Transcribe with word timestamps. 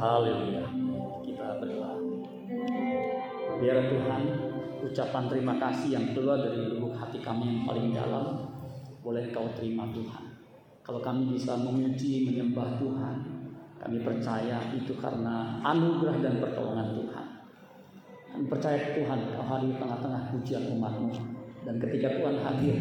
Haleluya. 0.00 0.64
Kita 1.20 1.60
berdoa. 1.60 1.92
Biar 3.60 3.84
Tuhan 3.84 4.22
ucapan 4.80 5.24
terima 5.28 5.60
kasih 5.60 5.92
yang 5.92 6.16
keluar 6.16 6.40
dari 6.40 6.72
lubuk 6.72 6.96
hati 6.96 7.20
kami 7.20 7.44
yang 7.44 7.60
paling 7.68 7.92
dalam 7.92 8.48
boleh 9.04 9.28
kau 9.28 9.52
terima 9.52 9.84
Tuhan. 9.92 10.40
Kalau 10.80 11.04
kami 11.04 11.36
bisa 11.36 11.52
memuji 11.52 12.24
menyembah 12.24 12.80
Tuhan, 12.80 13.16
kami 13.76 14.00
percaya 14.00 14.72
itu 14.72 14.96
karena 14.96 15.60
anugerah 15.60 16.16
dan 16.24 16.40
pertolongan 16.40 16.96
Tuhan. 16.96 17.26
Kami 18.32 18.44
percaya 18.48 18.96
Tuhan 18.96 19.36
kau 19.36 19.44
hadir 19.44 19.68
di 19.68 19.76
tengah-tengah 19.76 20.22
pujian 20.32 20.64
umatmu. 20.80 21.12
Dan 21.68 21.76
ketika 21.76 22.08
Tuhan 22.16 22.40
hadir, 22.40 22.76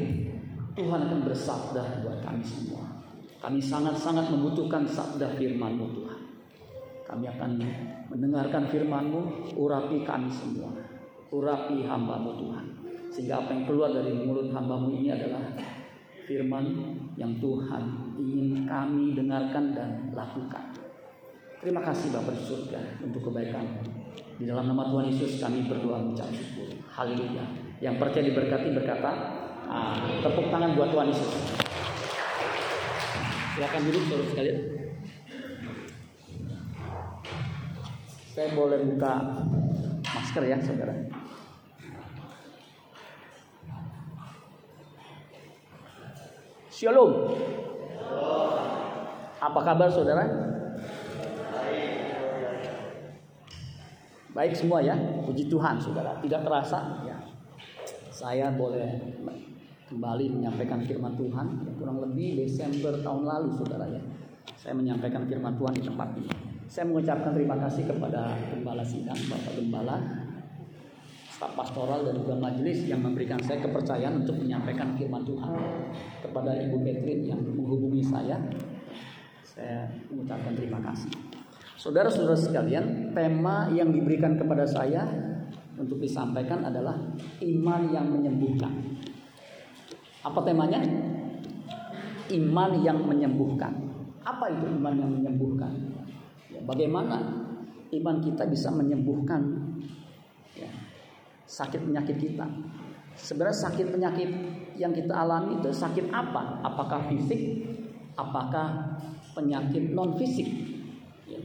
Tuhan 0.72 1.00
akan 1.04 1.20
bersabda 1.28 1.84
buat 2.00 2.24
kami 2.24 2.40
semua. 2.48 2.88
Kami 3.44 3.60
sangat-sangat 3.60 4.32
membutuhkan 4.32 4.88
sabda 4.88 5.36
firman-Mu 5.36 5.88
Tuhan. 6.00 6.19
Kami 7.10 7.26
akan 7.26 7.52
mendengarkan 8.14 8.70
firman-Mu, 8.70 9.50
urapi 9.58 10.06
kami 10.06 10.30
semua. 10.30 10.70
Urapi 11.34 11.82
hamba-Mu 11.82 12.38
Tuhan. 12.38 12.66
Sehingga 13.10 13.42
apa 13.42 13.50
yang 13.58 13.66
keluar 13.66 13.90
dari 13.90 14.14
mulut 14.14 14.54
hamba-Mu 14.54 14.94
ini 14.94 15.10
adalah 15.10 15.42
firman 16.30 16.70
yang 17.18 17.34
Tuhan 17.42 18.14
ingin 18.22 18.70
kami 18.70 19.18
dengarkan 19.18 19.74
dan 19.74 20.14
lakukan. 20.14 20.70
Terima 21.60 21.82
kasih 21.82 22.14
Bapak 22.14 22.38
di 22.38 22.44
surga 22.46 22.80
untuk 23.02 23.26
kebaikan. 23.26 23.66
Di 24.38 24.46
dalam 24.46 24.70
nama 24.70 24.88
Tuhan 24.94 25.10
Yesus 25.10 25.42
kami 25.42 25.66
berdoa 25.66 26.00
mengucap 26.00 26.30
syukur. 26.30 26.70
Haleluya. 26.94 27.44
Yang 27.82 27.96
percaya 28.00 28.24
diberkati 28.30 28.70
berkata, 28.72 29.12
ah, 29.66 29.98
tepuk 30.22 30.54
tangan 30.54 30.78
buat 30.78 30.94
Tuhan 30.94 31.10
Yesus. 31.10 31.34
Silakan 33.58 33.82
duduk 33.90 34.04
saudara 34.08 34.26
sekalian. 34.30 34.89
Saya 38.40 38.56
boleh 38.56 38.80
buka 38.88 39.36
masker 40.00 40.48
ya 40.48 40.56
saudara. 40.64 40.96
Shalom. 46.72 47.36
Apa 49.44 49.60
kabar 49.60 49.92
saudara? 49.92 50.24
Baik 54.32 54.56
semua 54.56 54.88
ya, 54.88 54.96
puji 55.28 55.52
Tuhan 55.52 55.76
saudara. 55.84 56.16
Tidak 56.24 56.40
terasa 56.40 57.04
ya. 57.04 57.20
Saya 58.08 58.56
boleh 58.56 59.20
kembali 59.92 60.40
menyampaikan 60.40 60.80
firman 60.88 61.20
Tuhan 61.20 61.60
ya, 61.68 61.72
kurang 61.76 62.00
lebih 62.08 62.40
Desember 62.48 63.04
tahun 63.04 63.28
lalu 63.28 63.52
saudara 63.60 63.84
ya. 63.92 64.00
Saya 64.56 64.80
menyampaikan 64.80 65.28
firman 65.28 65.60
Tuhan 65.60 65.76
di 65.76 65.84
tempat 65.84 66.16
ini. 66.16 66.49
Saya 66.70 66.86
mengucapkan 66.86 67.34
terima 67.34 67.58
kasih 67.66 67.90
kepada 67.90 68.38
Gembala 68.54 68.86
Sidang, 68.86 69.18
Bapak 69.26 69.58
Gembala, 69.58 69.98
staf 71.26 71.58
pastoral 71.58 72.06
dan 72.06 72.22
juga 72.22 72.38
majelis 72.38 72.86
yang 72.86 73.02
memberikan 73.02 73.42
saya 73.42 73.58
kepercayaan 73.66 74.22
untuk 74.22 74.38
menyampaikan 74.38 74.94
firman 74.94 75.26
Tuhan 75.26 75.50
kepada 76.22 76.54
Ibu 76.62 76.78
Catherine 76.86 77.26
yang 77.26 77.42
menghubungi 77.42 78.06
saya. 78.06 78.38
Saya 79.42 79.90
mengucapkan 80.14 80.54
terima 80.54 80.78
kasih. 80.86 81.10
Saudara-saudara 81.74 82.38
sekalian, 82.38 83.18
tema 83.18 83.74
yang 83.74 83.90
diberikan 83.90 84.38
kepada 84.38 84.70
saya 84.70 85.10
untuk 85.74 85.98
disampaikan 85.98 86.70
adalah 86.70 86.94
iman 87.42 87.82
yang 87.90 88.14
menyembuhkan. 88.14 88.70
Apa 90.22 90.46
temanya? 90.46 90.86
Iman 92.30 92.72
yang 92.86 93.02
menyembuhkan. 93.10 93.74
Apa 94.22 94.54
itu 94.54 94.70
iman 94.70 94.94
yang 94.94 95.10
menyembuhkan? 95.18 95.98
Ya, 96.50 96.60
bagaimana 96.66 97.18
iman 97.94 98.18
kita 98.22 98.50
bisa 98.50 98.74
menyembuhkan 98.74 99.42
ya, 100.58 100.70
sakit 101.46 101.86
penyakit 101.86 102.18
kita? 102.18 102.46
Sebenarnya 103.14 103.58
sakit 103.70 103.88
penyakit 103.94 104.30
yang 104.80 104.96
kita 104.96 105.12
alami 105.12 105.60
itu 105.60 105.70
sakit 105.70 106.10
apa? 106.10 106.64
Apakah 106.64 107.06
fisik? 107.12 107.68
Apakah 108.16 108.98
penyakit 109.36 109.94
non 109.94 110.16
fisik? 110.18 110.48
Ya. 111.28 111.40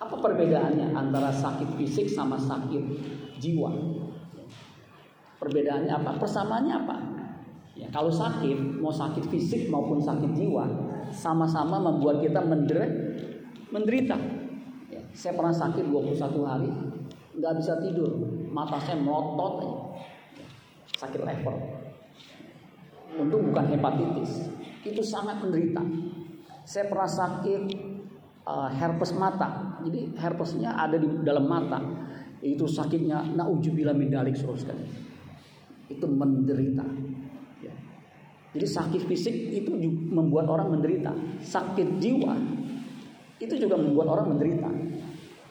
Apa 0.00 0.18
perbedaannya 0.18 0.96
antara 0.96 1.28
sakit 1.30 1.76
fisik 1.76 2.08
sama 2.08 2.40
sakit 2.40 2.82
jiwa? 3.38 3.70
Perbedaannya 5.40 5.92
apa? 5.92 6.10
Persamaannya 6.20 6.74
apa? 6.74 6.96
Ya, 7.80 7.88
kalau 7.88 8.12
sakit, 8.12 8.76
mau 8.76 8.92
sakit 8.92 9.24
fisik 9.32 9.72
maupun 9.72 9.96
sakit 10.04 10.36
jiwa, 10.36 10.68
sama-sama 11.16 11.80
membuat 11.80 12.20
kita 12.20 12.44
menderita. 12.44 13.09
Ya, 14.90 15.00
saya 15.14 15.38
pernah 15.38 15.54
sakit 15.54 15.86
21 15.86 16.42
hari, 16.42 16.70
nggak 17.38 17.54
bisa 17.62 17.78
tidur, 17.78 18.18
mata 18.50 18.82
saya 18.82 18.98
melotot. 18.98 19.86
Sakit 20.98 21.22
lever. 21.22 21.56
Untung 23.16 23.50
bukan 23.50 23.66
hepatitis. 23.72 24.50
Itu 24.84 25.00
sangat 25.00 25.40
menderita. 25.40 25.80
Saya 26.66 26.92
pernah 26.92 27.08
sakit 27.08 27.62
uh, 28.44 28.68
herpes 28.68 29.16
mata. 29.16 29.80
Jadi 29.80 30.12
herpesnya 30.18 30.76
ada 30.76 31.00
di 31.00 31.08
dalam 31.24 31.48
mata. 31.48 31.80
Itu 32.44 32.68
sakitnya 32.68 33.32
naujubillah 33.32 33.96
min 33.96 34.12
dalik 34.12 34.36
sekali. 34.36 34.84
Itu 35.88 36.04
menderita. 36.04 36.84
Ya. 37.64 37.74
Jadi 38.52 38.66
sakit 38.66 39.02
fisik 39.08 39.34
itu 39.56 39.72
membuat 40.12 40.52
orang 40.52 40.76
menderita. 40.76 41.16
Sakit 41.40 41.96
jiwa 41.96 42.59
itu 43.40 43.54
juga 43.56 43.74
membuat 43.80 44.20
orang 44.20 44.36
menderita. 44.36 44.68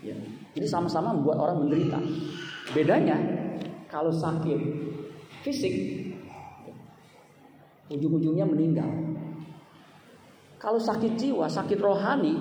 Ya. 0.06 0.16
Jadi 0.54 0.68
sama-sama 0.70 1.12
membuat 1.12 1.42
orang 1.42 1.66
menderita. 1.66 1.98
Bedanya 2.72 3.18
kalau 3.90 4.14
sakit 4.14 4.60
fisik 5.42 5.74
ujung-ujungnya 7.90 8.46
meninggal. 8.46 8.90
Kalau 10.62 10.78
sakit 10.78 11.18
jiwa, 11.18 11.50
sakit 11.50 11.80
rohani 11.82 12.36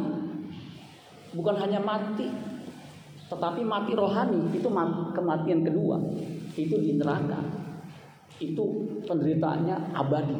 bukan 1.32 1.56
hanya 1.56 1.80
mati, 1.80 2.28
tetapi 3.30 3.64
mati 3.64 3.96
rohani 3.96 4.52
itu 4.52 4.68
kematian 5.16 5.64
kedua. 5.64 5.96
Itu 6.58 6.76
di 6.82 6.98
neraka. 6.98 7.38
Itu 8.42 8.64
penderitaannya 9.06 9.96
abadi. 9.96 10.38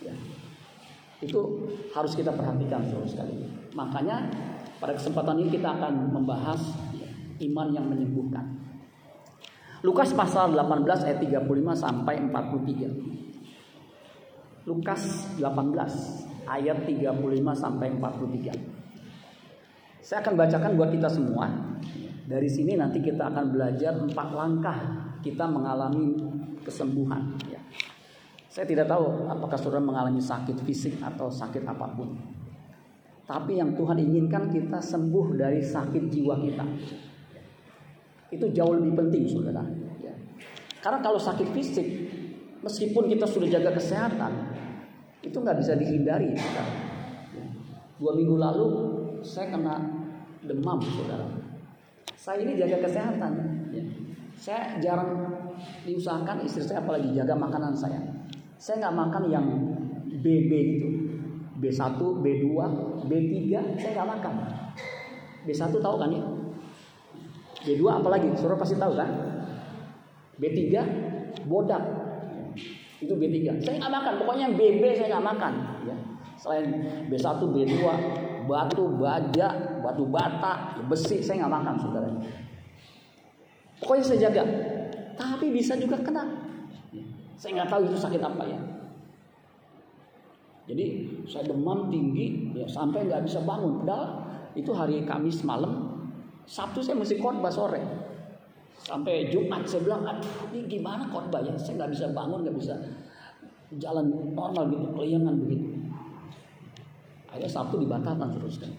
Ya. 0.00 0.14
Itu 1.20 1.68
harus 1.92 2.16
kita 2.16 2.32
perhatikan 2.32 2.80
saudara 2.88 3.08
sekali. 3.08 3.44
Makanya 3.76 4.24
pada 4.80 4.96
kesempatan 4.96 5.44
ini 5.44 5.52
kita 5.52 5.76
akan 5.76 6.16
membahas 6.16 6.60
iman 7.40 7.72
yang 7.72 7.88
menyembuhkan. 7.88 8.44
Lukas 9.80 10.12
pasal 10.12 10.52
18 10.52 11.08
ayat 11.08 11.24
35 11.24 11.40
sampai 11.72 12.20
43. 12.28 14.68
Lukas 14.68 15.24
18 15.40 16.44
ayat 16.44 16.84
35 16.84 17.16
sampai 17.56 17.88
43. 17.96 18.52
Saya 20.04 20.20
akan 20.24 20.34
bacakan 20.36 20.76
buat 20.76 20.92
kita 20.92 21.08
semua. 21.08 21.48
Dari 22.28 22.48
sini 22.48 22.76
nanti 22.76 23.00
kita 23.00 23.32
akan 23.32 23.56
belajar 23.56 23.96
empat 23.96 24.28
langkah 24.36 24.76
kita 25.24 25.48
mengalami 25.48 26.12
kesembuhan. 26.64 27.36
Ya. 28.50 28.58
Saya 28.58 28.66
tidak 28.66 28.90
tahu 28.90 29.30
apakah 29.30 29.54
saudara 29.54 29.78
mengalami 29.78 30.18
sakit 30.18 30.58
fisik 30.66 30.98
atau 30.98 31.30
sakit 31.30 31.62
apa 31.62 31.86
pun. 31.94 32.18
Tapi 33.30 33.62
yang 33.62 33.78
Tuhan 33.78 33.94
inginkan 34.02 34.50
kita 34.50 34.82
sembuh 34.82 35.38
dari 35.38 35.62
sakit 35.62 36.10
jiwa 36.10 36.34
kita. 36.34 36.66
Itu 38.34 38.50
jauh 38.50 38.74
lebih 38.74 38.98
penting 38.98 39.30
saudara. 39.30 39.62
Ya. 40.02 40.10
Karena 40.82 40.98
kalau 40.98 41.14
sakit 41.14 41.54
fisik, 41.54 41.86
meskipun 42.58 43.06
kita 43.06 43.30
sudah 43.30 43.46
jaga 43.46 43.70
kesehatan, 43.78 44.32
itu 45.22 45.38
nggak 45.38 45.62
bisa 45.62 45.78
dihindari. 45.78 46.34
Saudara. 46.34 46.74
Ya. 47.38 47.46
Dua 48.02 48.18
minggu 48.18 48.34
lalu 48.34 48.66
saya 49.22 49.54
kena 49.54 49.78
demam 50.42 50.82
saudara. 50.82 51.30
Saya 52.18 52.42
ini 52.42 52.58
jaga 52.58 52.82
kesehatan. 52.82 53.32
Ya. 53.70 53.84
Saya 54.34 54.82
jarang 54.82 55.38
diusahakan 55.86 56.42
istri 56.42 56.66
saya 56.66 56.82
apalagi 56.82 57.14
jaga 57.14 57.38
makanan 57.38 57.78
saya. 57.78 58.19
Saya 58.60 58.76
nggak 58.84 58.96
makan 59.00 59.22
yang 59.32 59.46
BB 60.20 60.50
gitu. 60.76 60.88
B1, 61.60 61.96
B2, 61.96 62.44
B3 63.08 63.36
saya 63.80 63.90
nggak 63.96 64.10
makan. 64.20 64.34
B1 65.48 65.72
tahu 65.80 65.96
kan 65.96 66.08
ya? 66.12 66.24
B2 67.64 67.82
apalagi? 67.88 68.28
Saudara 68.36 68.60
pasti 68.60 68.76
tahu 68.76 68.92
kan? 69.00 69.08
B3 70.36 70.60
bodak. 71.48 71.80
Itu 73.00 73.16
B3. 73.16 73.64
Saya 73.64 73.80
nggak 73.80 73.92
makan. 73.96 74.12
Pokoknya 74.24 74.46
BB 74.52 74.82
saya 74.92 75.16
nggak 75.16 75.26
makan. 75.36 75.52
Ya. 75.88 75.96
Selain 76.36 76.68
B1, 77.08 77.40
B2, 77.40 77.76
batu, 78.44 78.84
baja, 79.00 79.48
batu 79.80 80.04
bata, 80.04 80.80
besi 80.84 81.24
saya 81.24 81.44
nggak 81.44 81.54
makan 81.60 81.74
saudara. 81.80 82.08
Pokoknya 83.80 84.04
saya 84.04 84.18
jaga. 84.28 84.44
Tapi 85.16 85.48
bisa 85.48 85.80
juga 85.80 85.96
kena. 86.00 86.49
Saya 87.40 87.56
nggak 87.56 87.70
tahu 87.72 87.88
itu 87.88 87.96
sakit 87.96 88.20
apa 88.20 88.44
ya. 88.44 88.60
Jadi 90.68 91.08
saya 91.24 91.48
demam 91.48 91.88
tinggi 91.88 92.52
ya 92.52 92.68
sampai 92.68 93.08
nggak 93.08 93.24
bisa 93.24 93.40
bangun. 93.48 93.80
Padahal 93.80 94.28
itu 94.52 94.70
hari 94.76 95.08
Kamis 95.08 95.40
malam, 95.40 96.04
Sabtu 96.44 96.84
saya 96.84 97.00
mesti 97.00 97.16
khotbah 97.16 97.48
sore. 97.48 97.80
Sampai 98.84 99.32
Jumat 99.32 99.64
saya 99.64 99.88
bilang, 99.88 100.04
aduh 100.04 100.52
ini 100.52 100.68
gimana 100.68 101.08
khotbah 101.08 101.40
ya? 101.40 101.56
Saya 101.56 101.80
nggak 101.80 101.90
bisa 101.96 102.12
bangun, 102.12 102.44
nggak 102.44 102.56
bisa 102.60 102.76
jalan 103.80 104.12
normal 104.36 104.68
gitu, 104.68 104.86
keliangan 104.92 105.34
begitu. 105.40 105.80
Akhirnya 107.32 107.48
Sabtu 107.48 107.80
dibatalkan 107.80 108.36
terus 108.36 108.60
kan. 108.60 108.72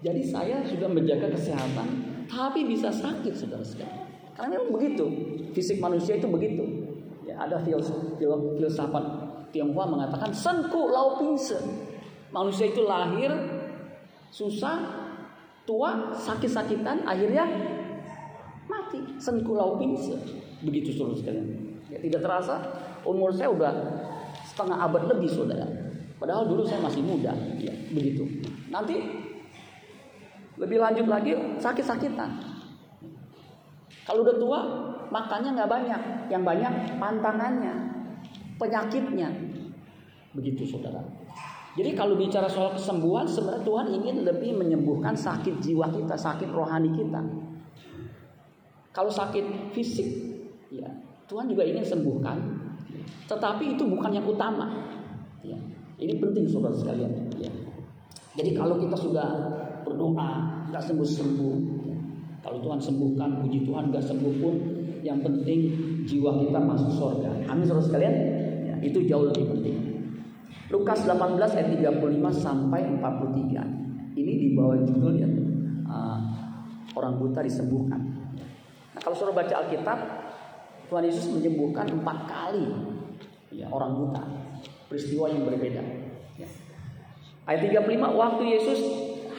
Jadi 0.00 0.22
saya 0.24 0.64
sudah 0.64 0.88
menjaga 0.88 1.32
kesehatan, 1.36 1.88
tapi 2.32 2.64
bisa 2.64 2.88
sakit 2.88 3.32
saudara 3.36 3.64
sekalian. 3.64 4.08
Karena 4.36 4.56
memang 4.56 4.72
begitu, 4.72 5.04
fisik 5.52 5.78
manusia 5.78 6.16
itu 6.16 6.28
begitu. 6.32 6.83
Ya, 7.34 7.50
ada 7.50 7.58
filsafat 7.66 9.04
Tionghoa 9.50 9.90
mengatakan 9.90 10.30
senku 10.30 10.86
lau 10.86 11.18
pingse. 11.18 11.58
Manusia 12.30 12.70
itu 12.70 12.86
lahir 12.86 13.30
susah, 14.30 14.78
tua, 15.66 16.14
sakit-sakitan, 16.14 17.02
akhirnya 17.02 17.42
mati. 18.70 19.18
Senku 19.18 19.58
lau 19.58 19.74
pingse. 19.82 20.14
Begitu 20.62 20.94
saudara 20.94 21.18
sekalian. 21.18 21.46
Ya, 21.90 21.98
tidak 21.98 22.22
terasa 22.22 22.54
umur 23.02 23.34
saya 23.34 23.50
udah 23.50 23.74
setengah 24.46 24.78
abad 24.78 25.10
lebih 25.10 25.26
saudara. 25.26 25.66
Padahal 26.22 26.46
dulu 26.46 26.62
saya 26.62 26.78
masih 26.78 27.02
muda, 27.02 27.34
ya, 27.58 27.74
begitu. 27.90 28.46
Nanti 28.70 28.94
lebih 30.54 30.78
lanjut 30.78 31.10
lagi 31.10 31.34
sakit-sakitan. 31.58 32.53
Kalau 34.04 34.20
udah 34.20 34.36
tua 34.36 34.60
makannya 35.08 35.56
nggak 35.56 35.70
banyak, 35.70 36.00
yang 36.28 36.42
banyak 36.44 36.72
pantangannya, 37.00 37.74
penyakitnya. 38.60 39.28
Begitu 40.36 40.68
saudara. 40.68 41.00
Jadi 41.74 41.90
kalau 41.98 42.14
bicara 42.14 42.46
soal 42.46 42.70
kesembuhan 42.78 43.26
sebenarnya 43.26 43.66
Tuhan 43.66 43.86
ingin 43.90 44.16
lebih 44.22 44.54
menyembuhkan 44.54 45.16
sakit 45.18 45.58
jiwa 45.58 45.90
kita, 45.90 46.14
sakit 46.14 46.46
rohani 46.54 46.94
kita. 46.94 47.18
Kalau 48.94 49.10
sakit 49.10 49.74
fisik, 49.74 50.06
ya 50.70 50.86
Tuhan 51.26 51.50
juga 51.50 51.66
ingin 51.66 51.82
sembuhkan. 51.82 52.38
Tetapi 53.26 53.74
itu 53.74 53.82
bukan 53.90 54.10
yang 54.14 54.22
utama. 54.22 54.70
Ya, 55.42 55.58
ini 55.98 56.22
penting 56.22 56.46
saudara 56.46 56.78
sekalian. 56.78 57.10
Ya. 57.42 57.50
Jadi 58.38 58.54
kalau 58.54 58.78
kita 58.78 58.94
sudah 58.94 59.28
berdoa 59.82 60.62
nggak 60.70 60.82
sembuh 60.82 61.08
sembuh 61.08 61.54
kalau 62.44 62.60
Tuhan 62.60 62.76
sembuhkan 62.76 63.40
puji 63.40 63.64
Tuhan 63.64 63.88
nggak 63.88 64.04
sembuh 64.04 64.34
pun 64.36 64.54
yang 65.00 65.24
penting 65.24 65.60
jiwa 66.04 66.44
kita 66.44 66.60
masuk 66.60 66.92
surga. 66.92 67.48
Amin 67.48 67.64
saudara 67.64 67.88
sekalian? 67.88 68.14
Ya, 68.68 68.76
itu 68.84 69.00
jauh 69.08 69.32
lebih 69.32 69.48
penting. 69.48 69.76
Lukas 70.68 71.08
18 71.08 71.40
ayat 71.40 71.68
35 71.72 72.04
sampai 72.36 72.84
43 73.00 74.16
ini 74.20 74.32
di 74.36 74.48
bawah 74.52 74.76
judul 74.76 75.12
ya. 75.16 75.28
Uh, 75.88 76.20
orang 76.92 77.16
buta 77.16 77.40
disembuhkan. 77.40 78.00
Nah 78.92 79.00
kalau 79.00 79.16
saudara 79.16 79.40
baca 79.40 79.64
Alkitab 79.64 79.98
Tuhan 80.92 81.04
Yesus 81.08 81.32
menyembuhkan 81.32 81.88
empat 81.88 82.18
kali 82.28 82.68
ya, 83.56 83.72
orang 83.72 83.96
buta. 83.96 84.20
Peristiwa 84.92 85.32
yang 85.32 85.48
berbeda. 85.48 85.80
Ya. 86.36 86.48
ayat 87.48 87.72
35 87.72 87.88
waktu 88.20 88.42
Yesus 88.52 88.80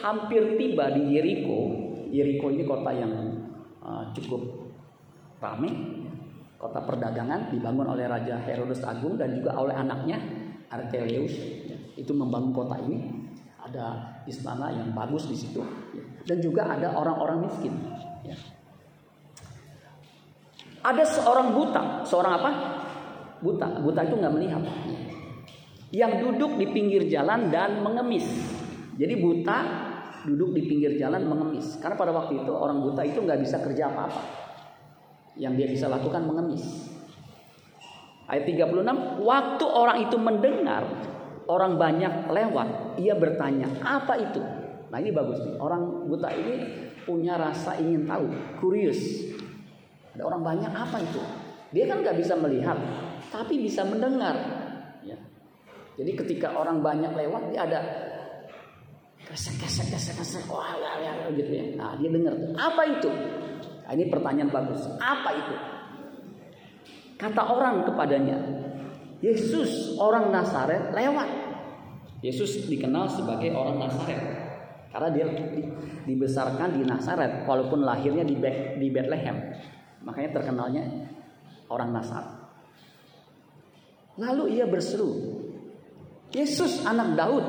hampir 0.02 0.58
tiba 0.58 0.90
di 0.90 1.14
Jericho. 1.14 1.85
Jericho 2.10 2.50
ini 2.50 2.64
kota 2.66 2.90
yang 2.94 3.12
uh, 3.82 4.10
cukup 4.14 4.72
ramai, 5.42 5.72
kota 6.56 6.80
perdagangan 6.82 7.52
dibangun 7.52 7.92
oleh 7.92 8.08
Raja 8.08 8.40
Herodes 8.40 8.82
Agung 8.82 9.20
dan 9.20 9.36
juga 9.36 9.58
oleh 9.58 9.74
anaknya 9.74 10.18
Archelaus. 10.70 11.34
Itu 11.96 12.12
membangun 12.12 12.52
kota 12.52 12.76
ini. 12.82 13.26
Ada 13.66 14.22
istana 14.30 14.70
yang 14.70 14.94
bagus 14.94 15.26
di 15.26 15.34
situ 15.34 15.58
dan 16.22 16.38
juga 16.38 16.70
ada 16.70 16.94
orang-orang 16.94 17.50
miskin. 17.50 17.74
Ada 20.86 21.02
seorang 21.02 21.50
buta, 21.50 22.06
seorang 22.06 22.32
apa? 22.38 22.50
Buta, 23.42 23.82
buta 23.82 24.06
itu 24.06 24.14
nggak 24.22 24.34
melihat. 24.38 24.62
Yang 25.90 26.12
duduk 26.22 26.62
di 26.62 26.66
pinggir 26.70 27.10
jalan 27.10 27.50
dan 27.50 27.82
mengemis. 27.82 28.26
Jadi 28.94 29.14
buta 29.18 29.58
duduk 30.26 30.58
di 30.58 30.66
pinggir 30.66 30.98
jalan 30.98 31.22
mengemis. 31.24 31.78
Karena 31.78 31.94
pada 31.94 32.10
waktu 32.10 32.42
itu 32.42 32.50
orang 32.50 32.82
buta 32.82 33.06
itu 33.06 33.22
nggak 33.22 33.40
bisa 33.40 33.62
kerja 33.62 33.88
apa-apa. 33.94 34.22
Yang 35.38 35.52
dia 35.56 35.68
bisa 35.70 35.86
lakukan 35.86 36.26
mengemis. 36.26 36.90
Ayat 38.26 38.42
36, 38.42 39.22
waktu 39.22 39.64
orang 39.70 40.02
itu 40.02 40.18
mendengar 40.18 40.82
orang 41.46 41.78
banyak 41.78 42.26
lewat, 42.26 42.98
ia 42.98 43.14
bertanya, 43.14 43.70
apa 43.86 44.18
itu? 44.18 44.42
Nah 44.90 44.98
ini 44.98 45.14
bagus 45.14 45.38
nih, 45.46 45.54
orang 45.62 46.10
buta 46.10 46.34
ini 46.34 46.54
punya 47.06 47.38
rasa 47.38 47.78
ingin 47.78 48.02
tahu, 48.02 48.26
kurius. 48.58 49.30
Ada 50.18 50.26
orang 50.26 50.42
banyak 50.42 50.72
apa 50.74 50.98
itu? 50.98 51.22
Dia 51.70 51.86
kan 51.86 52.02
nggak 52.02 52.18
bisa 52.18 52.34
melihat, 52.34 52.74
tapi 53.30 53.62
bisa 53.62 53.86
mendengar. 53.86 54.34
Ya. 55.06 55.18
Jadi 55.94 56.18
ketika 56.18 56.50
orang 56.58 56.82
banyak 56.82 57.14
lewat, 57.14 57.54
dia 57.54 57.62
ada 57.62 57.80
Kesek, 59.26 59.58
kesek, 59.58 59.90
kesek, 59.90 60.14
kesek. 60.22 60.42
Wah, 60.46 60.78
wah, 60.78 60.94
wah, 61.02 61.30
gitu 61.34 61.50
ya. 61.50 61.74
Nah, 61.74 61.98
dia 61.98 62.08
dengar 62.08 62.38
tuh. 62.38 62.54
Apa 62.54 62.82
itu? 62.86 63.10
Nah, 63.82 63.92
ini 63.94 64.04
pertanyaan 64.06 64.50
bagus. 64.54 64.86
Apa 65.02 65.30
itu? 65.34 65.54
Kata 67.16 67.42
orang 67.48 67.82
kepadanya, 67.88 68.38
Yesus 69.24 69.96
orang 69.96 70.30
Nazaret 70.30 70.92
lewat. 70.92 71.28
Yesus 72.20 72.68
dikenal 72.68 73.08
sebagai 73.12 73.52
orang 73.52 73.80
Nazaret 73.80 74.20
karena 74.90 75.12
dia 75.12 75.26
dibesarkan 76.08 76.80
di 76.80 76.82
Nazaret 76.84 77.44
walaupun 77.44 77.84
lahirnya 77.84 78.24
di 78.24 78.36
di 78.80 78.88
Bethlehem. 78.88 79.36
Makanya 80.00 80.30
terkenalnya 80.40 80.84
orang 81.68 81.92
Nazaret. 81.92 82.32
Lalu 84.16 84.56
ia 84.56 84.64
berseru, 84.64 85.12
Yesus 86.32 86.88
anak 86.88 87.12
Daud, 87.12 87.44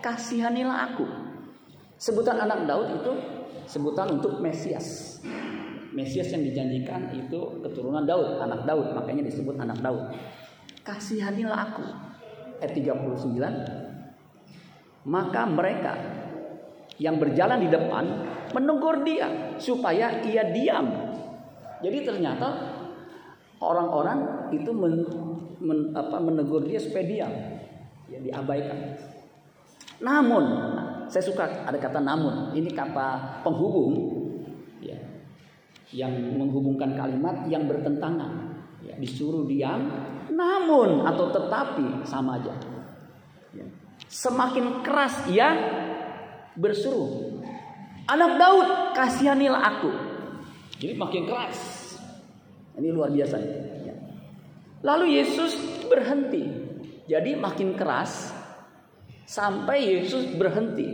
kasihanilah 0.00 0.78
aku. 0.92 1.06
Sebutan 2.00 2.40
anak 2.40 2.64
Daud 2.64 2.88
itu 3.00 3.12
sebutan 3.68 4.18
untuk 4.18 4.40
Mesias. 4.40 5.20
Mesias 5.92 6.32
yang 6.32 6.42
dijanjikan 6.46 7.12
itu 7.12 7.60
keturunan 7.60 8.08
Daud, 8.08 8.40
anak 8.40 8.64
Daud, 8.64 8.96
makanya 8.96 9.28
disebut 9.28 9.60
anak 9.60 9.78
Daud. 9.84 10.16
Kasihanilah 10.80 11.60
aku. 11.70 11.84
Ayat 12.60 12.72
39. 12.72 15.04
Maka 15.08 15.48
mereka 15.48 15.96
yang 17.00 17.16
berjalan 17.16 17.64
di 17.64 17.68
depan 17.72 18.04
menegur 18.52 19.00
dia 19.04 19.56
supaya 19.56 20.20
ia 20.20 20.52
diam. 20.52 20.86
Jadi 21.80 22.04
ternyata 22.04 22.48
orang-orang 23.60 24.48
itu 24.52 24.72
men, 24.72 25.04
men, 25.60 25.96
apa, 25.96 26.20
menegur 26.20 26.68
dia 26.68 26.76
supaya 26.76 27.04
diam, 27.08 27.32
ya 28.12 28.20
diabaikan. 28.20 29.00
Namun, 30.00 30.44
saya 31.10 31.24
suka 31.26 31.66
ada 31.66 31.76
kata 31.76 32.00
namun. 32.00 32.54
Ini 32.56 32.70
kata 32.72 33.42
penghubung 33.44 33.92
ya, 34.80 34.96
yang 35.92 36.14
menghubungkan 36.38 36.96
kalimat 36.96 37.44
yang 37.50 37.66
bertentangan. 37.66 38.48
Ya, 38.80 38.96
disuruh 38.96 39.44
diam, 39.44 39.92
namun 40.32 41.04
atau 41.04 41.28
tetapi 41.28 42.00
sama 42.08 42.40
aja. 42.40 42.56
Ya. 43.52 43.68
Semakin 44.08 44.80
keras 44.80 45.28
ia 45.28 45.52
berseru, 46.56 47.44
anak 48.08 48.40
Daud 48.40 48.68
kasihanilah 48.96 49.60
aku. 49.60 49.92
Jadi 50.80 50.96
makin 50.96 51.28
keras. 51.28 51.58
Ini 52.80 52.88
luar 52.88 53.12
biasa. 53.12 53.36
Ya. 53.84 53.92
Lalu 54.80 55.20
Yesus 55.20 55.52
berhenti. 55.92 56.48
Jadi 57.04 57.36
makin 57.36 57.76
keras 57.76 58.32
sampai 59.30 59.78
Yesus 59.86 60.34
berhenti. 60.34 60.90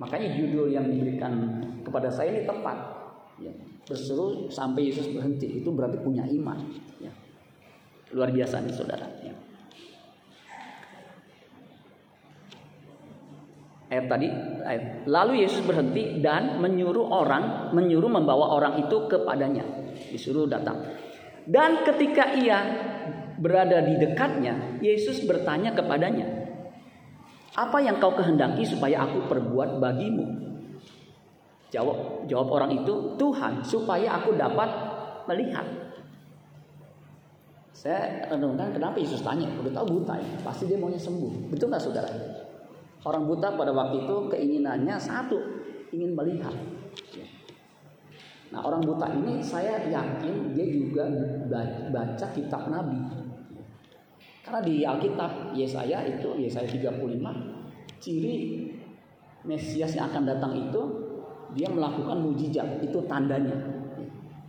Makanya 0.00 0.32
judul 0.40 0.72
yang 0.72 0.88
diberikan 0.88 1.60
kepada 1.84 2.08
saya 2.08 2.32
ini 2.32 2.48
tepat. 2.48 2.96
Ya, 3.36 3.52
berseru 3.84 4.48
sampai 4.48 4.88
Yesus 4.88 5.12
berhenti 5.12 5.60
itu 5.60 5.68
berarti 5.68 6.00
punya 6.00 6.24
iman. 6.24 6.64
Ya. 6.96 7.12
Luar 8.16 8.32
biasa 8.32 8.64
nih 8.64 8.72
saudara. 8.72 9.04
Ya. 9.20 9.36
Ayat 13.92 14.06
tadi, 14.10 14.26
ayat. 14.64 15.06
lalu 15.06 15.44
Yesus 15.44 15.62
berhenti 15.62 16.18
dan 16.18 16.58
menyuruh 16.58 17.04
orang, 17.04 17.70
menyuruh 17.76 18.10
membawa 18.10 18.56
orang 18.56 18.80
itu 18.80 19.06
kepadanya, 19.06 19.62
disuruh 20.10 20.50
datang. 20.50 20.82
Dan 21.44 21.84
ketika 21.84 22.34
ia 22.34 22.58
berada 23.38 23.84
di 23.84 23.94
dekatnya, 24.00 24.80
Yesus 24.82 25.22
bertanya 25.28 25.76
kepadanya, 25.76 26.33
apa 27.54 27.78
yang 27.78 28.02
kau 28.02 28.10
kehendaki 28.14 28.66
supaya 28.66 29.06
aku 29.06 29.30
perbuat 29.30 29.78
bagimu? 29.78 30.26
Jawab, 31.70 32.26
jawab 32.26 32.48
orang 32.50 32.70
itu, 32.82 33.18
Tuhan, 33.18 33.62
supaya 33.62 34.18
aku 34.18 34.34
dapat 34.34 34.70
melihat. 35.30 35.66
Saya 37.74 38.26
renungkan 38.30 38.70
kenapa 38.70 38.98
Yesus 38.98 39.22
tanya, 39.22 39.50
udah 39.58 39.70
tahu 39.70 39.98
buta 39.98 40.14
ya, 40.18 40.28
pasti 40.42 40.70
dia 40.70 40.78
maunya 40.78 40.98
sembuh. 40.98 41.50
Betul 41.50 41.70
nggak 41.74 41.82
saudara? 41.82 42.10
Orang 43.04 43.26
buta 43.28 43.52
pada 43.54 43.74
waktu 43.74 44.06
itu 44.06 44.14
keinginannya 44.30 44.96
satu, 44.96 45.36
ingin 45.92 46.16
melihat. 46.16 46.54
Nah 48.54 48.62
orang 48.62 48.86
buta 48.86 49.10
ini 49.10 49.42
saya 49.42 49.82
yakin 49.90 50.54
dia 50.54 50.66
juga 50.70 51.10
baca 51.90 52.26
kitab 52.30 52.70
Nabi. 52.70 52.98
Karena 54.44 54.60
di 54.60 54.84
Alkitab 54.84 55.56
Yesaya 55.56 56.04
itu 56.04 56.36
Yesaya 56.36 56.68
35 56.68 57.00
ciri 57.96 58.36
Mesias 59.44 59.92
yang 59.96 60.08
akan 60.08 60.24
datang 60.24 60.52
itu 60.56 60.80
dia 61.56 61.68
melakukan 61.72 62.20
mujizat. 62.20 62.80
Itu 62.84 63.04
tandanya. 63.08 63.52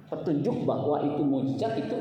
Petunjuk 0.05 0.69
bahwa 0.69 1.01
itu 1.01 1.19
mujizat 1.23 1.75
itu 1.79 1.95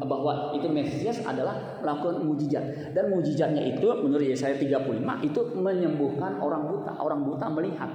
bahwa 0.00 0.52
itu 0.56 0.68
Mesias 0.68 1.24
adalah 1.24 1.80
melakukan 1.80 2.24
mujizat. 2.24 2.92
Dan 2.92 3.12
mujizatnya 3.12 3.64
itu 3.64 3.88
menurut 4.00 4.24
Yesaya 4.24 4.56
35 4.56 5.28
itu 5.28 5.40
menyembuhkan 5.56 6.40
orang 6.40 6.68
buta. 6.68 6.92
Orang 7.00 7.24
buta 7.24 7.48
melihat 7.48 7.90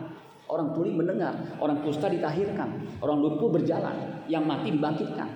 orang 0.49 0.73
tuli 0.75 0.93
mendengar 0.93 1.33
orang 1.57 1.81
kusta 1.81 2.11
ditahirkan 2.11 2.83
orang 2.99 3.17
lumpuh 3.21 3.49
berjalan 3.49 4.21
yang 4.29 4.45
mati 4.45 4.69
dibangkitkan. 4.69 5.29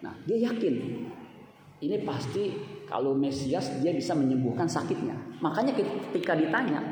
Nah 0.00 0.14
dia 0.28 0.48
yakin. 0.48 0.74
Ini 1.76 2.08
pasti 2.08 2.56
kalau 2.86 3.12
Mesias 3.14 3.82
dia 3.82 3.90
bisa 3.90 4.14
menyembuhkan 4.14 4.70
sakitnya 4.70 5.14
makanya 5.42 5.74
ketika 5.74 6.38
ditanya 6.38 6.82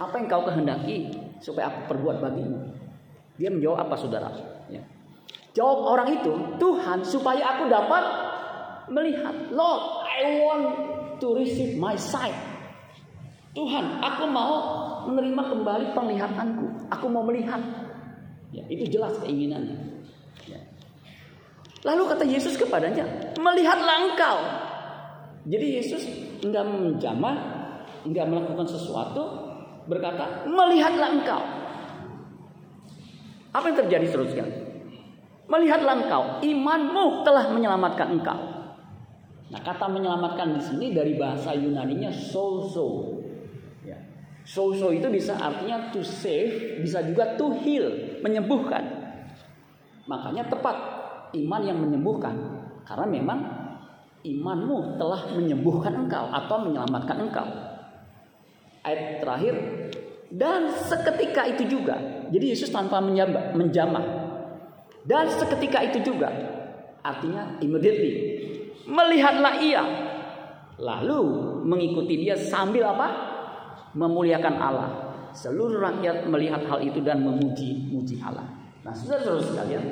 apa 0.00 0.14
yang 0.16 0.26
kau 0.30 0.46
kehendaki 0.46 1.10
supaya 1.42 1.68
aku 1.68 1.92
perbuat 1.92 2.22
bagimu 2.22 2.80
dia 3.40 3.48
menjawab 3.48 3.88
apa 3.88 3.96
saudara? 3.96 4.28
Ya. 4.68 4.84
Jawab 5.56 5.96
orang 5.96 6.08
itu, 6.20 6.32
Tuhan 6.60 7.00
supaya 7.00 7.56
aku 7.56 7.72
dapat 7.72 8.04
melihat. 8.92 9.48
Lord, 9.48 10.04
I 10.04 10.44
want 10.44 10.64
to 11.24 11.26
receive 11.32 11.80
my 11.80 11.96
sight. 11.96 12.36
Tuhan, 13.56 14.04
aku 14.04 14.28
mau 14.28 14.54
menerima 15.08 15.42
kembali 15.56 15.86
penglihatanku. 15.96 16.92
Aku 16.92 17.08
mau 17.08 17.24
melihat. 17.24 17.64
Ya, 18.52 18.68
itu 18.68 18.92
jelas 18.92 19.16
keinginannya. 19.24 20.04
Ya. 20.44 20.60
Lalu 21.88 22.12
kata 22.12 22.28
Yesus 22.28 22.60
kepadanya, 22.60 23.32
melihatlah 23.40 23.96
engkau. 24.04 24.36
Jadi 25.48 25.66
Yesus 25.80 26.02
enggak 26.44 26.68
menjamah, 26.68 27.36
enggak 28.04 28.26
melakukan 28.28 28.68
sesuatu, 28.68 29.22
berkata, 29.88 30.44
melihatlah 30.44 31.08
engkau. 31.16 31.42
Apa 33.50 33.64
yang 33.72 33.78
terjadi 33.86 34.04
seterusnya? 34.06 34.46
Melihatlah 35.50 35.94
engkau, 36.06 36.22
imanmu 36.44 37.26
telah 37.26 37.50
menyelamatkan 37.50 38.08
engkau. 38.20 38.38
Nah, 39.50 39.60
kata 39.66 39.90
menyelamatkan 39.90 40.54
di 40.54 40.62
sini 40.62 40.86
dari 40.94 41.18
bahasa 41.18 41.50
Yunani-nya 41.50 42.14
sozo. 42.14 43.18
Ya. 43.82 43.98
Sozo 44.46 44.94
itu 44.94 45.10
bisa 45.10 45.34
artinya 45.34 45.90
to 45.90 46.06
save, 46.06 46.78
bisa 46.78 47.02
juga 47.02 47.34
to 47.34 47.50
heal, 47.66 47.90
menyembuhkan. 48.22 48.86
Makanya 50.06 50.46
tepat 50.46 50.76
iman 51.34 51.62
yang 51.66 51.82
menyembuhkan. 51.82 52.38
Karena 52.86 53.06
memang 53.10 53.38
imanmu 54.20 55.00
telah 55.00 55.32
menyembuhkan 55.32 56.06
engkau 56.06 56.28
atau 56.28 56.56
menyelamatkan 56.64 57.16
engkau. 57.24 57.48
Ayat 58.80 59.20
terakhir 59.20 59.54
dan 60.30 60.72
seketika 60.72 61.44
itu 61.48 61.66
juga, 61.66 62.26
jadi 62.30 62.54
Yesus 62.54 62.70
tanpa 62.70 63.02
menjamah. 63.52 64.04
Dan 65.00 65.26
seketika 65.32 65.80
itu 65.84 66.12
juga, 66.12 66.28
artinya 67.00 67.56
immediately. 67.64 68.12
Melihatlah 68.86 69.54
ia, 69.60 69.84
lalu 70.76 71.20
mengikuti 71.64 72.20
dia 72.20 72.36
sambil 72.36 72.92
apa? 72.92 73.08
Memuliakan 73.96 74.54
Allah. 74.60 74.90
Seluruh 75.34 75.78
rakyat 75.78 76.26
melihat 76.26 76.62
hal 76.66 76.82
itu 76.82 77.00
dan 77.02 77.22
memuji-muji 77.22 78.18
Allah. 78.22 78.46
Nah, 78.82 78.94
sudah 78.94 79.20
terus 79.22 79.50
sekalian, 79.50 79.82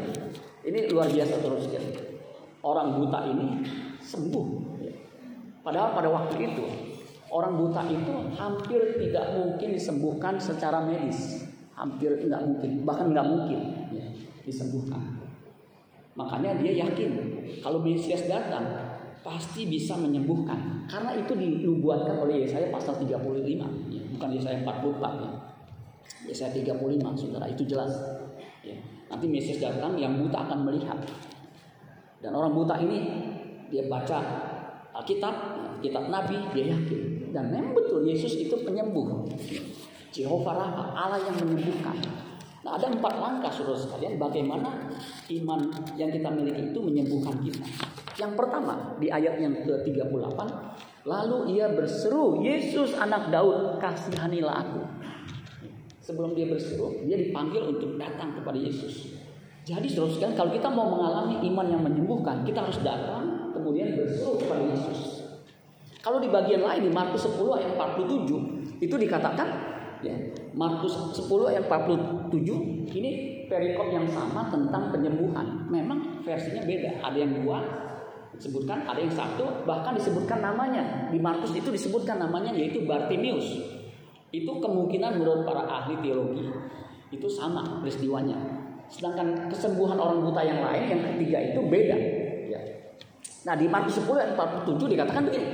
ini 0.64 0.88
luar 0.90 1.11
biasa 1.11 1.35
terus 1.44 1.66
sekalian. 1.66 1.94
Orang 2.58 2.99
buta 2.99 3.23
ini 3.30 3.62
sembuh. 4.08 4.46
Padahal 5.60 5.92
pada 5.92 6.08
waktu 6.08 6.36
itu 6.48 6.64
Orang 7.28 7.60
buta 7.60 7.84
itu 7.84 8.12
hampir 8.40 8.80
tidak 8.96 9.36
mungkin 9.36 9.76
disembuhkan 9.76 10.40
secara 10.40 10.80
medis, 10.80 11.44
hampir 11.76 12.16
tidak 12.24 12.40
mungkin, 12.40 12.88
bahkan 12.88 13.12
nggak 13.12 13.28
mungkin 13.28 13.60
ya, 13.92 14.08
disembuhkan. 14.48 15.20
Makanya 16.16 16.56
dia 16.56 16.88
yakin 16.88 17.20
kalau 17.60 17.84
Mesias 17.84 18.24
datang 18.24 18.64
pasti 19.20 19.68
bisa 19.68 19.92
menyembuhkan, 20.00 20.88
karena 20.88 21.20
itu 21.20 21.36
dinubuatkan 21.36 22.16
oleh 22.16 22.48
Yesaya 22.48 22.72
pasal 22.72 22.96
35, 22.96 23.12
ya, 23.92 24.02
bukan 24.16 24.28
Yesaya 24.32 24.64
44 24.64 25.20
ya. 25.20 25.30
Yesaya 26.32 26.50
35, 26.56 27.12
saudara 27.12 27.44
itu 27.44 27.68
jelas. 27.68 27.92
Ya. 28.64 28.80
Nanti 29.12 29.28
Mesias 29.28 29.60
datang, 29.60 30.00
yang 30.00 30.16
buta 30.16 30.48
akan 30.48 30.64
melihat. 30.64 30.96
Dan 32.24 32.32
orang 32.32 32.56
buta 32.56 32.80
ini 32.80 32.98
dia 33.68 33.84
baca 33.87 34.18
Alkitab, 34.98 35.34
kitab 35.78 36.10
Nabi, 36.10 36.37
dia 36.56 36.75
yakin 36.75 37.18
dan 37.30 37.52
memang 37.52 37.76
betul 37.76 38.02
Yesus 38.02 38.34
itu 38.34 38.56
penyembuh. 38.64 39.28
Jehovah 40.08 40.54
Rafa, 40.56 40.84
Allah 40.96 41.20
yang 41.22 41.37
menyembuhkan. 41.44 41.94
Nah, 42.64 42.75
ada 42.75 42.90
empat 42.90 43.14
langkah 43.22 43.52
saudara 43.52 43.78
sekalian 43.78 44.18
bagaimana 44.18 44.90
iman 45.30 45.60
yang 45.94 46.10
kita 46.10 46.28
miliki 46.32 46.75
itu 46.75 46.80
menyembuhkan 46.82 47.38
kita. 47.44 47.64
Yang 48.18 48.32
pertama 48.34 48.98
di 48.98 49.06
ayat 49.14 49.38
yang 49.38 49.54
ke-38, 49.62 50.38
lalu 51.06 51.54
ia 51.54 51.70
berseru, 51.70 52.42
"Yesus 52.42 52.98
anak 52.98 53.30
Daud, 53.30 53.78
kasihanilah 53.78 54.54
aku." 54.58 54.82
Sebelum 56.02 56.34
dia 56.34 56.50
berseru, 56.50 57.04
dia 57.06 57.14
dipanggil 57.14 57.78
untuk 57.78 57.94
datang 57.94 58.34
kepada 58.34 58.58
Yesus. 58.58 59.14
Jadi 59.62 59.87
saudara 59.87 60.16
sekalian, 60.16 60.34
kalau 60.34 60.50
kita 60.50 60.68
mau 60.72 60.88
mengalami 60.88 61.44
iman 61.52 61.66
yang 61.68 61.82
menyembuhkan, 61.84 62.42
kita 62.42 62.64
harus 62.64 62.80
datang 62.80 63.38
kemudian 63.52 63.96
berseru 63.96 64.40
kepada 64.40 64.62
Yesus. 64.64 65.28
Kalau 65.98 66.22
di 66.22 66.30
bagian 66.30 66.62
lain 66.62 66.88
di 66.88 66.92
Markus 66.94 67.26
10 67.26 67.36
ayat 67.58 67.70
47 67.74 68.80
itu 68.80 68.94
dikatakan 68.94 69.48
ya, 70.00 70.14
Markus 70.54 70.94
10 70.94 71.50
ayat 71.50 71.66
47 71.66 72.32
ini 72.94 73.10
perikop 73.50 73.88
yang 73.90 74.06
sama 74.08 74.46
tentang 74.48 74.94
penyembuhan. 74.94 75.66
Memang 75.68 76.22
versinya 76.22 76.62
beda. 76.62 77.02
Ada 77.02 77.18
yang 77.18 77.32
dua 77.42 77.58
disebutkan, 78.36 78.86
ada 78.86 79.00
yang 79.00 79.10
satu, 79.10 79.66
bahkan 79.66 79.96
disebutkan 79.96 80.38
namanya. 80.38 81.10
Di 81.10 81.18
Markus 81.18 81.50
itu 81.56 81.72
disebutkan 81.72 82.22
namanya 82.22 82.54
yaitu 82.54 82.84
Bartimius. 82.86 83.58
Itu 84.28 84.60
kemungkinan 84.60 85.18
menurut 85.18 85.48
para 85.48 85.64
ahli 85.64 85.98
teologi 86.04 86.46
itu 87.08 87.28
sama 87.28 87.80
peristiwanya. 87.80 88.36
Sedangkan 88.88 89.48
kesembuhan 89.48 89.96
orang 89.96 90.24
buta 90.24 90.44
yang 90.44 90.60
lain 90.60 90.84
yang 90.92 91.02
ketiga 91.12 91.38
itu 91.52 91.60
beda. 91.64 91.98
Ya. 93.48 93.56
Nah 93.56 93.56
di 93.56 93.64
Markus 93.64 93.96
10 93.96 94.12
ayat 94.12 94.32
47 94.36 94.92
dikatakan 94.92 95.22
begini. 95.24 95.48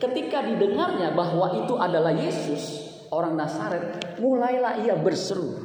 Ketika 0.00 0.40
didengarnya 0.40 1.12
bahwa 1.12 1.52
itu 1.60 1.76
adalah 1.76 2.12
Yesus, 2.16 2.88
orang 3.12 3.36
Nazaret, 3.36 4.16
mulailah 4.16 4.80
ia 4.80 4.96
berseru. 4.96 5.60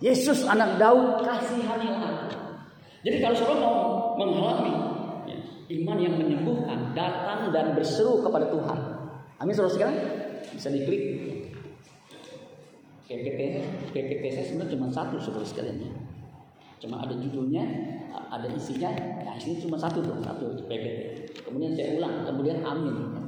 Yesus 0.00 0.48
anak 0.48 0.80
Daud, 0.80 1.22
kasihanilah 1.22 2.26
Jadi 3.04 3.16
kalau 3.20 3.36
saudara 3.36 3.60
mau 3.62 3.76
mengalami 4.18 4.74
ya, 5.28 5.38
iman 5.78 5.98
yang 6.00 6.14
menyembuhkan, 6.18 6.96
datang 6.96 7.52
dan 7.54 7.76
berseru 7.76 8.24
kepada 8.24 8.48
Tuhan. 8.50 8.78
Amin 9.38 9.52
saudara 9.52 9.74
sekarang 9.76 9.96
bisa 10.56 10.72
diklik. 10.72 11.04
PPT, 13.12 13.40
PPT 13.92 14.22
saya 14.32 14.44
sebenarnya 14.48 14.72
cuma 14.72 14.86
satu 14.88 15.20
saudara 15.20 15.44
sekalian 15.44 15.84
ya. 15.84 15.92
Cuma 16.82 16.98
ada 16.98 17.14
judulnya, 17.14 17.62
ada 18.10 18.50
isinya, 18.50 18.90
nah 19.22 19.38
isinya 19.38 19.62
cuma 19.62 19.76
satu 19.78 20.02
tuh, 20.02 20.18
satu 20.18 20.50
PPT. 20.66 21.30
Kemudian 21.46 21.78
saya 21.78 22.02
ulang, 22.02 22.26
kemudian 22.26 22.58
amin. 22.66 23.22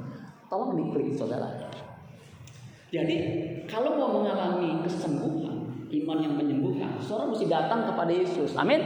Tolong 0.51 0.75
diklik 0.75 1.15
saudara. 1.15 1.71
Jadi 2.91 3.15
kalau 3.63 3.95
mau 3.95 4.19
mengalami 4.19 4.83
kesembuhan, 4.83 5.71
iman 5.87 6.17
yang 6.19 6.35
menyembuhkan, 6.35 6.99
saudara 6.99 7.31
mesti 7.31 7.47
datang 7.47 7.87
kepada 7.87 8.11
Yesus. 8.11 8.51
Amin. 8.59 8.83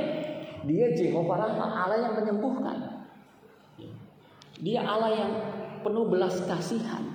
Dia 0.70 0.94
Jehovah 0.94 1.50
Rafa, 1.50 1.66
Allah 1.66 1.98
yang 2.06 2.14
menyembuhkan. 2.22 2.78
Dia 4.62 4.86
Allah 4.86 5.12
yang 5.18 5.32
penuh 5.82 6.06
belas 6.14 6.46
kasihan. 6.46 7.10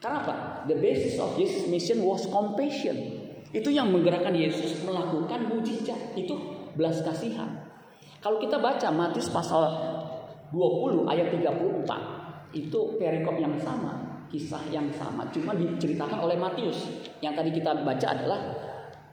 Karena 0.00 0.24
apa? 0.24 0.34
The 0.70 0.78
basis 0.78 1.20
of 1.20 1.36
Jesus 1.36 1.68
mission 1.68 2.00
was 2.00 2.24
compassion. 2.30 3.15
Itu 3.54 3.70
yang 3.70 3.90
menggerakkan 3.94 4.34
Yesus 4.34 4.82
melakukan 4.82 5.46
mujizat. 5.50 6.14
Itu 6.18 6.34
belas 6.74 7.02
kasihan. 7.02 7.66
Kalau 8.20 8.42
kita 8.42 8.58
baca 8.58 8.88
Matius 8.90 9.30
pasal 9.30 9.62
20 10.50 11.06
ayat 11.06 11.30
34, 11.30 12.56
itu 12.56 12.80
perikop 12.98 13.36
yang 13.38 13.54
sama, 13.60 14.24
kisah 14.30 14.62
yang 14.70 14.88
sama, 14.94 15.26
cuma 15.30 15.54
diceritakan 15.54 16.22
oleh 16.22 16.34
Matius. 16.38 16.90
Yang 17.22 17.34
tadi 17.42 17.50
kita 17.54 17.70
baca 17.86 18.06
adalah 18.10 18.40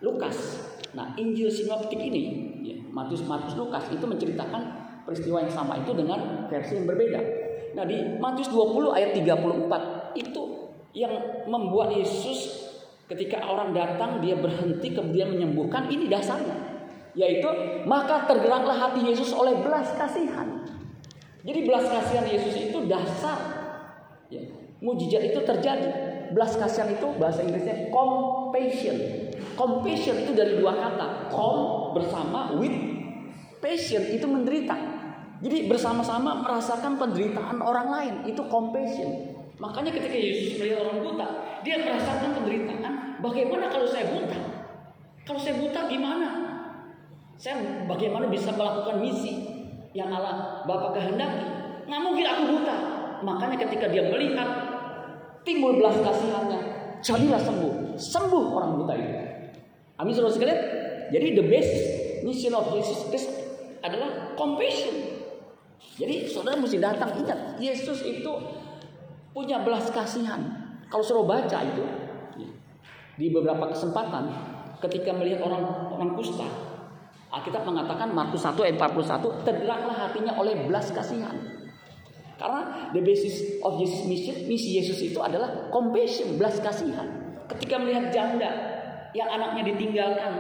Lukas. 0.01 0.61
Nah, 0.93 1.13
Injil 1.17 1.49
sinoptik 1.49 1.97
ini, 1.97 2.53
ya, 2.61 2.77
Matius, 2.93 3.25
Markus, 3.25 3.57
Lukas 3.57 3.89
itu 3.89 4.05
menceritakan 4.05 4.61
peristiwa 5.05 5.41
yang 5.41 5.53
sama 5.53 5.81
itu 5.81 5.91
dengan 5.93 6.49
versi 6.49 6.77
yang 6.77 6.85
berbeda. 6.85 7.21
Nah, 7.73 7.85
di 7.85 8.17
Matius 8.21 8.49
20 8.53 8.93
ayat 8.93 9.11
34 9.17 10.17
itu 10.17 10.43
Yang 10.93 11.49
membuat 11.49 11.89
Yesus 11.89 12.69
ketika 13.13 13.45
orang 13.45 13.77
datang 13.77 14.19
dia 14.25 14.33
berhenti 14.33 14.89
kemudian 14.89 15.37
menyembuhkan 15.37 15.85
ini 15.93 16.09
dasarnya 16.09 16.73
yaitu 17.13 17.45
maka 17.85 18.25
tergeraklah 18.25 18.73
hati 18.73 19.05
Yesus 19.05 19.29
oleh 19.37 19.61
belas 19.61 19.93
kasihan. 19.93 20.65
Jadi 21.45 21.59
belas 21.67 21.85
kasihan 21.85 22.25
Yesus 22.25 22.55
itu 22.57 22.89
dasar 22.89 23.37
ya, 24.33 24.41
mujizat 24.81 25.21
itu 25.21 25.39
terjadi. 25.45 25.89
Belas 26.33 26.57
kasihan 26.57 26.89
itu 26.89 27.05
bahasa 27.21 27.45
Inggrisnya 27.45 27.93
compassion. 27.93 28.97
Compassion 29.53 30.25
itu 30.25 30.33
dari 30.33 30.57
dua 30.57 30.73
kata, 30.73 31.29
com 31.29 31.93
bersama 31.93 32.57
with 32.57 32.73
passion 33.61 34.01
itu 34.09 34.25
menderita. 34.25 34.73
Jadi 35.43 35.69
bersama-sama 35.69 36.41
merasakan 36.41 36.97
penderitaan 36.97 37.61
orang 37.61 37.87
lain 37.93 38.13
itu 38.33 38.41
compassion. 38.49 39.32
Makanya 39.63 39.95
ketika 39.95 40.17
Yesus 40.19 40.59
melihat 40.59 40.83
orang 40.83 41.07
buta, 41.07 41.27
dia 41.63 41.79
merasakan 41.79 42.35
penderitaan. 42.35 43.23
Bagaimana 43.23 43.71
kalau 43.71 43.87
saya 43.87 44.11
buta? 44.11 44.35
Kalau 45.23 45.39
saya 45.39 45.55
buta 45.55 45.87
gimana? 45.87 46.27
Saya 47.39 47.87
bagaimana 47.87 48.27
bisa 48.27 48.51
melakukan 48.51 48.99
misi 48.99 49.47
yang 49.95 50.11
Allah 50.11 50.67
Bapak 50.67 50.99
kehendaki? 50.99 51.47
Nggak 51.87 52.01
mungkin 52.03 52.25
aku 52.27 52.43
buta. 52.59 52.75
Makanya 53.23 53.55
ketika 53.63 53.87
dia 53.87 54.03
melihat 54.11 54.49
timbul 55.47 55.79
belas 55.79 55.95
kasihannya, 56.03 56.59
jadilah 56.99 57.39
sembuh. 57.39 57.95
Sembuh 57.95 58.43
orang 58.51 58.83
buta 58.83 58.93
itu. 58.99 59.15
Amin 59.95 60.11
saudara 60.11 60.35
sekalian. 60.35 60.59
Jadi 61.15 61.27
the 61.39 61.45
best 61.47 61.73
mission 62.27 62.51
of 62.51 62.67
Jesus 62.75 62.99
Christ 63.07 63.31
adalah 63.79 64.35
compassion. 64.35 65.23
Jadi 65.95 66.27
saudara 66.27 66.59
mesti 66.59 66.83
datang 66.83 67.15
ingat 67.23 67.63
Yesus 67.63 68.03
itu 68.03 68.33
punya 69.33 69.59
belas 69.65 69.89
kasihan. 69.89 70.39
Kalau 70.87 71.01
suruh 71.01 71.25
baca 71.25 71.59
itu 71.65 71.83
di 73.13 73.29
beberapa 73.29 73.69
kesempatan 73.69 74.29
ketika 74.81 75.13
melihat 75.13 75.45
orang 75.45 75.65
orang 75.93 76.11
kusta, 76.17 76.45
Alkitab 77.33 77.65
mengatakan 77.65 78.13
Markus 78.13 78.45
1 78.45 78.53
ayat 78.61 78.77
41, 78.77 79.45
tergeraklah 79.45 79.97
hatinya 79.97 80.33
oleh 80.37 80.69
belas 80.69 80.93
kasihan. 80.93 81.33
Karena 82.37 82.91
the 82.93 83.01
basis 83.01 83.61
of 83.61 83.77
Jesus 83.81 84.05
mission, 84.09 84.35
misi 84.49 84.77
Yesus 84.77 85.01
itu 85.01 85.17
adalah 85.21 85.69
compassion, 85.69 86.37
belas 86.37 86.61
kasihan. 86.61 87.05
Ketika 87.49 87.77
melihat 87.77 88.09
janda 88.13 88.49
yang 89.13 89.29
anaknya 89.29 89.73
ditinggalkan, 89.73 90.33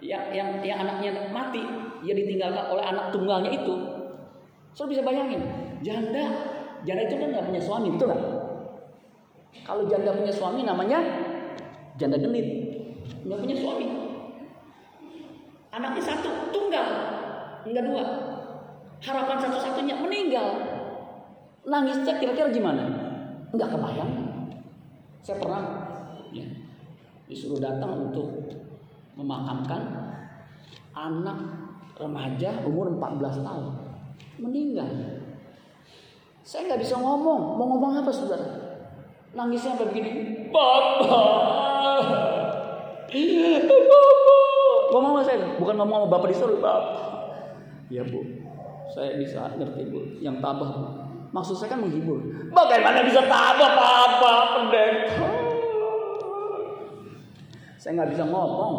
yang 0.00 0.32
yang 0.32 0.48
yang 0.64 0.78
anaknya 0.84 1.28
mati, 1.32 1.60
ia 2.04 2.12
ditinggalkan 2.16 2.64
oleh 2.72 2.84
anak 2.84 3.12
tunggalnya 3.12 3.52
itu. 3.52 3.74
So 4.72 4.88
bisa 4.88 5.04
bayangin, 5.04 5.44
janda 5.84 6.57
Janda 6.88 7.04
itu 7.04 7.20
kan 7.20 7.28
nggak 7.36 7.46
punya 7.52 7.60
suami, 7.60 7.92
betul 7.92 8.08
nggak? 8.08 8.24
Kalau 9.68 9.84
janda 9.84 10.16
punya 10.16 10.32
suami 10.32 10.64
namanya 10.64 11.04
janda 12.00 12.16
genit, 12.16 12.48
nggak 13.28 13.40
punya 13.44 13.56
suami. 13.60 13.86
Anaknya 15.68 16.00
satu, 16.00 16.48
tunggal, 16.48 16.86
enggak 17.68 17.84
dua. 17.84 18.04
Harapan 19.04 19.36
satu-satunya 19.36 20.00
meninggal. 20.00 20.48
Nangisnya 21.68 22.16
kira-kira 22.16 22.48
gimana? 22.48 22.88
Enggak 23.52 23.68
kebayang. 23.76 24.12
Saya 25.20 25.36
pernah 25.44 25.62
ya, 26.32 26.48
disuruh 27.28 27.60
datang 27.60 28.08
untuk 28.08 28.48
memakamkan 29.12 30.08
anak 30.96 31.38
remaja 32.00 32.64
umur 32.64 32.96
14 32.96 33.44
tahun 33.44 33.66
meninggal 34.40 34.88
saya 36.48 36.64
nggak 36.64 36.80
bisa 36.80 36.96
ngomong. 36.96 37.60
Mau 37.60 37.66
ngomong 37.76 38.00
apa 38.00 38.08
saudara? 38.08 38.48
Nangisnya 39.36 39.76
sampai 39.76 39.92
begini. 39.92 40.48
Papa. 40.48 41.20
Ngomong 44.88 45.20
sama 45.20 45.22
saya. 45.28 45.60
Bukan 45.60 45.76
ngomong 45.76 46.08
sama 46.08 46.12
bapak 46.16 46.32
disuruh. 46.32 46.56
Bapak. 46.56 46.96
Ya 47.92 48.00
bu. 48.00 48.24
Saya 48.96 49.20
bisa 49.20 49.52
ngerti 49.60 49.92
bu. 49.92 50.00
Yang 50.24 50.40
tabah 50.40 50.70
bu. 50.72 50.84
Maksud 51.36 51.60
saya 51.60 51.76
kan 51.76 51.84
menghibur. 51.84 52.16
Bagaimana 52.48 53.04
bisa 53.04 53.28
tabah 53.28 53.70
papa 53.76 54.32
pendeta? 54.56 55.28
Saya 57.76 57.92
nggak 58.00 58.16
bisa 58.16 58.24
ngomong. 58.24 58.76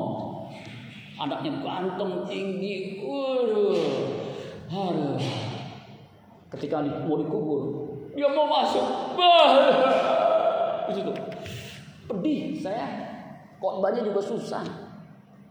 Anaknya 1.22 1.62
ganteng 1.62 2.26
tinggi. 2.26 3.06
Waduh. 3.06 3.78
Aduh 4.74 5.49
ketika 6.58 6.82
mau 6.82 7.18
dikubur 7.20 7.90
dia 8.18 8.28
mau 8.30 8.50
masuk. 8.50 8.86
Bah 9.16 9.50
itu 10.90 11.14
pedih 12.10 12.58
saya. 12.60 12.88
Khotbahnya 13.60 14.02
juga 14.04 14.24
susah. 14.24 14.64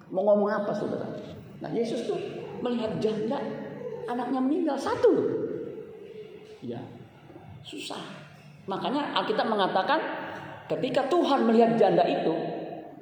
Mau 0.09 0.25
ngomong 0.25 0.49
apa 0.49 0.73
saudara? 0.73 1.07
Nah 1.61 1.71
Yesus 1.73 2.09
tuh 2.09 2.17
melihat 2.65 2.97
janda 2.99 3.39
anaknya 4.09 4.41
meninggal 4.41 4.77
satu 4.81 5.09
loh. 5.13 5.29
Ya 6.65 6.81
susah. 7.63 8.01
Makanya 8.69 9.17
Alkitab 9.17 9.49
mengatakan 9.49 10.01
ketika 10.69 11.09
Tuhan 11.09 11.49
melihat 11.49 11.77
janda 11.81 12.05
itu 12.05 12.35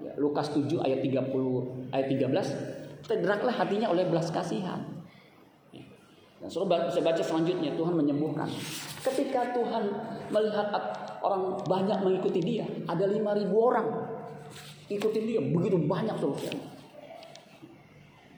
ya, 0.03 0.13
Lukas 0.19 0.51
7 0.55 0.79
ayat 0.83 1.03
30 1.03 1.91
ayat 1.91 2.07
13 2.07 3.07
tergeraklah 3.07 3.55
hatinya 3.55 3.91
oleh 3.91 4.07
belas 4.07 4.31
kasihan 4.31 4.83
dan 6.37 6.49
suruh 6.53 6.69
saya 6.69 7.01
baca 7.01 7.23
selanjutnya 7.25 7.73
Tuhan 7.73 7.97
menyembuhkan. 7.97 8.49
Ketika 9.01 9.57
Tuhan 9.57 9.89
melihat 10.29 10.69
orang 11.25 11.57
banyak 11.65 11.99
mengikuti 12.05 12.45
dia, 12.45 12.69
ada 12.85 13.09
5000 13.09 13.49
orang 13.57 13.89
ikutin 14.87 15.25
dia, 15.25 15.41
begitu 15.41 15.81
banyak 15.81 16.17
saudara. 16.21 16.61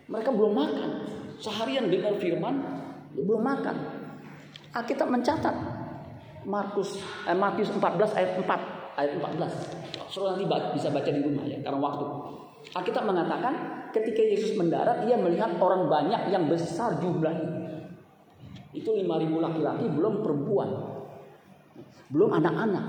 Mereka 0.09 0.31
belum 0.33 0.53
makan. 0.57 0.91
Seharian 1.39 1.87
dengar 1.91 2.19
firman, 2.19 2.55
belum 3.15 3.43
makan. 3.43 3.77
Alkitab 4.75 5.11
mencatat 5.11 5.55
Markus 6.49 7.03
eh, 7.29 7.37
Matius 7.37 7.71
14 7.75 7.83
ayat 8.15 8.31
4 8.41 8.99
ayat 8.99 9.13
14. 9.21 10.09
Suruh 10.09 10.35
nanti 10.35 10.49
bisa 10.75 10.89
baca 10.89 11.11
di 11.11 11.21
rumah 11.21 11.45
ya 11.45 11.59
karena 11.61 11.79
waktu. 11.79 12.05
Alkitab 12.75 13.05
mengatakan 13.05 13.55
ketika 13.93 14.23
Yesus 14.25 14.57
mendarat 14.57 15.05
dia 15.05 15.17
melihat 15.21 15.57
orang 15.61 15.87
banyak 15.87 16.33
yang 16.33 16.49
besar 16.49 16.97
jumlahnya. 16.99 17.68
Itu 18.79 18.95
5000 18.95 19.43
laki-laki 19.43 19.85
belum 19.91 20.23
perempuan. 20.23 20.71
Belum 22.15 22.31
anak-anak. 22.31 22.87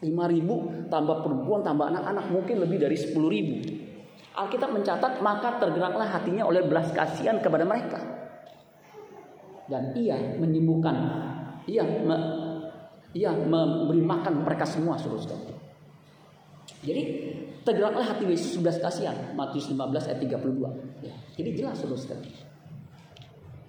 5000 0.00 0.90
tambah 0.90 1.16
perempuan 1.22 1.60
tambah 1.62 1.86
anak-anak 1.92 2.26
mungkin 2.32 2.56
lebih 2.64 2.80
dari 2.80 2.96
10000. 2.96 4.32
Alkitab 4.32 4.72
mencatat 4.72 5.20
maka 5.20 5.60
tergeraklah 5.60 6.08
hatinya 6.08 6.48
oleh 6.48 6.64
belas 6.64 6.88
kasihan 6.96 7.38
kepada 7.44 7.68
mereka. 7.68 8.00
Dan 9.68 9.92
ia 9.94 10.16
menyembuhkan. 10.40 10.96
Ia 11.68 11.84
me, 11.84 12.16
ia 13.14 13.30
memberi 13.30 14.02
makan 14.02 14.42
mereka 14.42 14.66
semua 14.66 14.98
saudara 14.98 15.46
Jadi 16.82 17.02
tergeraklah 17.62 18.02
hati 18.02 18.26
Yesus 18.26 18.58
belas 18.58 18.82
kasihan. 18.82 19.36
Matius 19.38 19.70
15 19.70 19.78
ayat 20.10 20.18
32. 20.18 21.06
Ya, 21.06 21.14
jadi 21.38 21.50
jelas 21.54 21.78
saudara 21.78 22.18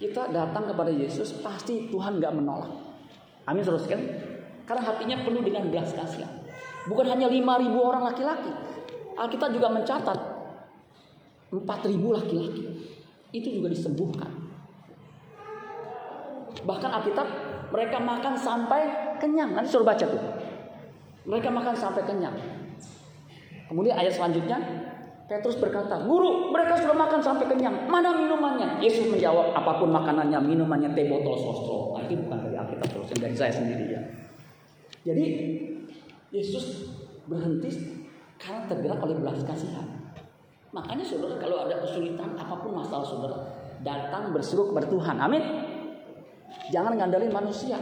kita 0.04 0.28
datang 0.36 0.68
kepada 0.68 0.92
Yesus 0.92 1.40
pasti 1.40 1.88
Tuhan 1.88 2.20
nggak 2.20 2.34
menolak. 2.36 2.68
Amin 3.48 3.64
saudara 3.64 3.88
sekalian. 3.88 4.12
Karena 4.68 4.84
hatinya 4.84 5.18
penuh 5.24 5.40
dengan 5.40 5.64
belas 5.72 5.96
kasihan. 5.96 6.44
Bukan 6.84 7.08
hanya 7.08 7.32
5.000 7.32 7.72
orang 7.80 8.04
laki-laki. 8.04 8.52
Alkitab 9.16 9.56
juga 9.56 9.72
mencatat 9.72 10.20
4.000 11.56 11.64
laki-laki. 11.96 12.64
Itu 13.32 13.48
juga 13.48 13.72
disembuhkan. 13.72 14.28
Bahkan 16.64 16.90
Alkitab 17.00 17.28
mereka 17.72 17.98
makan 18.04 18.36
sampai 18.36 18.82
kenyang. 19.24 19.56
Nanti 19.56 19.72
suruh 19.72 19.88
baca 19.88 20.04
tuh. 20.04 20.24
Mereka 21.24 21.48
makan 21.48 21.76
sampai 21.76 22.04
kenyang. 22.04 22.36
Kemudian 23.72 23.96
ayat 23.96 24.20
selanjutnya 24.20 24.60
Petrus 25.24 25.56
berkata, 25.56 26.04
Guru, 26.04 26.52
mereka 26.52 26.76
sudah 26.76 26.96
makan 27.00 27.24
sampai 27.24 27.48
kenyang. 27.48 27.88
Mana 27.88 28.12
minumannya? 28.12 28.84
Yesus 28.84 29.08
menjawab, 29.08 29.56
apa 29.56 29.80
pun 29.80 29.88
makanannya, 29.88 30.36
minumannya 30.44 30.92
teh 30.92 31.08
botol 31.08 31.40
sostro. 31.40 31.96
Nah, 31.96 32.04
bukan 32.04 32.38
dari 32.44 32.56
Alkitab 32.60 32.90
terus, 32.92 33.08
dari 33.16 33.36
saya 33.36 33.54
sendiri 33.56 33.86
ya. 33.96 34.02
Jadi, 35.08 35.26
Yesus 36.36 36.92
berhenti 37.24 37.72
karena 38.36 38.68
tergerak 38.68 39.00
oleh 39.00 39.16
belas 39.24 39.40
kasihan. 39.48 39.88
Makanya 40.76 41.06
saudara 41.06 41.40
kalau 41.40 41.64
ada 41.64 41.80
kesulitan 41.86 42.36
apa 42.36 42.60
pun 42.60 42.76
masalah 42.76 43.06
saudara, 43.06 43.38
datang 43.86 44.36
berseru 44.36 44.74
kepada 44.74 44.90
Tuhan. 44.90 45.16
Amin. 45.22 45.44
Jangan 46.74 47.00
ngandalin 47.00 47.32
manusia. 47.32 47.80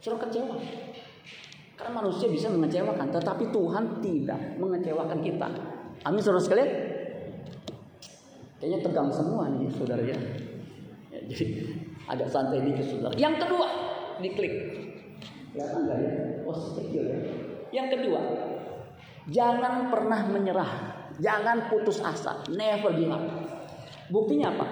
Suruh 0.00 0.18
kecewa. 0.18 0.56
Karena 1.76 1.92
manusia 2.00 2.26
bisa 2.28 2.48
mengecewakan, 2.48 3.08
tetapi 3.12 3.52
Tuhan 3.52 4.00
tidak 4.02 4.40
mengecewakan 4.56 5.20
kita. 5.20 5.48
Amin 6.00 6.20
saudara 6.24 6.40
sekalian. 6.40 6.70
Kayaknya 8.60 8.78
tegang 8.84 9.10
semua 9.12 9.48
nih 9.52 9.68
saudara 9.72 10.00
ya. 10.04 10.16
ya 11.12 11.18
jadi 11.28 11.44
agak 12.08 12.28
santai 12.28 12.64
dikit 12.64 12.86
saudara. 12.88 13.12
Yang 13.16 13.44
kedua, 13.44 13.66
diklik. 14.24 14.54
Kelihatan 15.52 15.82
ya? 15.88 16.12
Oh 16.48 16.56
kecil 16.56 17.04
ya. 17.04 17.18
Yang 17.70 17.88
kedua, 17.98 18.20
jangan 19.28 19.92
pernah 19.92 20.20
menyerah. 20.28 20.72
Jangan 21.20 21.68
putus 21.68 22.00
asa. 22.00 22.40
Never 22.48 22.96
give 22.96 23.12
up. 23.12 23.24
Buktinya 24.08 24.56
apa? 24.56 24.66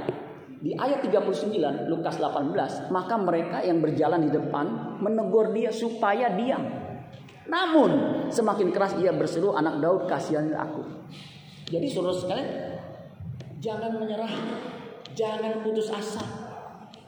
Di 0.58 0.74
ayat 0.74 1.06
39 1.06 1.92
Lukas 1.92 2.18
18, 2.18 2.90
maka 2.90 3.14
mereka 3.14 3.62
yang 3.62 3.78
berjalan 3.78 4.26
di 4.26 4.30
depan 4.32 4.98
menegur 4.98 5.54
dia 5.54 5.70
supaya 5.70 6.32
diam. 6.34 6.87
Namun 7.48 7.90
semakin 8.28 8.68
keras 8.68 8.92
ia 9.00 9.08
berseru 9.10 9.56
anak 9.56 9.80
Daud 9.80 10.04
kasihani 10.04 10.52
aku. 10.52 10.84
Jadi 11.68 11.88
saudara 11.88 12.16
sekalian 12.16 12.48
jangan 13.58 13.96
menyerah, 13.96 14.32
jangan 15.16 15.64
putus 15.64 15.88
asa, 15.88 16.20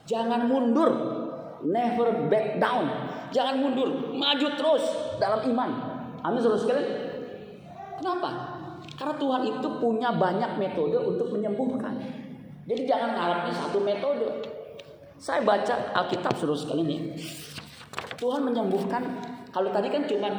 jangan 0.09 0.48
mundur, 0.48 0.90
never 1.64 2.29
back 2.33 2.57
down, 2.57 2.88
jangan 3.33 3.61
mundur, 3.61 4.16
maju 4.16 4.48
terus 4.57 4.85
dalam 5.20 5.44
iman. 5.53 5.70
Amin 6.24 6.40
saudara 6.40 6.61
sekalian. 6.61 6.88
Kenapa? 8.00 8.31
Karena 8.96 9.14
Tuhan 9.16 9.42
itu 9.44 9.68
punya 9.81 10.09
banyak 10.12 10.57
metode 10.57 10.96
untuk 11.00 11.33
menyembuhkan. 11.33 11.96
Jadi 12.64 12.83
jangan 12.88 13.16
ngarapin 13.16 13.53
satu 13.57 13.81
metode. 13.81 14.29
Saya 15.20 15.44
baca 15.44 15.92
Alkitab 15.96 16.33
suruh 16.37 16.57
sekali 16.57 16.81
ini. 16.85 16.96
Tuhan 18.16 18.40
menyembuhkan. 18.40 19.05
Kalau 19.51 19.71
tadi 19.75 19.91
kan 19.91 20.07
cuma 20.07 20.31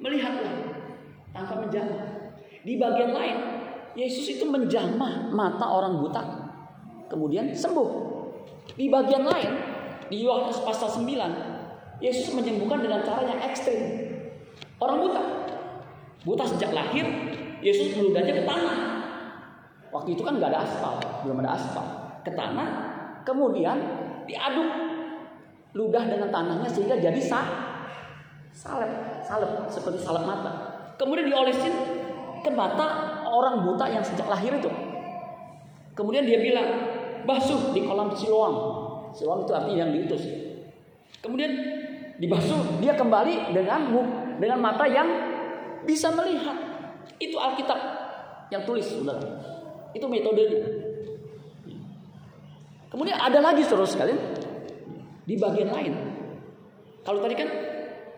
melihatlah 0.00 0.54
tanpa 1.32 1.54
menjamah. 1.60 2.02
Di 2.62 2.78
bagian 2.78 3.12
lain, 3.12 3.36
Yesus 3.92 4.38
itu 4.38 4.44
menjamah 4.48 5.28
mata 5.32 5.66
orang 5.68 6.00
buta. 6.00 6.22
Kemudian 7.12 7.52
sembuh. 7.52 7.90
Di 8.72 8.88
bagian 8.88 9.26
lain, 9.28 9.50
di 10.08 10.24
Yohanes 10.24 10.62
pasal 10.64 10.88
9, 10.88 12.00
Yesus 12.00 12.32
menyembuhkan 12.32 12.80
dengan 12.80 13.04
cara 13.04 13.26
yang 13.28 13.40
ekstrim. 13.44 14.08
Orang 14.80 15.04
buta. 15.04 15.22
Buta 16.22 16.46
sejak 16.46 16.70
lahir, 16.72 17.04
Yesus 17.60 17.98
meludahnya 17.98 18.40
ke 18.40 18.44
tanah. 18.46 18.78
Waktu 19.92 20.16
itu 20.16 20.22
kan 20.24 20.40
nggak 20.40 20.50
ada 20.54 20.64
aspal, 20.64 20.96
belum 21.26 21.44
ada 21.44 21.58
aspal. 21.58 21.84
Ke 22.24 22.32
tanah, 22.32 22.68
kemudian 23.28 23.76
diaduk 24.24 24.68
ludah 25.76 26.04
dengan 26.08 26.28
tanahnya 26.32 26.68
sehingga 26.70 26.96
jadi 26.96 27.20
sah, 27.20 27.71
salep, 28.52 28.90
salep 29.24 29.50
seperti 29.72 29.98
salep 30.04 30.24
mata. 30.28 30.52
Kemudian 31.00 31.26
diolesin 31.26 31.74
ke 32.44 32.50
mata 32.52 33.20
orang 33.26 33.64
buta 33.64 33.88
yang 33.88 34.04
sejak 34.04 34.28
lahir 34.28 34.52
itu. 34.54 34.70
Kemudian 35.92 36.24
dia 36.24 36.40
bilang, 36.40 36.68
basuh 37.24 37.72
di 37.72 37.84
kolam 37.84 38.12
Siloam. 38.16 38.54
Siloam 39.12 39.44
itu 39.44 39.52
artinya 39.52 39.88
yang 39.88 39.92
diutus. 39.92 40.22
Kemudian 41.20 41.52
dibasuh, 42.16 42.80
dia 42.80 42.96
kembali 42.96 43.52
dengan 43.52 43.92
dengan 44.40 44.58
mata 44.60 44.88
yang 44.88 45.08
bisa 45.84 46.08
melihat. 46.12 46.56
Itu 47.20 47.36
Alkitab 47.36 47.78
yang 48.48 48.62
tulis, 48.64 48.88
saudara. 48.88 49.20
Itu 49.92 50.08
metodenya. 50.08 50.60
Kemudian 52.88 53.16
ada 53.16 53.40
lagi 53.40 53.64
terus 53.64 53.96
sekalian 53.96 54.20
di 55.24 55.34
bagian 55.40 55.72
lain. 55.72 55.92
Kalau 57.02 57.24
tadi 57.24 57.34
kan 57.36 57.48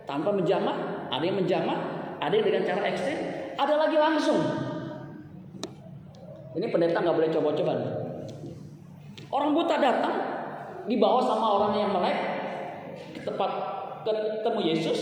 tanpa 0.04 0.30
menjamah, 0.32 1.08
ada 1.08 1.24
yang 1.24 1.40
menjamah, 1.40 1.78
ada 2.20 2.32
yang 2.32 2.44
dengan 2.44 2.62
cara 2.64 2.80
ekstrim, 2.88 3.18
ada 3.56 3.74
lagi 3.76 3.96
langsung. 3.96 4.40
Ini 6.54 6.66
pendeta 6.70 7.02
nggak 7.02 7.16
boleh 7.16 7.30
coba-coba. 7.34 7.72
Orang 9.34 9.50
buta 9.58 9.76
datang 9.82 10.14
dibawa 10.86 11.18
sama 11.18 11.46
orang 11.58 11.72
yang 11.74 11.90
melek 11.90 12.18
ke 13.18 13.20
tempat 13.26 13.50
ketemu 14.06 14.60
Yesus. 14.62 15.00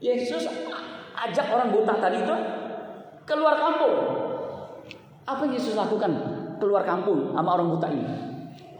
Yesus 0.00 0.48
ajak 1.14 1.46
orang 1.52 1.68
buta 1.68 2.00
tadi 2.00 2.24
itu 2.24 2.36
keluar 3.28 3.60
kampung. 3.60 3.94
Apa 5.28 5.44
Yesus 5.52 5.76
lakukan? 5.76 6.12
Keluar 6.56 6.86
kampung 6.88 7.36
sama 7.36 7.60
orang 7.60 7.68
buta 7.76 7.88
ini. 7.92 8.06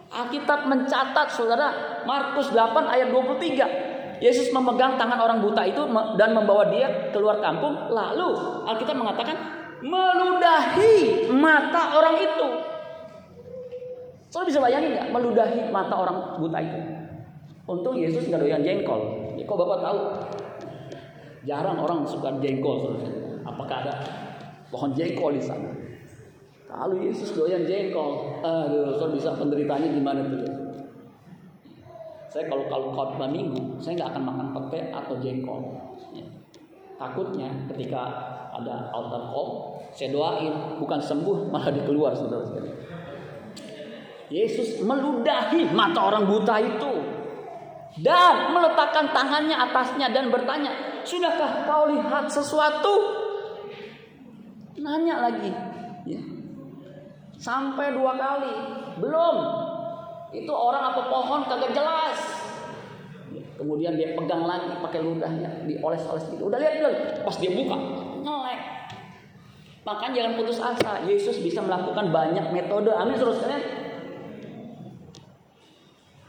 Alkitab 0.09 0.71
mencatat 0.71 1.29
saudara 1.29 2.01
Markus 2.07 2.49
8 2.55 2.87
ayat 2.87 3.13
23. 3.13 3.84
Yesus 4.23 4.51
memegang 4.55 4.95
tangan 4.95 5.19
orang 5.19 5.43
buta 5.43 5.63
itu 5.67 5.83
dan 6.15 6.31
membawa 6.35 6.71
dia 6.71 7.11
keluar 7.11 7.43
kampung. 7.43 7.91
Lalu 7.91 8.35
Alkitab 8.69 8.95
mengatakan 8.95 9.37
meludahi 9.83 11.29
mata 11.35 11.99
orang 11.99 12.17
itu. 12.23 12.47
Saudara 14.31 14.51
bisa 14.51 14.61
bayangin 14.63 14.99
nggak 14.99 15.09
meludahi 15.15 15.71
mata 15.71 15.95
orang 15.95 16.43
buta 16.43 16.59
itu? 16.59 16.79
Untung 17.65 17.97
Yesus 17.97 18.29
nggak 18.29 18.43
doyan 18.45 18.63
jengkol. 18.63 19.01
Ya, 19.39 19.45
kok 19.47 19.57
bapak 19.57 19.79
tahu? 19.81 19.99
Jarang 21.45 21.79
orang 21.81 22.03
suka 22.05 22.35
jengkol. 22.43 22.99
Apakah 23.45 23.87
ada 23.87 23.95
pohon 24.73 24.91
jengkol 24.97 25.37
di 25.37 25.43
sana? 25.43 25.71
Lalu 26.75 27.11
Yesus 27.13 27.33
doyan 27.37 27.63
jengkol. 27.65 28.43
Aduh, 28.43 28.99
so 28.99 29.11
bisa 29.15 29.35
penderitanya 29.39 29.91
gimana 29.91 30.21
tuh? 30.27 30.54
Saya 32.35 32.51
kalau 32.51 32.67
kalau 32.67 32.91
khotbah 32.91 33.31
minggu, 33.31 33.79
saya 33.79 33.95
nggak 33.95 34.11
akan 34.11 34.23
makan 34.27 34.47
pete 34.59 34.91
atau 34.91 35.15
jengkol. 35.23 35.71
Ya. 36.11 36.27
Takutnya 36.99 37.47
ketika 37.71 38.03
ada 38.51 38.91
altar 38.91 39.31
call, 39.31 39.79
saya 39.95 40.11
doain 40.11 40.51
bukan 40.83 40.99
sembuh 40.99 41.55
malah 41.55 41.71
dikeluar 41.71 42.11
saudara 42.11 42.43
sekalian. 42.43 42.75
Yesus 44.35 44.83
meludahi 44.83 45.71
mata 45.79 46.11
orang 46.11 46.27
buta 46.27 46.59
itu 46.59 46.93
dan 48.03 48.51
meletakkan 48.51 49.15
tangannya 49.15 49.55
atasnya 49.55 50.11
dan 50.11 50.35
bertanya, 50.35 50.75
"Sudahkah 51.07 51.63
kau 51.71 51.87
lihat 51.87 52.27
sesuatu?" 52.27 53.15
Nanya 54.75 55.23
lagi, 55.31 55.55
ya. 56.03 56.19
Sampai 57.39 57.95
dua 57.95 58.19
kali. 58.19 58.55
Belum. 58.99 59.37
Itu 60.35 60.51
orang 60.51 60.91
apa 60.91 61.07
pohon 61.07 61.47
kagak 61.47 61.71
jelas. 61.71 62.19
Kemudian 63.55 63.95
dia 63.95 64.19
pegang 64.19 64.43
lagi 64.43 64.67
pakai 64.83 64.99
ludahnya, 64.99 65.63
dioles-oles 65.63 66.27
gitu. 66.27 66.51
Udah 66.51 66.59
lihat 66.59 66.75
belum? 66.83 66.95
Pas 67.23 67.37
dia 67.39 67.55
buka, 67.55 67.77
nyelek. 68.19 68.61
Makanya 69.87 70.13
jangan 70.17 70.33
putus 70.41 70.59
asa. 70.59 71.07
Yesus 71.07 71.39
bisa 71.39 71.63
melakukan 71.63 72.11
banyak 72.11 72.51
metode. 72.51 72.91
Amin 72.91 73.15
terus 73.15 73.39
kalian. 73.39 73.63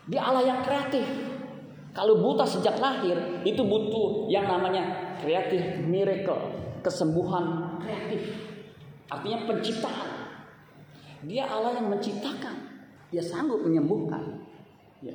Dia 0.06 0.22
Allah 0.22 0.44
yang 0.46 0.60
kreatif. 0.62 1.08
Kalau 1.96 2.20
buta 2.20 2.44
sejak 2.44 2.78
lahir, 2.78 3.42
itu 3.48 3.64
butuh 3.64 4.28
yang 4.28 4.46
namanya 4.46 5.16
kreatif 5.24 5.80
miracle, 5.88 6.52
kesembuhan 6.84 7.80
kreatif. 7.80 8.36
Artinya 9.08 9.48
penciptaan. 9.48 10.10
Dia 11.24 11.48
Allah 11.48 11.80
yang 11.80 11.88
menciptakan. 11.90 12.75
Dia 13.14 13.22
sanggup 13.22 13.62
menyembuhkan. 13.62 14.42
Ya. 15.02 15.14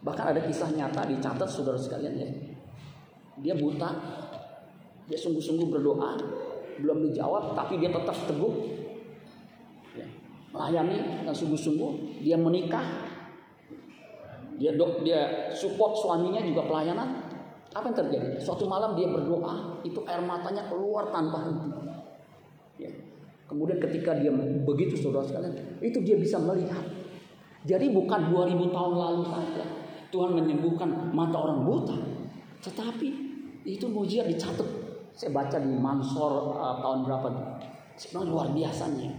Bahkan 0.00 0.32
ada 0.36 0.40
kisah 0.44 0.72
nyata 0.72 1.04
dicatat 1.08 1.48
saudara 1.48 1.76
sekalian 1.76 2.14
ya. 2.16 2.28
Dia 3.40 3.54
buta. 3.56 3.90
Dia 5.08 5.18
sungguh-sungguh 5.18 5.68
berdoa. 5.68 6.16
Belum 6.80 7.04
dijawab 7.10 7.56
tapi 7.56 7.80
dia 7.80 7.92
tetap 7.92 8.16
teguh. 8.28 8.54
Ya. 9.96 10.06
Melayani 10.52 11.24
dan 11.24 11.34
sungguh-sungguh. 11.34 12.20
Dia 12.24 12.36
menikah. 12.40 13.08
Dia 14.60 14.76
dok, 14.76 15.00
dia 15.00 15.48
support 15.56 15.96
suaminya 15.96 16.44
juga 16.44 16.68
pelayanan. 16.68 17.16
Apa 17.72 17.88
yang 17.88 17.96
terjadi? 17.96 18.28
Suatu 18.36 18.68
malam 18.68 18.92
dia 18.92 19.08
berdoa, 19.08 19.80
itu 19.86 20.04
air 20.04 20.20
matanya 20.20 20.68
keluar 20.68 21.08
tanpa 21.08 21.48
henti. 21.48 21.70
Ya. 22.76 22.92
Kemudian 23.48 23.80
ketika 23.80 24.18
dia 24.20 24.28
begitu 24.66 25.00
saudara 25.00 25.24
sekalian, 25.24 25.80
itu 25.80 25.98
dia 26.04 26.20
bisa 26.20 26.36
melihat. 26.36 26.99
Jadi 27.68 27.92
bukan 27.92 28.32
2000 28.32 28.72
tahun 28.72 28.94
lalu 28.96 29.22
saja 29.28 29.64
Tuhan 30.08 30.30
menyembuhkan 30.32 31.12
mata 31.12 31.36
orang 31.36 31.64
buta. 31.64 31.96
Tetapi 32.64 33.08
itu 33.68 33.86
mujizat 33.88 34.26
dicatat. 34.28 34.68
Saya 35.12 35.36
baca 35.36 35.60
di 35.60 35.68
Mansor 35.68 36.56
uh, 36.56 36.80
tahun 36.80 37.04
berapa 37.04 37.28
Sebenarnya 38.00 38.32
luar 38.32 38.48
biasanya. 38.56 39.12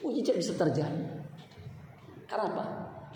Mujizat 0.00 0.40
bisa 0.40 0.52
terjadi. 0.56 1.04
Karena 2.24 2.48
apa? 2.56 2.64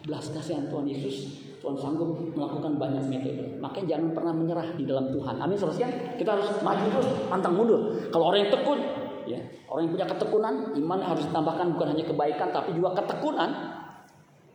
Belas 0.05 0.29
kasihan 0.29 0.69
Tuhan 0.69 0.85
Yesus 0.85 1.45
Tuhan 1.65 1.81
sanggup 1.81 2.13
melakukan 2.37 2.77
banyak 2.77 3.09
metode. 3.09 3.57
Makanya 3.57 3.97
jangan 3.97 4.13
pernah 4.13 4.33
menyerah 4.37 4.69
di 4.77 4.85
dalam 4.85 5.09
Tuhan. 5.09 5.41
Amin. 5.41 5.57
Saudara 5.57 5.89
kita 6.21 6.37
harus 6.37 6.61
maju 6.61 6.85
terus, 6.93 7.09
pantang 7.33 7.57
mundur. 7.57 7.81
Kalau 8.13 8.29
orang 8.29 8.45
yang 8.45 8.53
tekun, 8.53 8.81
Ya, 9.25 9.41
orang 9.73 9.89
yang 9.89 9.93
punya 9.97 10.07
ketekunan, 10.13 10.55
iman 10.77 11.01
harus 11.01 11.25
ditambahkan 11.33 11.67
bukan 11.73 11.97
hanya 11.97 12.05
kebaikan 12.05 12.49
tapi 12.53 12.77
juga 12.77 12.93
ketekunan. 12.93 13.51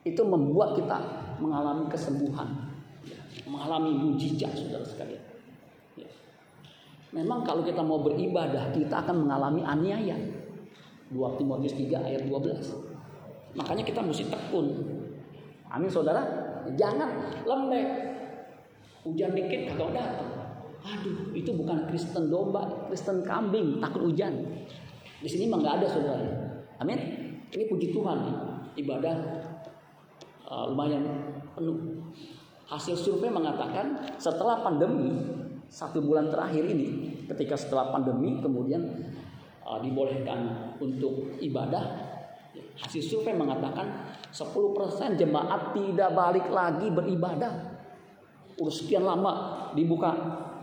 Itu 0.08 0.24
membuat 0.24 0.80
kita 0.80 0.98
mengalami 1.44 1.88
kesembuhan, 1.92 2.72
ya, 3.04 3.20
mengalami 3.48 3.96
mujizat, 3.96 4.52
saudara 4.56 4.86
sekalian. 4.88 5.24
Ya. 6.00 6.10
Memang 7.12 7.44
kalau 7.44 7.64
kita 7.64 7.84
mau 7.84 8.00
beribadah, 8.00 8.72
kita 8.72 9.04
akan 9.04 9.28
mengalami 9.28 9.62
aniaya. 9.64 10.16
2 11.10 11.40
Timotius 11.42 11.74
3 11.74 12.06
ayat 12.06 12.22
12. 12.30 13.58
Makanya 13.58 13.82
kita 13.82 14.00
mesti 14.06 14.30
tekun. 14.30 14.68
Amin 15.74 15.90
saudara. 15.90 16.22
Jangan 16.78 17.42
lembek. 17.50 17.88
Hujan 19.08 19.34
dikit 19.34 19.74
kagak 19.74 19.90
datang. 19.96 20.30
Aduh, 20.80 21.34
itu 21.36 21.52
bukan 21.52 21.88
Kristen 21.92 22.32
domba, 22.32 22.88
Kristen 22.88 23.26
kambing, 23.26 23.84
takut 23.84 24.06
hujan. 24.06 24.32
Di 25.20 25.28
sini 25.28 25.52
mah 25.52 25.60
nggak 25.60 25.76
ada 25.84 25.88
saudara. 25.88 26.30
Amin. 26.80 27.00
Ini 27.50 27.64
puji 27.68 27.92
Tuhan 27.92 28.20
ibadah 28.80 29.16
uh, 30.50 30.66
lumayan 30.74 31.06
penuh. 31.54 32.04
Hasil 32.70 32.98
survei 32.98 33.34
mengatakan 33.34 34.14
setelah 34.22 34.62
pandemi 34.62 35.18
satu 35.70 36.02
bulan 36.02 36.30
terakhir 36.30 36.66
ini, 36.66 37.14
ketika 37.30 37.54
setelah 37.58 37.94
pandemi 37.94 38.42
kemudian 38.42 38.82
uh, 39.66 39.78
dibolehkan 39.82 40.74
untuk 40.82 41.38
ibadah, 41.42 41.86
hasil 42.82 43.02
survei 43.02 43.38
mengatakan 43.38 44.10
10% 44.34 45.18
jemaat 45.18 45.74
tidak 45.78 46.10
balik 46.14 46.48
lagi 46.50 46.90
beribadah. 46.90 47.78
Udah 48.60 48.74
sekian 48.74 49.08
lama 49.08 49.66
dibuka 49.74 50.12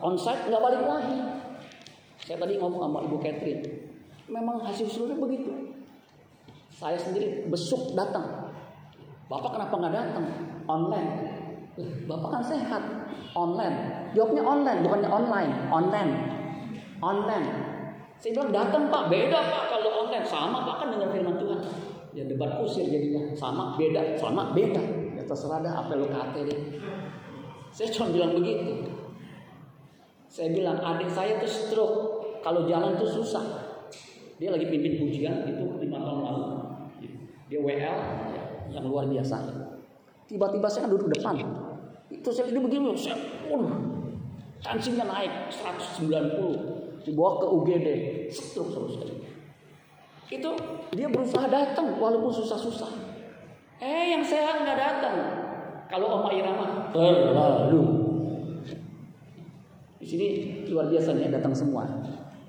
onsite 0.02 0.50
nggak 0.50 0.62
balik 0.62 0.82
lagi. 0.84 1.18
Saya 2.22 2.42
tadi 2.42 2.58
ngomong 2.58 2.82
sama 2.82 2.98
Ibu 3.06 3.16
Catherine, 3.22 3.62
memang 4.26 4.62
hasil 4.62 4.90
survei 4.90 5.18
begitu. 5.18 5.74
Saya 6.70 6.98
sendiri 6.98 7.46
besuk 7.48 7.94
datang. 7.96 8.45
Bapak 9.26 9.50
kenapa 9.58 9.74
nggak 9.74 9.94
datang? 9.94 10.26
Online. 10.70 11.10
Bapak 12.06 12.28
kan 12.30 12.42
sehat. 12.46 12.82
Online. 13.34 14.08
Jawabnya 14.14 14.42
online, 14.46 14.80
bukannya 14.86 15.10
online. 15.10 15.52
Online. 15.68 16.12
Online. 17.02 17.48
Saya 18.16 18.32
bilang 18.32 18.52
datang 18.54 18.88
Pak, 18.88 19.12
beda 19.12 19.38
Pak 19.44 19.62
kalau 19.68 19.90
online 20.06 20.24
sama 20.24 20.64
Pak 20.64 20.76
kan 20.80 20.88
dengan 20.94 21.12
firman 21.12 21.36
Tuhan. 21.36 21.60
Ya 22.16 22.24
debat 22.24 22.56
kusir 22.56 22.88
jadinya 22.88 23.28
sama 23.36 23.76
beda, 23.76 24.16
sama 24.16 24.56
beda. 24.56 24.80
Ya 25.12 25.22
terserah 25.28 25.60
dah 25.60 25.84
apa 25.84 25.92
lo 26.00 26.08
kata 26.08 26.48
deh. 26.48 26.80
Saya 27.76 27.92
cuma 27.92 28.08
bilang 28.08 28.32
begitu. 28.32 28.88
Saya 30.32 30.48
bilang 30.56 30.80
adik 30.80 31.12
saya 31.12 31.36
tuh 31.36 31.50
stroke, 31.50 31.98
kalau 32.40 32.64
jalan 32.64 32.96
tuh 32.96 33.10
susah. 33.10 33.44
Dia 34.40 34.48
lagi 34.48 34.64
pimpin 34.68 34.96
pujian 34.96 35.44
itu 35.44 35.76
lima 35.76 36.00
tahun 36.00 36.20
lalu. 36.24 36.44
Dia 37.52 37.60
WL 37.60 37.98
yang 38.70 38.84
luar 38.86 39.06
biasa. 39.06 39.36
Tiba-tiba 40.26 40.66
saya 40.66 40.90
duduk 40.90 41.10
depan. 41.14 41.38
Itu 42.10 42.30
saya 42.30 42.50
dia 42.50 42.62
begini, 42.62 42.94
saya, 42.94 43.18
uh, 43.50 43.66
tensinya 44.62 45.06
naik 45.10 45.50
190 45.50 47.02
dibawa 47.06 47.38
ke 47.38 47.46
UGD, 47.46 47.88
stroke 48.34 48.74
terus 48.74 48.94
Itu 50.26 50.50
dia 50.90 51.06
berusaha 51.06 51.46
datang 51.46 51.94
walaupun 51.98 52.34
susah-susah. 52.34 52.90
Eh 53.78 54.16
yang 54.16 54.22
sehat 54.26 54.66
nggak 54.66 54.78
datang. 54.78 55.14
Kalau 55.86 56.18
Oma 56.18 56.34
Irama 56.34 56.90
terlalu. 56.90 57.82
Di 60.02 60.06
sini 60.06 60.26
luar 60.66 60.90
biasa 60.90 61.14
nih 61.14 61.30
datang 61.30 61.54
semua. 61.54 61.86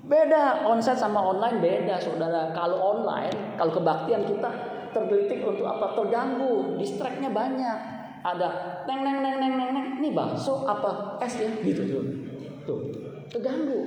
Beda 0.02 0.66
onsite 0.66 0.98
sama 0.98 1.22
online 1.22 1.62
beda 1.62 2.02
saudara. 2.02 2.50
Kalau 2.50 2.98
online, 2.98 3.54
kalau 3.54 3.70
kebaktian 3.78 4.26
kita 4.26 4.50
tergelitik 4.92 5.44
untuk 5.44 5.66
apa? 5.68 5.94
Terganggu, 5.96 6.76
distraknya 6.80 7.30
banyak. 7.32 7.78
Ada 8.18 8.82
neng 8.84 9.00
neng 9.06 9.18
neng 9.22 9.36
neng 9.38 9.54
neng 9.54 9.70
neng. 9.72 9.86
Ini 10.02 10.10
bakso 10.12 10.66
apa 10.66 11.16
es 11.22 11.38
ya? 11.38 11.50
Gitu 11.62 11.82
tuh. 11.86 12.04
Tuh, 12.66 12.80
terganggu. 13.30 13.78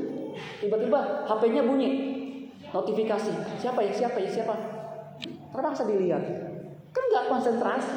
Tiba-tiba 0.63 1.27
HP-nya 1.27 1.67
bunyi. 1.67 1.89
Notifikasi. 2.71 3.31
Siapa 3.59 3.79
ya? 3.83 3.91
Siapa 3.91 4.17
ya? 4.23 4.29
Siapa? 4.31 4.55
Terpaksa 5.51 5.83
dilihat. 5.83 6.23
Kan 6.95 7.03
nggak 7.11 7.25
konsentrasi. 7.27 7.95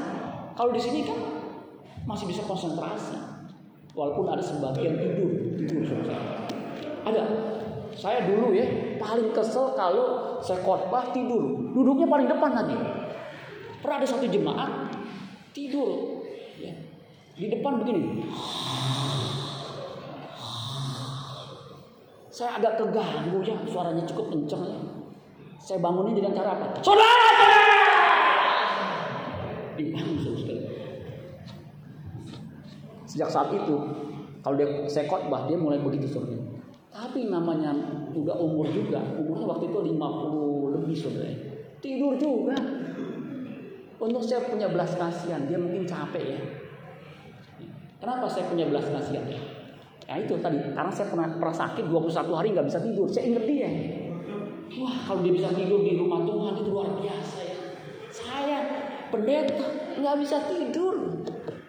Kalau 0.54 0.70
di 0.74 0.82
sini 0.82 1.06
kan 1.06 1.18
masih 2.04 2.26
bisa 2.26 2.42
konsentrasi. 2.42 3.14
Walaupun 3.94 4.26
ada 4.26 4.42
sebagian 4.42 4.98
tidur, 4.98 5.30
tidur. 5.54 5.86
Ada. 7.06 7.22
Saya 7.94 8.26
dulu 8.26 8.50
ya 8.50 8.66
paling 8.98 9.30
kesel 9.30 9.70
kalau 9.78 10.34
saya 10.42 10.58
khotbah 10.66 11.14
tidur. 11.14 11.70
Duduknya 11.70 12.10
paling 12.10 12.26
depan 12.26 12.50
lagi. 12.50 12.74
Pernah 13.84 14.00
ada 14.00 14.08
satu 14.08 14.24
jemaat 14.24 14.96
tidur. 15.52 16.24
Ya. 16.56 16.72
Di 17.36 17.52
depan 17.52 17.84
begini. 17.84 18.24
Saya 22.32 22.56
agak 22.56 22.80
keganggu 22.80 23.44
ya, 23.44 23.52
suaranya 23.68 24.08
cukup 24.08 24.32
kenceng 24.32 24.64
ya. 24.64 24.80
Saya 25.60 25.84
bangunnya 25.84 26.16
dengan 26.16 26.32
cara 26.32 26.56
apa? 26.56 26.80
Saudara, 26.80 27.28
saudara! 27.36 27.76
Dibangun 29.76 30.16
sekali. 30.16 30.64
Sejak 33.04 33.28
saat 33.28 33.52
itu, 33.52 33.76
kalau 34.40 34.56
dia 34.56 34.88
saya 34.88 35.04
khotbah 35.04 35.44
dia 35.44 35.60
mulai 35.60 35.84
begitu 35.84 36.08
saudara. 36.08 36.40
Tapi 36.88 37.28
namanya 37.28 37.76
udah 38.16 38.36
umur 38.40 38.64
juga, 38.72 39.04
umurnya 39.20 39.44
waktu 39.44 39.68
itu 39.68 39.78
50 39.92 40.74
lebih 40.80 40.96
saudara. 40.96 41.36
Tidur 41.84 42.16
juga. 42.16 42.56
Untuk 43.98 44.22
saya 44.26 44.42
punya 44.44 44.66
belas 44.66 44.94
kasihan, 44.98 45.46
dia 45.46 45.58
mungkin 45.58 45.86
capek 45.86 46.24
ya. 46.24 46.40
Kenapa 48.02 48.26
saya 48.28 48.50
punya 48.50 48.66
belas 48.68 48.84
kasihan 48.90 49.24
ya? 49.30 49.40
Ya 50.04 50.20
itu 50.20 50.36
tadi, 50.36 50.60
karena 50.60 50.92
saya 50.92 51.08
pernah, 51.08 51.28
pernah 51.40 51.56
sakit 51.56 51.88
21 51.88 52.36
hari 52.36 52.48
nggak 52.52 52.68
bisa 52.68 52.80
tidur. 52.84 53.08
Saya 53.08 53.24
ingat 53.32 53.44
dia. 53.48 53.70
Wah 54.74 54.96
kalau 55.08 55.20
dia 55.24 55.32
bisa 55.32 55.48
tidur 55.54 55.80
di 55.80 55.96
rumah 55.96 56.20
Tuhan 56.26 56.52
itu 56.60 56.68
luar 56.68 56.88
biasa 56.98 57.38
ya. 57.40 57.58
Saya 58.12 58.58
pendeta 59.08 59.64
nggak 59.96 60.16
bisa 60.20 60.36
tidur. 60.50 61.24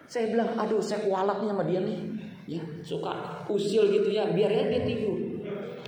Saya 0.06 0.30
bilang, 0.30 0.54
aduh 0.54 0.82
saya 0.82 1.02
kualat 1.08 1.40
sama 1.42 1.64
dia 1.66 1.80
nih. 1.82 1.98
Ya, 2.46 2.62
suka 2.86 3.42
usil 3.50 3.90
gitu 3.90 4.14
ya, 4.14 4.30
biar 4.30 4.50
dia 4.54 4.82
tidur. 4.86 5.18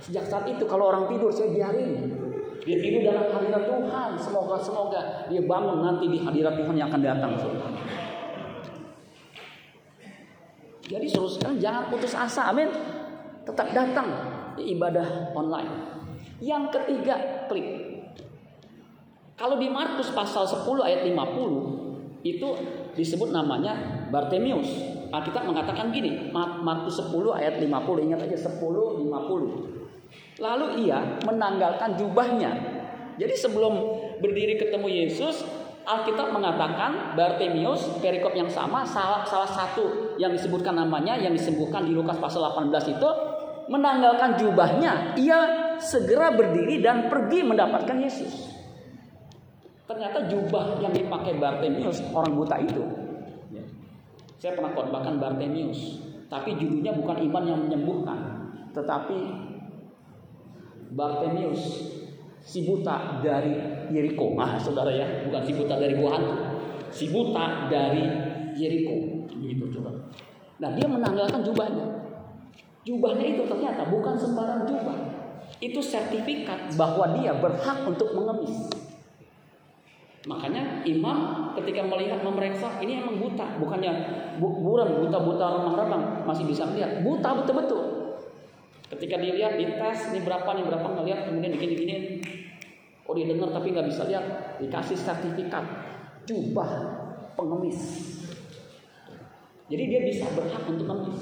Sejak 0.03 0.27
saat 0.27 0.45
itu 0.47 0.63
kalau 0.67 0.91
orang 0.91 1.07
tidur 1.07 1.31
saya 1.31 1.55
biarin. 1.55 2.18
Dia 2.67 2.77
tidur 2.83 3.01
dalam 3.07 3.25
hadirat 3.31 3.63
Tuhan. 3.63 4.09
Semoga 4.19 4.55
semoga 4.59 5.01
dia 5.31 5.41
bangun 5.43 5.79
nanti 5.83 6.05
di 6.11 6.19
hadirat 6.19 6.59
Tuhan 6.59 6.75
yang 6.75 6.87
akan 6.91 7.01
datang. 7.03 7.33
Jadi 10.89 11.05
suruh 11.05 11.29
sekarang 11.29 11.61
jangan 11.61 11.83
putus 11.93 12.17
asa, 12.17 12.49
amin. 12.49 12.67
Tetap 13.45 13.69
datang 13.71 14.07
di 14.57 14.73
ibadah 14.73 15.31
online. 15.37 15.69
Yang 16.41 16.63
ketiga, 16.73 17.45
klik. 17.45 17.67
Kalau 19.37 19.55
di 19.55 19.71
Markus 19.71 20.11
pasal 20.11 20.43
10 20.43 20.67
ayat 20.83 21.07
50 21.07 22.27
itu 22.27 22.49
disebut 22.97 23.31
namanya 23.31 24.03
Bartemius. 24.11 24.67
Alkitab 25.09 25.47
mengatakan 25.47 25.95
gini, 25.95 26.27
Markus 26.35 26.99
10 26.99 27.15
ayat 27.31 27.55
50, 27.61 28.05
ingat 28.09 28.19
aja 28.27 28.37
10 28.51 28.59
50. 28.59 29.78
Lalu 30.39 30.87
ia 30.87 31.19
menanggalkan 31.27 31.99
jubahnya. 31.99 32.51
Jadi 33.19 33.35
sebelum 33.35 33.75
berdiri 34.23 34.55
ketemu 34.55 34.87
Yesus, 34.87 35.43
Alkitab 35.83 36.31
mengatakan 36.31 37.17
Bartemius 37.19 37.83
perikop 37.99 38.31
yang 38.31 38.47
sama 38.47 38.87
salah, 38.87 39.27
salah 39.27 39.49
satu 39.49 40.15
yang 40.21 40.31
disebutkan 40.31 40.77
namanya 40.77 41.19
yang 41.19 41.35
disebutkan 41.35 41.83
di 41.83 41.91
Lukas 41.91 42.15
pasal 42.21 42.45
18 42.45 42.95
itu 42.95 43.09
menanggalkan 43.69 44.37
jubahnya 44.37 45.17
ia 45.17 45.73
segera 45.81 46.29
berdiri 46.33 46.79
dan 46.79 47.09
pergi 47.09 47.41
mendapatkan 47.41 47.97
Yesus. 47.99 48.53
Ternyata 49.89 50.29
jubah 50.29 50.77
yang 50.77 50.93
dipakai 50.93 51.41
Bartemius 51.41 52.05
orang 52.13 52.37
buta 52.37 52.61
itu. 52.61 52.83
Ya. 53.49 53.65
Saya 54.37 54.53
pernah 54.53 54.69
khotbahkan 54.77 55.17
Bartemius, 55.17 56.05
tapi 56.29 56.53
judulnya 56.53 56.93
bukan 56.93 57.17
iman 57.25 57.43
yang 57.49 57.59
menyembuhkan, 57.65 58.19
tetapi 58.77 59.48
Bartemius 60.93 61.93
si 62.41 62.65
buta 62.65 63.21
dari 63.21 63.53
Yeriko. 63.93 64.33
Ah, 64.39 64.57
saudara 64.57 64.89
ya, 64.89 65.05
bukan 65.27 65.41
si 65.45 65.51
buta 65.53 65.75
dari 65.77 65.93
gua 65.97 66.17
hantu. 66.17 66.35
Si 66.89 67.05
buta 67.13 67.69
dari 67.69 68.03
Yeriko. 68.57 69.29
Begitu 69.29 69.79
coba. 69.79 69.93
Nah, 70.59 70.69
dia 70.75 70.87
menanggalkan 70.89 71.45
jubahnya. 71.45 71.85
Jubahnya 72.83 73.25
itu 73.37 73.43
ternyata 73.45 73.85
bukan 73.87 74.17
sembarang 74.17 74.65
jubah. 74.65 74.97
Itu 75.59 75.83
sertifikat 75.83 76.73
bahwa 76.79 77.11
dia 77.19 77.35
berhak 77.37 77.85
untuk 77.85 78.15
mengemis. 78.15 78.71
Makanya 80.27 80.83
imam 80.83 81.51
ketika 81.55 81.79
melihat 81.87 82.19
memeriksa 82.19 82.75
ini 82.83 82.99
emang 82.99 83.17
buta, 83.23 83.55
bukannya 83.55 83.91
buram, 84.39 84.89
buta-buta 85.05 85.45
remang-remang 85.57 86.27
masih 86.27 86.43
bisa 86.43 86.67
melihat. 86.67 86.99
Buta 87.01 87.39
betul-betul. 87.39 87.88
Ketika 88.89 89.21
dilihat 89.21 89.61
di 89.61 89.65
tes 89.77 90.09
ini 90.09 90.25
berapa 90.25 90.49
nih 90.49 90.65
berapa 90.65 90.87
ngelihat 90.97 91.29
kemudian 91.29 91.53
begini-begini 91.53 91.95
Oh 93.09 93.17
dia 93.17 93.25
dengar 93.25 93.49
tapi 93.49 93.73
nggak 93.73 93.89
bisa 93.89 94.05
lihat 94.05 94.25
dikasih 94.61 94.93
sertifikat 94.93 95.65
jubah 96.29 96.69
pengemis. 97.33 97.81
Jadi 99.65 99.83
dia 99.89 100.01
bisa 100.05 100.29
berhak 100.37 100.61
untuk 100.69 100.85
ngemis. 100.85 101.17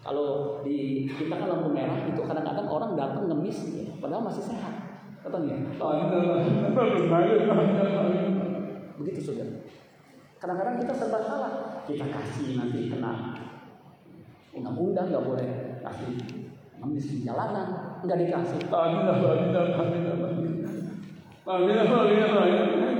Kalau 0.00 0.60
di 0.64 1.04
kita 1.04 1.36
kan 1.36 1.52
lampu 1.52 1.68
merah 1.76 2.08
itu 2.08 2.24
kadang-kadang 2.24 2.64
orang 2.72 2.96
datang 2.96 3.28
ngemis 3.28 3.68
padahal 4.00 4.24
masih 4.32 4.48
sehat. 4.48 4.74
Katanya. 5.20 5.60
Begitu 8.96 9.20
saudara. 9.20 9.60
Kadang-kadang 10.40 10.74
kita 10.80 10.92
serba 10.96 11.20
salah. 11.20 11.52
Kita 11.84 12.08
kasih 12.08 12.56
nanti 12.56 12.88
kena 12.88 13.36
undang-undang 14.56 15.12
nggak 15.12 15.24
boleh 15.28 15.48
kasih 15.84 16.16
ngemis 16.78 17.06
di 17.10 17.16
jalanan 17.26 17.98
nggak 18.06 18.18
dikasih. 18.22 18.58
Aminah, 18.70 19.16
Aminah, 19.18 19.62
Aminah, 19.78 20.14
Aminah, 21.48 21.84
Aminah, 21.88 22.28
Aminah, 22.38 22.92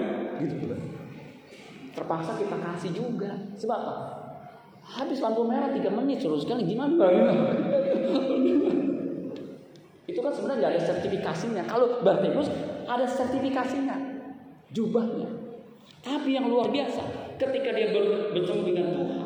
gitu 0.43 0.69
terpaksa 1.99 2.39
kita 2.39 2.57
kasih 2.63 2.91
juga. 2.95 3.35
Sebab 3.59 3.79
apa? 3.83 3.95
Habis 4.89 5.19
lampu 5.21 5.45
merah 5.45 5.75
tiga 5.75 5.91
menit 5.91 6.23
terus 6.23 6.47
kan 6.47 6.63
gimana? 6.63 6.95
Itu 10.09 10.25
kan 10.25 10.33
sebenarnya 10.33 10.59
nggak 10.63 10.73
ada 10.79 10.83
sertifikasinya. 10.95 11.63
Kalau 11.67 12.01
Bartibus 12.01 12.49
ada 12.87 13.05
sertifikasinya. 13.05 13.97
Jubahnya. 14.73 15.29
Tapi 16.01 16.39
yang 16.39 16.49
luar 16.49 16.71
biasa 16.73 17.35
ketika 17.37 17.75
dia 17.75 17.93
bertemu 18.33 18.63
dengan 18.65 18.87
Tuhan 18.95 19.19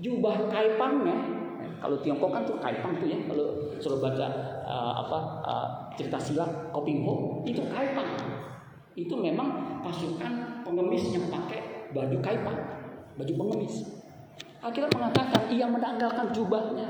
jubah 0.00 0.52
kaipangnya 0.52 1.35
kalau 1.76 1.96
Tiongkok 2.00 2.30
kan 2.32 2.42
tuh 2.48 2.56
kaipang 2.58 2.96
tuh 2.96 3.06
ya. 3.08 3.18
Kalau 3.28 3.46
suruh 3.78 4.00
baca 4.00 4.26
uh, 4.64 4.92
apa 5.06 5.18
uh, 5.44 5.68
cerita 5.94 6.16
silat 6.16 6.48
Kopingho 6.72 7.44
itu 7.44 7.60
kaipang. 7.68 8.08
Itu 8.96 9.12
memang 9.16 9.80
pasukan 9.84 10.64
pengemis 10.64 11.12
yang 11.12 11.28
pakai 11.28 11.92
baju 11.92 12.16
kaipang 12.24 12.58
baju 13.16 13.32
pengemis. 13.32 13.74
Akhirnya 14.64 14.90
mengatakan 14.92 15.42
ia 15.52 15.66
menanggalkan 15.68 16.32
jubahnya. 16.32 16.88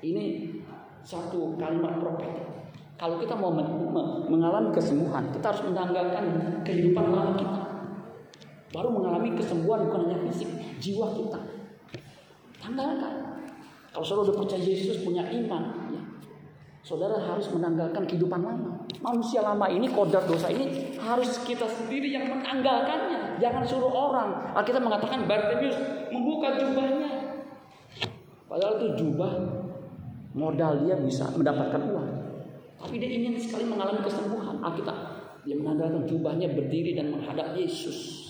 Ini 0.00 0.24
satu 1.04 1.56
kalimat 1.60 2.00
profetik. 2.00 2.44
Kalau 2.96 3.20
kita 3.20 3.36
mau 3.36 3.52
mengalami 4.24 4.72
kesembuhan 4.72 5.28
kita 5.28 5.52
harus 5.52 5.62
menanggalkan 5.68 6.24
kehidupan 6.64 7.12
lama 7.12 7.36
kita. 7.36 7.62
Baru 8.72 8.88
mengalami 8.92 9.36
kesembuhan 9.36 9.88
bukan 9.88 10.08
hanya 10.08 10.18
fisik 10.28 10.48
jiwa 10.80 11.12
kita. 11.12 11.40
Tanggalkan 12.56 13.25
kalau 13.96 14.04
saudara 14.04 14.28
sudah 14.28 14.38
percaya 14.44 14.60
Yesus 14.60 15.00
punya 15.00 15.24
iman 15.24 15.88
ya, 15.88 16.04
saudara 16.84 17.16
harus 17.16 17.48
menanggalkan 17.48 18.04
kehidupan 18.04 18.44
lama. 18.44 18.84
Manusia 19.00 19.40
lama 19.40 19.72
ini 19.72 19.88
kodrat 19.88 20.28
dosa 20.28 20.52
ini 20.52 20.92
harus 21.00 21.40
kita 21.48 21.64
sendiri 21.64 22.12
yang 22.12 22.28
menanggalkannya. 22.28 23.40
Jangan 23.40 23.64
suruh 23.64 23.88
orang. 23.88 24.52
Kita 24.68 24.84
mengatakan 24.84 25.24
Bartimius 25.24 25.80
membuka 26.12 26.60
jubahnya. 26.60 27.40
Padahal 28.44 28.84
itu 28.84 28.88
jubah 29.00 29.32
modal 30.36 30.84
dia 30.84 31.00
bisa 31.00 31.32
mendapatkan 31.32 31.80
uang. 31.88 32.08
Tapi 32.76 33.00
dia 33.00 33.08
ingin 33.16 33.40
sekali 33.40 33.64
mengalami 33.64 34.04
kesembuhan. 34.04 34.60
Alkitab 34.60 34.96
dia 35.48 35.56
menanggalkan 35.56 36.04
jubahnya 36.04 36.52
berdiri 36.52 36.92
dan 37.00 37.16
menghadap 37.16 37.56
Yesus 37.56 38.25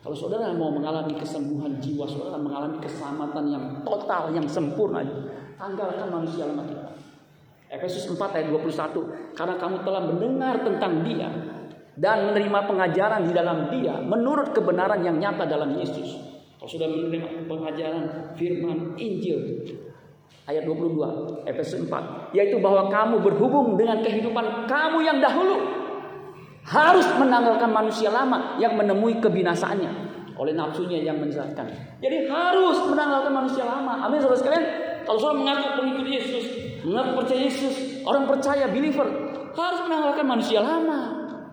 kalau 0.00 0.16
saudara 0.16 0.48
mau 0.56 0.72
mengalami 0.72 1.12
kesembuhan 1.12 1.76
jiwa, 1.76 2.08
saudara 2.08 2.40
mengalami 2.40 2.80
keselamatan 2.80 3.44
yang 3.52 3.64
total, 3.84 4.32
yang 4.32 4.48
sempurna, 4.48 5.04
tanggalkan 5.60 6.08
manusia 6.08 6.48
lemah 6.48 6.64
kita. 6.64 6.88
Efesus 7.70 8.08
4 8.08 8.18
ayat 8.34 8.48
21. 8.48 9.36
Karena 9.36 9.54
kamu 9.60 9.76
telah 9.84 10.02
mendengar 10.08 10.54
tentang 10.64 11.04
dia 11.06 11.28
dan 12.00 12.32
menerima 12.32 12.60
pengajaran 12.66 13.28
di 13.28 13.32
dalam 13.36 13.68
dia 13.68 14.00
menurut 14.00 14.56
kebenaran 14.56 15.04
yang 15.04 15.20
nyata 15.20 15.44
dalam 15.44 15.76
Yesus. 15.76 16.16
Kalau 16.56 16.66
sudah 16.68 16.88
menerima 16.88 17.44
pengajaran 17.44 18.34
firman 18.34 18.96
Injil 18.96 19.68
ayat 20.48 20.66
22 20.66 21.46
Efesus 21.46 21.86
4 21.86 22.34
yaitu 22.34 22.58
bahwa 22.58 22.90
kamu 22.90 23.22
berhubung 23.22 23.78
dengan 23.78 24.02
kehidupan 24.02 24.66
kamu 24.66 24.98
yang 25.04 25.22
dahulu 25.22 25.79
harus 26.66 27.06
menanggalkan 27.16 27.70
manusia 27.72 28.12
lama 28.12 28.56
yang 28.60 28.76
menemui 28.76 29.18
kebinasaannya 29.18 30.10
oleh 30.40 30.56
nafsunya 30.56 31.04
yang 31.04 31.20
menyesatkan. 31.20 31.68
Jadi 32.00 32.28
harus 32.28 32.78
menanggalkan 32.88 33.32
manusia 33.32 33.64
lama. 33.68 34.00
Amin 34.08 34.20
saudara 34.24 34.40
sekalian. 34.40 34.64
Kalau 35.04 35.18
saudara 35.20 35.36
mengaku 35.36 35.66
pengikut 35.80 36.06
Yesus, 36.08 36.44
mengaku 36.84 37.10
percaya 37.24 37.40
Yesus, 37.44 37.74
orang 38.08 38.24
percaya 38.24 38.64
believer 38.72 39.08
harus 39.52 39.80
menanggalkan 39.84 40.24
manusia 40.24 40.60
lama 40.64 41.00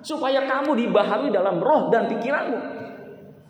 supaya 0.06 0.46
kamu 0.46 0.88
dibaharui 0.88 1.34
dalam 1.34 1.60
roh 1.60 1.90
dan 1.92 2.08
pikiranmu 2.08 2.60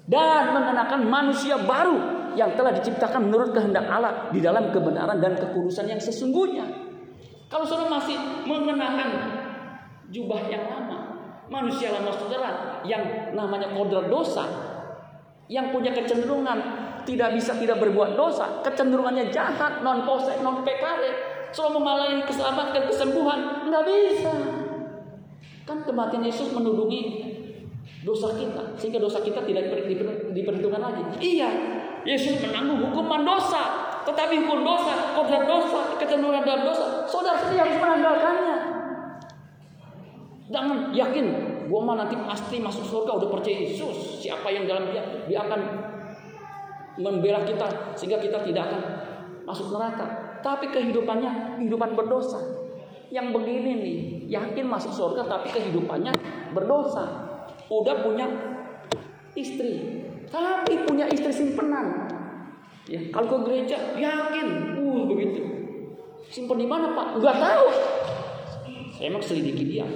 dan 0.07 0.55
mengenakan 0.55 1.01
manusia 1.05 1.59
baru 1.59 2.17
yang 2.39 2.55
telah 2.55 2.71
diciptakan 2.71 3.27
menurut 3.27 3.51
kehendak 3.51 3.85
Allah 3.91 4.31
di 4.31 4.39
dalam 4.39 4.71
kebenaran 4.71 5.19
dan 5.19 5.35
kekudusan 5.35 5.89
yang 5.89 5.99
sesungguhnya. 5.99 6.63
Kalau 7.51 7.65
saudara 7.67 7.99
masih 7.99 8.15
mengenakan 8.47 9.09
jubah 10.13 10.41
yang 10.47 10.63
lama, 10.69 10.96
manusia 11.47 11.95
lama 11.95 12.11
saudara 12.11 12.81
yang 12.83 13.31
namanya 13.35 13.71
kodrat 13.71 14.11
dosa 14.11 14.45
yang 15.47 15.71
punya 15.71 15.95
kecenderungan 15.95 16.59
tidak 17.07 17.31
bisa 17.39 17.55
tidak 17.55 17.79
berbuat 17.79 18.19
dosa 18.19 18.59
kecenderungannya 18.67 19.31
jahat 19.31 19.79
non 19.79 20.03
posek 20.03 20.43
non 20.43 20.63
pekare 20.67 21.37
selalu 21.55 21.79
mengalami 21.79 22.21
keselamatan 22.27 22.83
kesembuhan 22.91 23.39
nggak 23.71 23.83
bisa. 23.87 24.33
Kan 25.63 25.83
kematian 25.83 26.23
Yesus 26.23 26.51
menudungi 26.51 27.33
dosa 28.03 28.35
kita 28.35 28.75
sehingga 28.79 28.99
dosa 28.99 29.19
kita 29.23 29.43
tidak 29.43 29.71
diperhitungkan 30.31 30.79
lagi. 30.83 31.03
Iya 31.19 31.49
Yesus 32.07 32.39
menanggung 32.39 32.91
hukuman 32.91 33.23
dosa 33.27 33.87
tetapi 34.07 34.47
hukum 34.47 34.63
dosa 34.63 35.11
kodrat 35.15 35.43
dosa 35.43 35.99
kecenderungan 35.99 36.43
dalam 36.47 36.63
dosa 36.63 37.03
saudara 37.03 37.35
sendiri 37.43 37.67
harus 37.67 37.77
menanggalkannya 37.79 38.56
Jangan 40.47 40.95
yakin, 40.95 41.25
gua 41.67 41.83
mah 41.83 41.95
nanti 41.99 42.15
pasti 42.23 42.63
masuk 42.63 42.87
surga 42.87 43.19
udah 43.19 43.29
percaya 43.29 43.67
Yesus. 43.67 44.23
Siapa 44.23 44.47
yang 44.47 44.63
dalam 44.63 44.95
dia, 44.95 45.03
dia 45.27 45.43
akan 45.43 45.61
membela 46.97 47.43
kita 47.43 47.93
sehingga 47.99 48.17
kita 48.23 48.47
tidak 48.47 48.63
akan 48.71 48.81
masuk 49.43 49.75
neraka. 49.75 50.39
Tapi 50.39 50.71
kehidupannya 50.71 51.59
kehidupan 51.59 51.99
berdosa. 51.99 52.39
Yang 53.11 53.27
begini 53.39 53.71
nih, 53.79 53.97
yakin 54.31 54.65
masuk 54.67 54.91
surga 54.95 55.27
tapi 55.27 55.51
kehidupannya 55.51 56.15
berdosa. 56.55 57.27
Udah 57.67 57.99
punya 57.99 58.27
istri, 59.35 60.03
tapi 60.31 60.87
punya 60.87 61.11
istri 61.11 61.31
simpenan. 61.35 62.07
Ya, 62.87 63.03
kalau 63.11 63.27
ke 63.27 63.37
gereja 63.51 63.75
yakin, 63.99 64.79
uh 64.79 65.03
begitu. 65.11 65.43
Simpen 66.31 66.59
di 66.59 66.67
mana 66.67 66.95
pak? 66.95 67.19
Gak 67.19 67.35
tahu. 67.35 67.67
Saya 68.95 69.11
emang 69.11 69.23
selidiki 69.23 69.63
dia. 69.67 69.87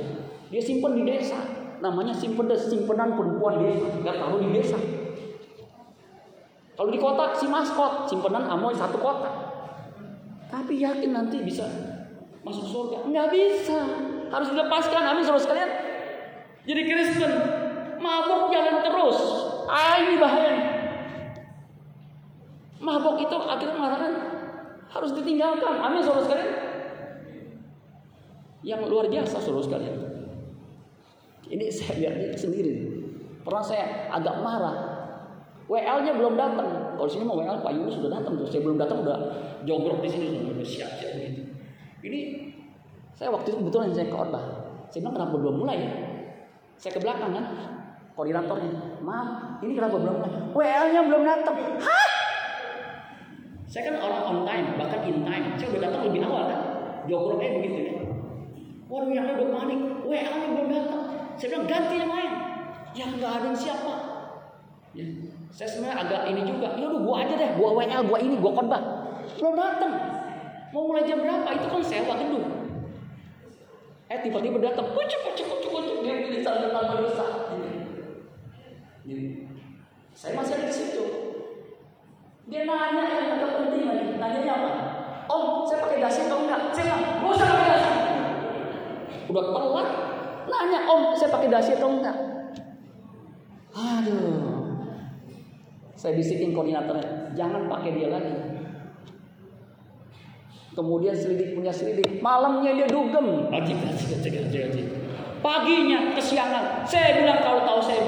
Dia 0.52 0.62
simpan 0.62 1.00
di 1.00 1.08
desa. 1.08 1.40
Namanya 1.80 2.12
simpan 2.14 2.52
simpenan 2.54 3.16
perempuan 3.16 3.64
desa. 3.64 3.88
Gak 4.04 4.20
tahu 4.20 4.36
di 4.44 4.50
desa. 4.52 4.78
Kalau 6.76 6.90
di 6.92 7.00
kota 7.00 7.32
si 7.38 7.48
maskot, 7.48 8.12
simpenan 8.12 8.46
amoy 8.52 8.76
satu 8.76 9.00
kota. 9.00 9.30
Tapi 10.52 10.84
yakin 10.84 11.16
nanti 11.16 11.40
bisa 11.40 11.64
masuk 12.44 12.68
surga? 12.68 13.08
Nggak 13.08 13.28
bisa. 13.32 13.80
Harus 14.28 14.52
dilepaskan. 14.52 15.02
Amin 15.14 15.24
saudara 15.24 15.46
sekalian. 15.46 15.72
Jadi 16.68 16.82
Kristen 16.90 17.34
mabuk 18.02 18.50
jalan 18.50 18.82
terus. 18.82 19.20
Ah 19.70 20.02
ini 20.02 20.18
bahaya. 20.18 20.58
Mabuk 22.82 23.22
itu 23.22 23.38
akhirnya 23.46 23.78
mengatakan 23.78 24.14
harus 24.90 25.12
ditinggalkan. 25.16 25.74
Amin 25.80 26.02
saudara 26.02 26.26
sekalian. 26.26 26.52
Yang 28.66 28.82
luar 28.90 29.06
biasa 29.06 29.38
saudara 29.38 29.66
sekalian. 29.70 30.01
Ini 31.52 31.66
saya 31.68 32.16
lihat 32.16 32.40
sendiri. 32.40 32.88
Pernah 33.44 33.64
saya 33.64 34.08
agak 34.08 34.40
marah. 34.40 34.76
WL-nya 35.68 36.16
belum 36.16 36.40
datang. 36.40 36.96
Kalau 36.96 37.10
sini 37.12 37.24
mau 37.28 37.40
WL 37.40 37.60
Pak 37.60 37.72
Yunus 37.76 38.00
sudah 38.00 38.12
datang 38.20 38.40
tuh. 38.40 38.48
Saya 38.48 38.64
belum 38.64 38.80
datang 38.80 39.04
udah 39.04 39.18
jogrok 39.68 40.00
di 40.04 40.10
sini 40.12 40.26
sudah 40.40 40.64
siap-siap 40.64 41.12
gitu. 41.20 41.42
Ini 42.02 42.20
saya 43.16 43.30
waktu 43.30 43.54
itu 43.54 43.58
kebetulan 43.62 43.92
saya 43.94 44.08
ke 44.10 44.16
khotbah. 44.16 44.44
Saya 44.92 45.00
bilang 45.06 45.16
kenapa 45.16 45.36
belum 45.38 45.56
mulai 45.64 45.78
ya? 45.80 45.92
Saya 46.82 46.92
ke 46.98 47.00
belakang 47.00 47.32
kan, 47.38 47.46
koordinatornya. 48.18 49.00
Maaf, 49.06 49.62
ini 49.62 49.72
kenapa 49.78 49.96
belum 50.02 50.16
mulai? 50.18 50.32
WL-nya 50.52 51.02
belum 51.06 51.24
datang. 51.24 51.56
Hah? 51.80 52.10
Saya 53.72 53.82
kan 53.88 53.96
orang 54.04 54.22
on 54.28 54.40
time, 54.44 54.68
bahkan 54.76 55.00
in 55.08 55.24
time. 55.24 55.56
Saya 55.56 55.68
udah 55.72 55.82
datang 55.88 56.02
lebih 56.10 56.28
awal 56.28 56.44
kan. 56.50 56.62
Jogroknya 57.08 57.50
begitu 57.62 57.80
ya. 57.80 57.94
Waduh 58.92 59.12
yang 59.16 59.32
udah 59.32 59.48
panik, 59.56 59.80
WL-nya 60.04 60.48
belum 60.52 60.68
datang. 60.68 61.04
Saya 61.42 61.58
bilang 61.58 61.66
ganti 61.66 61.96
yang 61.98 62.12
lain. 62.14 62.34
Yang 62.94 63.10
nggak 63.18 63.34
ada 63.34 63.50
siapa. 63.58 63.94
Ya. 64.94 65.10
Saya 65.50 65.68
sebenarnya 65.74 65.98
agak 66.06 66.22
ini 66.30 66.42
juga. 66.46 66.78
Ya 66.78 66.86
udah 66.86 67.02
gua 67.02 67.16
aja 67.26 67.34
deh, 67.34 67.50
gua 67.58 67.70
WL, 67.82 68.02
gua 68.06 68.20
ini, 68.22 68.36
gua 68.38 68.52
khotbah. 68.54 68.82
Belum 69.42 69.58
datang. 69.58 69.94
Mau 70.70 70.86
mulai 70.86 71.02
jam 71.10 71.18
berapa? 71.18 71.50
Itu 71.58 71.66
kan 71.66 71.82
sewa 71.82 72.14
gedung. 72.14 72.46
Eh 74.06 74.18
tiba-tiba 74.22 74.62
datang, 74.62 74.86
kucuk 74.94 75.20
kucuk 75.34 75.46
kucuk 75.50 75.70
kucuk 75.74 75.98
dia 76.06 76.14
pilih 76.22 76.46
sambil 76.46 76.70
tanpa 76.70 76.94
dosa. 77.02 77.26
Ini. 79.10 79.50
Saya 80.14 80.38
masih 80.38 80.62
ada 80.62 80.70
di 80.70 80.76
situ. 80.78 81.06
Dia 82.54 82.70
nanya 82.70 83.04
yang 83.10 83.28
agak 83.42 83.52
penting 83.66 83.90
lagi. 83.90 84.08
Nanya 84.22 84.40
apa? 84.46 84.72
Om, 85.26 85.66
saya 85.66 85.90
pakai 85.90 86.06
dasi 86.06 86.30
atau 86.30 86.46
enggak? 86.46 86.70
Saya 86.70 86.86
bilang, 86.86 87.02
gak 87.02 87.32
usah 87.34 87.48
pakai 87.50 87.68
dasi. 87.74 87.92
Udah 89.32 89.44
telat, 89.50 89.90
Nanya 90.50 90.80
om, 90.90 91.14
saya 91.14 91.30
pakai 91.30 91.50
dasi 91.52 91.78
atau 91.78 91.90
enggak? 91.94 92.18
Aduh. 93.76 94.62
Saya 95.94 96.18
bisikin 96.18 96.58
koordinatornya, 96.58 97.38
jangan 97.38 97.70
pakai 97.70 97.94
dia 97.94 98.10
lagi. 98.10 98.34
Kemudian 100.72 101.14
selidik 101.14 101.54
punya 101.54 101.70
selidik. 101.70 102.24
Malamnya 102.24 102.74
dia 102.74 102.88
dugem. 102.88 103.52
Haji, 103.52 103.74
haji, 103.76 104.06
haji, 104.18 104.30
haji, 104.34 104.58
haji. 104.66 104.82
Paginya 105.44 106.16
kesiangan. 106.16 106.86
Saya 106.88 107.22
bilang 107.22 107.44
kalau 107.44 107.62
tahu 107.68 107.80
saya 107.84 108.02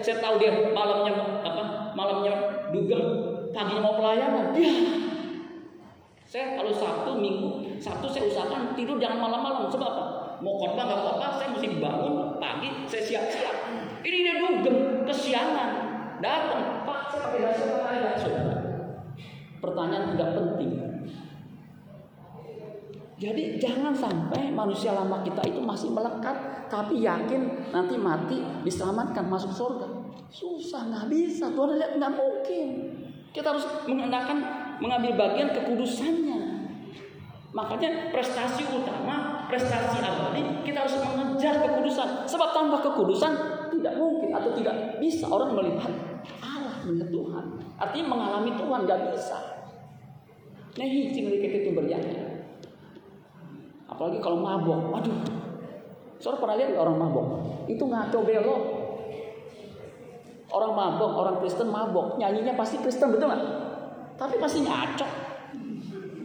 saya 0.00 0.16
tahu 0.18 0.40
dia 0.40 0.52
malamnya 0.72 1.12
apa? 1.44 1.92
Malamnya 1.96 2.34
dugem, 2.74 3.00
paginya 3.52 3.80
mau 3.84 3.94
pelayanan. 3.96 4.52
Dia 4.52 4.72
saya 6.30 6.54
kalau 6.54 6.70
Sabtu, 6.70 7.18
Minggu, 7.18 7.74
Sabtu 7.82 8.06
saya 8.06 8.30
usahakan 8.30 8.78
tidur 8.78 9.02
jangan 9.02 9.18
malam-malam. 9.18 9.66
Sebab 9.66 9.88
apa? 9.90 10.04
Mau 10.40 10.56
khotbah 10.56 10.84
nggak 10.88 11.00
khotbah, 11.04 11.30
saya 11.36 11.48
mesti 11.52 11.68
bangun 11.76 12.40
pagi, 12.40 12.68
saya 12.88 13.02
siap-siap. 13.04 13.56
Ini 14.00 14.16
dia 14.24 14.34
dugem, 14.40 15.04
kesiangan. 15.04 15.70
Datang, 16.20 16.84
Pak, 16.84 17.00
saya 17.12 17.20
pakai 17.28 17.40
dasar 17.44 17.68
apa? 18.40 18.56
Pertanyaan 19.60 20.16
tidak 20.16 20.30
penting. 20.36 20.72
Jadi 23.20 23.60
jangan 23.60 23.92
sampai 23.92 24.48
manusia 24.48 24.96
lama 24.96 25.20
kita 25.20 25.44
itu 25.44 25.60
masih 25.60 25.92
melekat, 25.92 26.32
tapi 26.72 27.04
yakin 27.04 27.68
nanti 27.68 28.00
mati 28.00 28.40
diselamatkan 28.64 29.28
masuk 29.28 29.52
surga. 29.52 29.88
Susah 30.32 30.88
nggak 30.88 31.12
bisa, 31.12 31.52
Tuhan 31.52 31.76
lihat 31.76 32.00
nggak 32.00 32.16
mungkin. 32.16 32.66
Kita 33.36 33.52
harus 33.52 33.68
mengandalkan 33.84 34.40
mengambil 34.80 35.20
bagian 35.20 35.52
kekudusannya. 35.52 36.40
Makanya 37.52 38.08
prestasi 38.08 38.64
utama, 38.72 39.39
prestasi 39.50 39.98
abadi 39.98 40.42
kita 40.62 40.86
harus 40.86 40.94
mengejar 41.02 41.54
kekudusan. 41.60 42.08
Sebab 42.30 42.48
tanpa 42.54 42.78
kekudusan 42.80 43.32
tidak 43.74 43.94
mungkin 43.98 44.30
atau 44.32 44.50
tidak 44.54 45.02
bisa 45.02 45.26
orang 45.26 45.52
melihat 45.58 45.92
Allah 46.40 46.78
melihat 46.86 47.10
Tuhan. 47.10 47.44
Artinya 47.76 48.06
mengalami 48.06 48.50
Tuhan 48.54 48.80
nggak 48.86 49.00
bisa. 49.12 49.38
Nehi 50.78 51.10
cing 51.10 51.26
itu 51.28 51.74
berjaya. 51.74 52.46
Apalagi 53.90 54.22
kalau 54.22 54.38
mabok, 54.38 54.94
waduh. 54.94 55.18
Saudara 56.22 56.38
pernah 56.38 56.56
lihat 56.60 56.78
orang 56.78 56.96
mabok? 57.00 57.26
Itu 57.66 57.90
ngaco 57.90 58.18
belok. 58.22 58.62
Orang 60.50 60.72
mabok, 60.74 61.10
orang 61.14 61.36
Kristen 61.42 61.68
mabok, 61.70 62.18
nyanyinya 62.18 62.54
pasti 62.54 62.78
Kristen 62.78 63.10
betul 63.10 63.30
nggak? 63.30 63.42
Tapi 64.14 64.34
pasti 64.38 64.62
ngaco. 64.62 65.08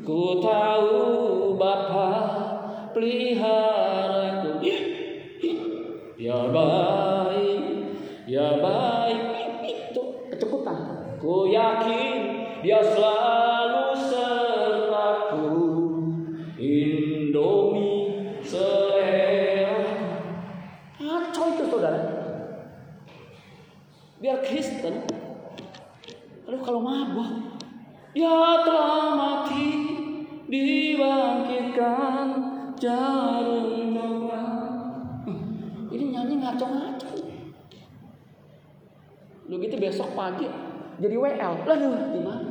Ku 0.06 0.38
tahu 0.38 1.02
Bapa 1.58 2.10
pelihara 2.96 4.40
ku. 4.40 4.64
Ya 6.16 6.48
baik, 6.48 7.92
ya 8.24 8.56
baik. 8.64 9.22
Itu 9.68 10.32
kecekutan. 10.32 11.12
Ku 11.20 11.52
yakin 11.52 12.18
dia 12.64 12.80
selalu 12.80 14.00
sertaku. 14.00 15.52
Indomie 16.56 18.40
selera. 18.48 19.76
Ngaco 20.96 21.44
itu 21.52 21.64
saudara. 21.68 22.16
Biar 24.24 24.40
Kristen. 24.40 25.04
Lalu 26.48 26.58
kalau 26.64 26.80
mabuk. 26.80 27.60
Ya 28.16 28.64
telah 28.64 29.12
mati 29.20 29.92
dibangkitkan 30.48 32.45
jarum 32.80 33.96
Ini 35.96 36.06
nyanyi 36.12 36.36
ngaco-ngaco. 36.44 37.08
Lu 39.48 39.56
gitu 39.62 39.76
besok 39.80 40.12
pagi 40.18 40.50
jadi 41.00 41.16
WL. 41.16 41.54
Lalu 41.68 41.88
gimana? 42.16 42.44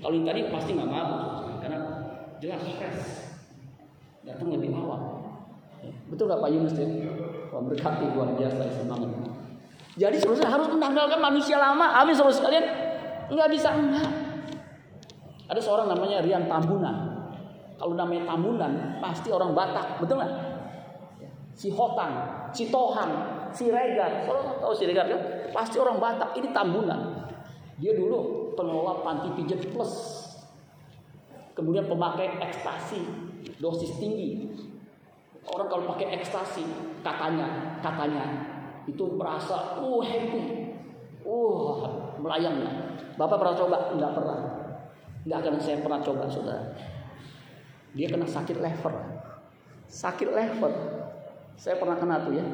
Kalau 0.00 0.14
yang 0.16 0.26
tadi 0.28 0.40
pasti 0.48 0.70
nggak 0.72 0.88
mabuk 0.88 1.20
karena 1.60 1.78
jelas 2.40 2.60
stres. 2.64 3.00
Datang 4.24 4.48
lebih 4.52 4.72
awal. 4.76 5.00
Betul 6.12 6.28
nggak 6.28 6.40
Pak 6.40 6.50
Yunus 6.52 6.76
ya? 6.76 6.88
Wah 7.52 7.62
berkati 7.64 8.04
luar 8.12 8.36
biasa 8.36 8.62
semangat. 8.72 9.10
Jadi 9.96 10.16
seharusnya 10.16 10.48
harus 10.48 10.68
menanggalkan 10.72 11.20
manusia 11.20 11.56
lama. 11.60 11.92
Amin 12.00 12.16
saudara 12.16 12.36
sekalian. 12.36 12.66
Nggak 13.32 13.48
bisa 13.52 13.68
enggak. 13.76 14.08
Ada 15.50 15.60
seorang 15.60 15.90
namanya 15.90 16.22
Rian 16.22 16.46
Tambunan. 16.46 17.09
Kalau 17.80 17.96
namanya 17.96 18.28
Tambunan 18.28 19.00
pasti 19.00 19.32
orang 19.32 19.56
Batak, 19.56 20.04
betul 20.04 20.20
nggak? 20.20 20.32
Si 21.56 21.72
Hotang, 21.72 22.12
si 22.52 22.68
Tohang, 22.68 23.12
si 23.56 23.72
Regar. 23.72 24.28
Saudara 24.28 24.60
tahu 24.60 24.72
si 24.76 24.84
Regar 24.84 25.08
kan? 25.08 25.20
Pasti 25.48 25.80
orang 25.80 25.96
Batak. 25.96 26.36
Ini 26.36 26.52
Tambunan. 26.52 27.24
Dia 27.80 27.96
dulu 27.96 28.52
pengelola 28.52 29.00
panti 29.00 29.32
pijat 29.32 29.64
plus. 29.72 29.92
Kemudian 31.56 31.88
pemakai 31.88 32.36
ekstasi, 32.44 33.00
dosis 33.56 33.96
tinggi. 33.96 34.52
Orang 35.48 35.72
kalau 35.72 35.88
pakai 35.96 36.20
ekstasi, 36.20 36.62
katanya, 37.00 37.80
katanya 37.80 38.24
itu 38.84 39.04
merasa, 39.16 39.80
uh 39.80 40.00
happy, 40.04 40.76
uh 41.24 41.80
melayang. 42.20 42.60
Bapak 43.16 43.40
pernah 43.40 43.56
coba? 43.56 43.76
Enggak 43.96 44.12
pernah. 44.12 44.38
Enggak 45.24 45.38
akan 45.44 45.54
saya 45.60 45.80
pernah 45.80 46.00
coba, 46.04 46.24
saudara. 46.28 46.64
Dia 47.94 48.06
kena 48.06 48.26
sakit 48.26 48.62
lever, 48.62 48.94
sakit 49.90 50.28
lever. 50.30 50.72
Saya 51.58 51.76
pernah 51.76 51.98
kena 51.98 52.22
tuh 52.24 52.34
ya. 52.38 52.46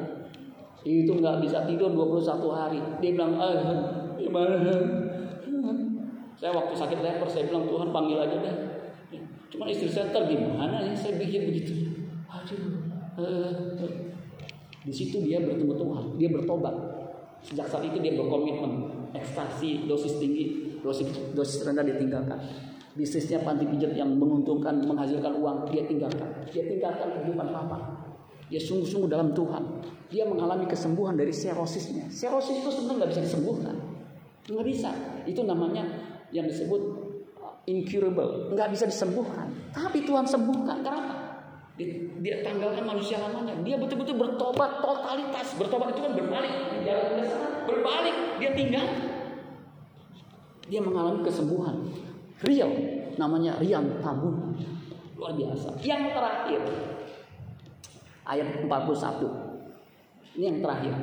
Itu 0.83 1.19
nggak 1.19 1.43
bisa 1.43 1.67
tidur 1.67 1.93
21 1.93 2.47
hari. 2.53 2.79
Dia 3.03 3.11
bilang, 3.15 3.37
ah, 3.39 3.55
gimana? 4.17 4.55
Saya 6.37 6.51
waktu 6.53 6.73
sakit 6.77 6.99
lever, 7.01 7.27
saya 7.29 7.49
bilang 7.49 7.65
Tuhan 7.65 7.89
panggil 7.89 8.17
aja 8.21 8.37
deh. 8.41 8.55
Cuma 9.47 9.65
istri 9.71 9.87
saya 9.87 10.11
ntar 10.11 10.27
gimana 10.27 10.83
ya? 10.83 10.93
Saya 10.93 11.17
bikin 11.17 11.49
begitu. 11.49 11.73
Aduh. 12.27 12.87
Di 14.87 14.93
situ 14.95 15.19
dia 15.19 15.43
bertemu 15.43 15.73
Tuhan, 15.75 16.05
dia 16.15 16.29
bertobat. 16.31 16.75
Sejak 17.43 17.67
saat 17.67 17.83
itu 17.83 17.99
dia 17.99 18.15
berkomitmen, 18.15 18.87
ekstasi, 19.11 19.83
dosis 19.83 20.15
tinggi, 20.19 20.77
dosis 20.79 21.11
dosis 21.35 21.67
rendah 21.67 21.83
ditinggalkan. 21.83 22.39
Bisnisnya 22.97 23.45
panti 23.45 23.69
pijat 23.69 23.93
yang 23.93 24.09
menguntungkan, 24.17 24.81
menghasilkan 24.81 25.37
uang, 25.37 25.69
dia 25.69 25.85
tinggalkan. 25.85 26.33
Dia 26.49 26.65
tinggalkan 26.65 27.13
kehidupan 27.13 27.53
papa. 27.53 27.77
Dia 28.49 28.57
sungguh-sungguh 28.57 29.05
dalam 29.05 29.37
Tuhan. 29.37 29.63
Dia 30.09 30.25
mengalami 30.25 30.65
kesembuhan 30.65 31.13
dari 31.13 31.29
serosisnya. 31.29 32.09
Serosis 32.09 32.63
itu 32.63 32.73
sebenarnya 32.73 33.05
nggak 33.05 33.11
bisa 33.13 33.21
disembuhkan, 33.29 33.75
nggak 34.49 34.65
bisa. 34.65 34.89
Itu 35.29 35.45
namanya 35.45 35.85
yang 36.33 36.49
disebut 36.49 36.81
incurable, 37.69 38.55
nggak 38.57 38.73
bisa 38.73 38.89
disembuhkan. 38.89 39.51
Tapi 39.75 40.01
Tuhan 40.01 40.25
sembuhkan. 40.25 40.81
Kenapa? 40.81 41.15
Dia, 41.77 42.09
dia 42.23 42.35
tanggalkan 42.41 42.81
manusia 42.81 43.21
lamanya. 43.21 43.53
Dia 43.61 43.77
betul-betul 43.77 44.17
bertobat 44.17 44.81
totalitas. 44.81 45.53
Bertobat 45.53 45.93
itu 45.93 46.01
kan 46.01 46.13
berbalik. 46.17 46.53
Berbalik. 47.69 48.15
Dia 48.41 48.51
tinggal. 48.57 48.85
Dia 50.65 50.81
mengalami 50.81 51.21
kesembuhan. 51.21 52.06
Real. 52.45 52.71
Namanya 53.17 53.57
Rian 53.57 53.97
Tabun. 54.01 54.53
Luar 55.17 55.33
biasa. 55.33 55.81
Yang 55.81 56.13
terakhir. 56.13 56.61
Ayat 58.27 58.47
41. 58.61 60.37
Ini 60.37 60.43
yang 60.53 60.59
terakhir. 60.61 60.93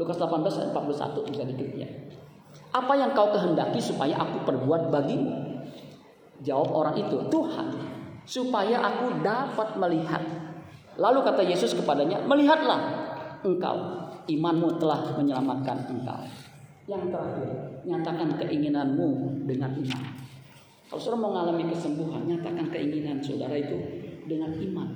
Lukas 0.00 0.16
18 0.16 0.40
ayat 0.48 0.70
41 0.72 1.28
bisa 1.28 1.42
diklik 1.44 1.72
ya. 1.76 1.88
Apa 2.70 2.96
yang 2.96 3.12
kau 3.12 3.28
kehendaki 3.34 3.82
supaya 3.82 4.16
aku 4.16 4.46
perbuat 4.48 4.88
bagimu? 4.88 5.60
Jawab 6.40 6.72
orang 6.72 6.96
itu, 6.96 7.20
Tuhan, 7.28 7.68
supaya 8.24 8.80
aku 8.80 9.20
dapat 9.20 9.76
melihat. 9.76 10.24
Lalu 10.96 11.20
kata 11.20 11.42
Yesus 11.44 11.76
kepadanya, 11.76 12.24
melihatlah 12.24 12.80
engkau, 13.44 13.76
imanmu 14.24 14.80
telah 14.80 15.12
menyelamatkan 15.20 15.84
engkau. 15.92 16.24
Yang 16.90 17.14
terakhir, 17.14 17.50
nyatakan 17.86 18.34
keinginanmu 18.34 19.08
dengan 19.46 19.70
iman. 19.78 20.02
Kalau 20.90 20.98
saudara 20.98 21.22
mengalami 21.22 21.70
kesembuhan, 21.70 22.26
nyatakan 22.26 22.66
keinginan 22.66 23.22
saudara 23.22 23.54
itu 23.54 23.78
dengan 24.26 24.50
iman. 24.50 24.88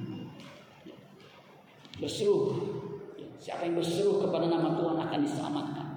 Berseru, 2.03 2.51
siapa 3.39 3.71
yang 3.71 3.79
berseru 3.79 4.19
kepada 4.19 4.51
nama 4.51 4.75
Tuhan 4.75 4.99
akan 5.07 5.21
diselamatkan. 5.23 5.89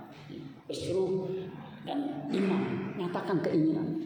Berseru 0.70 1.34
dan 1.82 2.30
iman, 2.30 2.94
nyatakan 2.94 3.42
keinginan. 3.42 3.98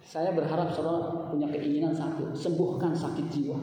Saya 0.00 0.32
berharap 0.32 0.72
saudara 0.72 1.28
punya 1.28 1.52
keinginan 1.52 1.92
satu, 1.92 2.32
sembuhkan 2.32 2.96
sakit 2.96 3.28
jiwa, 3.28 3.60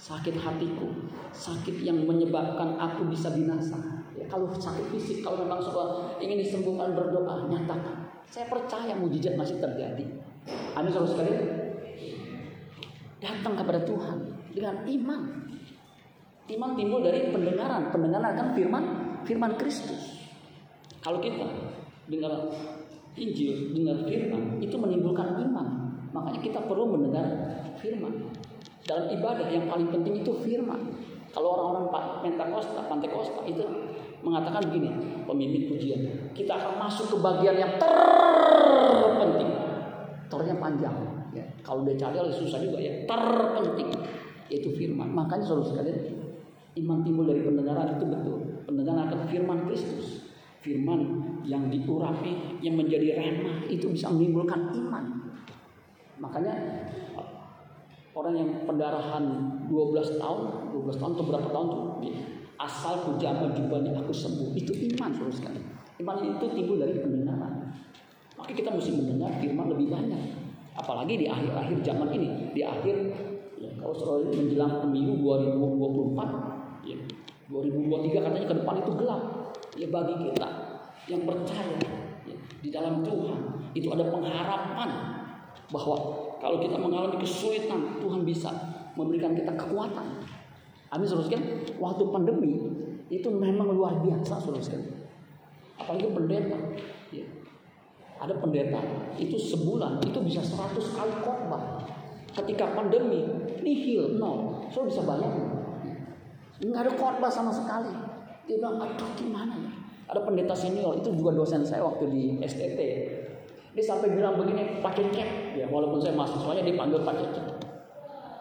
sakit 0.00 0.32
hatiku, 0.32 1.12
sakit 1.36 1.84
yang 1.84 2.08
menyebabkan 2.08 2.80
aku 2.80 3.12
bisa 3.12 3.28
binasa. 3.36 3.97
Kalau 4.28 4.52
sakit 4.52 4.86
fisik, 4.92 5.24
kalau 5.24 5.40
memang 5.44 5.60
saudara 5.60 6.20
ingin 6.20 6.44
disembuhkan 6.44 6.92
berdoa, 6.92 7.48
nyatakan. 7.48 8.08
Saya 8.28 8.44
percaya 8.44 8.92
mujizat 8.92 9.40
masih 9.40 9.56
terjadi. 9.56 10.04
Amin 10.76 10.92
saudara 10.92 11.16
sekalian. 11.16 11.40
Datang 13.18 13.54
kepada 13.56 13.80
Tuhan 13.88 14.16
dengan 14.52 14.84
iman. 14.84 15.22
Iman 16.48 16.70
timbul 16.76 17.04
dari 17.04 17.28
pendengaran, 17.28 17.92
pendengaran 17.92 18.32
kan 18.36 18.48
firman, 18.56 18.84
firman 19.24 19.52
Kristus. 19.60 20.24
Kalau 21.04 21.20
kita 21.20 21.44
dengar 22.08 22.32
Injil, 23.18 23.74
dengar 23.76 24.04
firman, 24.08 24.60
itu 24.60 24.76
menimbulkan 24.76 25.40
iman. 25.44 25.66
Makanya 26.12 26.40
kita 26.40 26.60
perlu 26.64 26.88
mendengar 26.88 27.26
firman. 27.80 28.32
Dalam 28.88 29.12
ibadah 29.12 29.48
yang 29.52 29.68
paling 29.68 29.92
penting 29.92 30.24
itu 30.24 30.32
firman. 30.40 30.96
Kalau 31.28 31.60
orang-orang 31.60 31.86
Pentakosta, 32.24 32.88
Pentakosta 32.88 33.44
itu 33.44 33.87
mengatakan 34.22 34.62
begini, 34.70 34.90
pemimpin 35.24 35.62
pujian, 35.70 36.00
kita 36.34 36.58
akan 36.58 36.72
masuk 36.82 37.14
ke 37.14 37.16
bagian 37.22 37.56
yang 37.56 37.72
terpenting. 37.78 39.50
Ternya 40.28 40.54
panjang. 40.60 40.96
Ya. 41.32 41.44
Kalau 41.62 41.86
dia 41.86 41.96
cari 41.96 42.18
susah 42.32 42.58
juga 42.60 42.78
ya. 42.82 43.06
Terpenting 43.06 43.90
yaitu 44.48 44.72
firman. 44.72 45.12
Makanya 45.12 45.44
saudara 45.44 45.68
sekalian, 45.76 45.98
iman 46.84 46.98
timbul 47.04 47.28
dari 47.28 47.44
pendengaran 47.44 48.00
itu 48.00 48.04
betul. 48.08 48.38
Pendengaran 48.64 49.08
akan 49.08 49.20
firman 49.28 49.58
Kristus. 49.68 50.28
Firman 50.58 51.22
yang 51.46 51.70
diurapi, 51.70 52.58
yang 52.60 52.74
menjadi 52.74 53.14
remah 53.14 53.62
itu 53.70 53.86
bisa 53.94 54.10
menimbulkan 54.10 54.74
iman. 54.74 55.04
Makanya 56.18 56.54
orang 58.10 58.34
yang 58.34 58.50
pendarahan 58.66 59.24
12 59.70 60.18
tahun, 60.18 60.40
12 60.74 60.98
tahun 60.98 61.12
atau 61.14 61.26
berapa 61.30 61.48
tahun 61.54 61.66
tuh, 61.70 61.84
asal 62.58 63.06
ku 63.06 63.10
jamah 63.16 63.54
jubahnya 63.54 63.94
aku 63.94 64.10
sembuh. 64.10 64.52
Itu 64.58 64.74
iman 64.74 65.10
saudara 65.14 65.34
sekalian. 65.34 65.66
Iman 65.98 66.16
itu 66.22 66.44
timbul 66.54 66.76
dari 66.82 66.98
pendengaran. 66.98 67.70
Maka 68.38 68.50
kita 68.54 68.70
mesti 68.70 68.90
mendengar 68.94 69.34
firman 69.38 69.66
lebih 69.70 69.88
banyak. 69.90 70.22
Apalagi 70.78 71.18
di 71.18 71.26
akhir-akhir 71.26 71.82
zaman 71.82 72.08
ini, 72.14 72.54
di 72.54 72.62
akhir 72.62 72.94
ya, 73.58 73.70
kalau 73.82 74.22
menjelang 74.30 74.78
pemilu 74.86 75.18
2024, 75.26 76.86
ya, 76.86 76.98
2023 77.50 78.26
katanya 78.30 78.46
ke 78.46 78.56
depan 78.62 78.74
itu 78.78 78.92
gelap. 78.94 79.22
Ya 79.74 79.86
bagi 79.90 80.14
kita 80.30 80.48
yang 81.10 81.22
percaya 81.26 81.78
ya, 82.26 82.36
di 82.62 82.70
dalam 82.70 83.02
Tuhan 83.02 83.38
itu 83.74 83.90
ada 83.90 84.06
pengharapan 84.06 84.90
bahwa 85.68 85.96
kalau 86.38 86.62
kita 86.62 86.78
mengalami 86.78 87.18
kesulitan, 87.18 87.98
Tuhan 87.98 88.22
bisa 88.22 88.50
memberikan 88.94 89.34
kita 89.34 89.50
kekuatan. 89.58 90.22
Amin, 90.88 91.04
saudara 91.04 91.36
Waktu 91.76 92.02
pandemi 92.08 92.52
itu 93.08 93.28
memang 93.28 93.72
luar 93.72 94.00
biasa, 94.00 94.40
saudara 94.40 94.64
Apalagi 95.78 96.08
pendeta. 96.12 96.58
Ya. 97.12 97.24
Ada 98.18 98.34
pendeta 98.42 98.80
itu 99.16 99.36
sebulan 99.38 100.02
itu 100.02 100.18
bisa 100.24 100.42
100 100.42 100.74
kali 100.74 101.12
khotbah. 101.22 101.86
Ketika 102.34 102.74
pandemi, 102.74 103.24
nihil, 103.62 104.18
nol. 104.18 104.68
Saudara 104.72 104.90
bisa 104.90 105.02
bayangin. 105.06 105.48
Nggak 106.58 106.82
ada 106.88 106.92
khotbah 106.98 107.30
sama 107.30 107.52
sekali. 107.54 107.92
Dia 108.48 108.56
bilang, 108.58 108.80
aduh 108.80 109.12
gimana 109.14 109.54
ya? 109.54 109.70
Ada 110.08 110.24
pendeta 110.24 110.56
senior, 110.56 110.96
itu 110.96 111.12
juga 111.12 111.36
dosen 111.36 111.60
saya 111.60 111.84
waktu 111.84 112.08
di 112.08 112.22
STT. 112.40 112.80
Dia 113.76 113.84
sampai 113.84 114.16
bilang 114.16 114.40
begini, 114.40 114.80
Pak 114.80 114.96
Cecep. 114.96 115.28
Ya, 115.54 115.68
walaupun 115.68 116.00
saya 116.00 116.16
mahasiswanya 116.16 116.64
dipanggil 116.64 117.04
Pak 117.04 117.14
Cecep. 117.20 117.46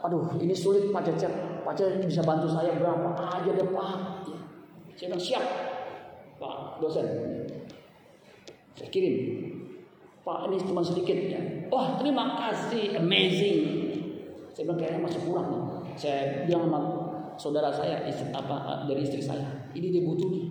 Aduh, 0.07 0.31
ini 0.39 0.55
sulit 0.55 0.87
Pak 0.89 1.03
Cecep. 1.11 1.56
Pak 1.67 1.75
ini 1.83 2.07
bisa 2.07 2.23
bantu 2.23 2.47
saya 2.47 2.79
berapa 2.79 3.11
aja 3.11 3.51
deh 3.51 3.67
Pak. 3.75 3.91
Ya. 4.31 4.39
Saya 4.95 5.07
bilang 5.11 5.19
siap, 5.19 5.43
Pak 6.39 6.79
dosen. 6.79 7.03
Saya 8.71 8.87
kirim. 8.87 9.15
Pak 10.23 10.47
ini 10.47 10.63
cuma 10.63 10.79
sedikit 10.79 11.19
ya. 11.27 11.67
Oh 11.67 11.99
terima 11.99 12.39
kasih, 12.39 12.95
amazing. 12.95 13.59
Saya 14.55 14.63
bilang 14.71 14.79
kayaknya 14.79 14.99
masih 15.11 15.19
kurang 15.27 15.47
nih. 15.51 15.63
Saya 15.99 16.47
bilang 16.47 16.71
sama 16.71 16.79
saudara 17.35 17.67
saya, 17.75 17.99
istri, 18.07 18.31
apa 18.31 18.87
dari 18.87 19.03
istri 19.03 19.19
saya, 19.19 19.67
ini 19.75 19.91
dia 19.91 20.07
butuh 20.07 20.31
nih. 20.31 20.45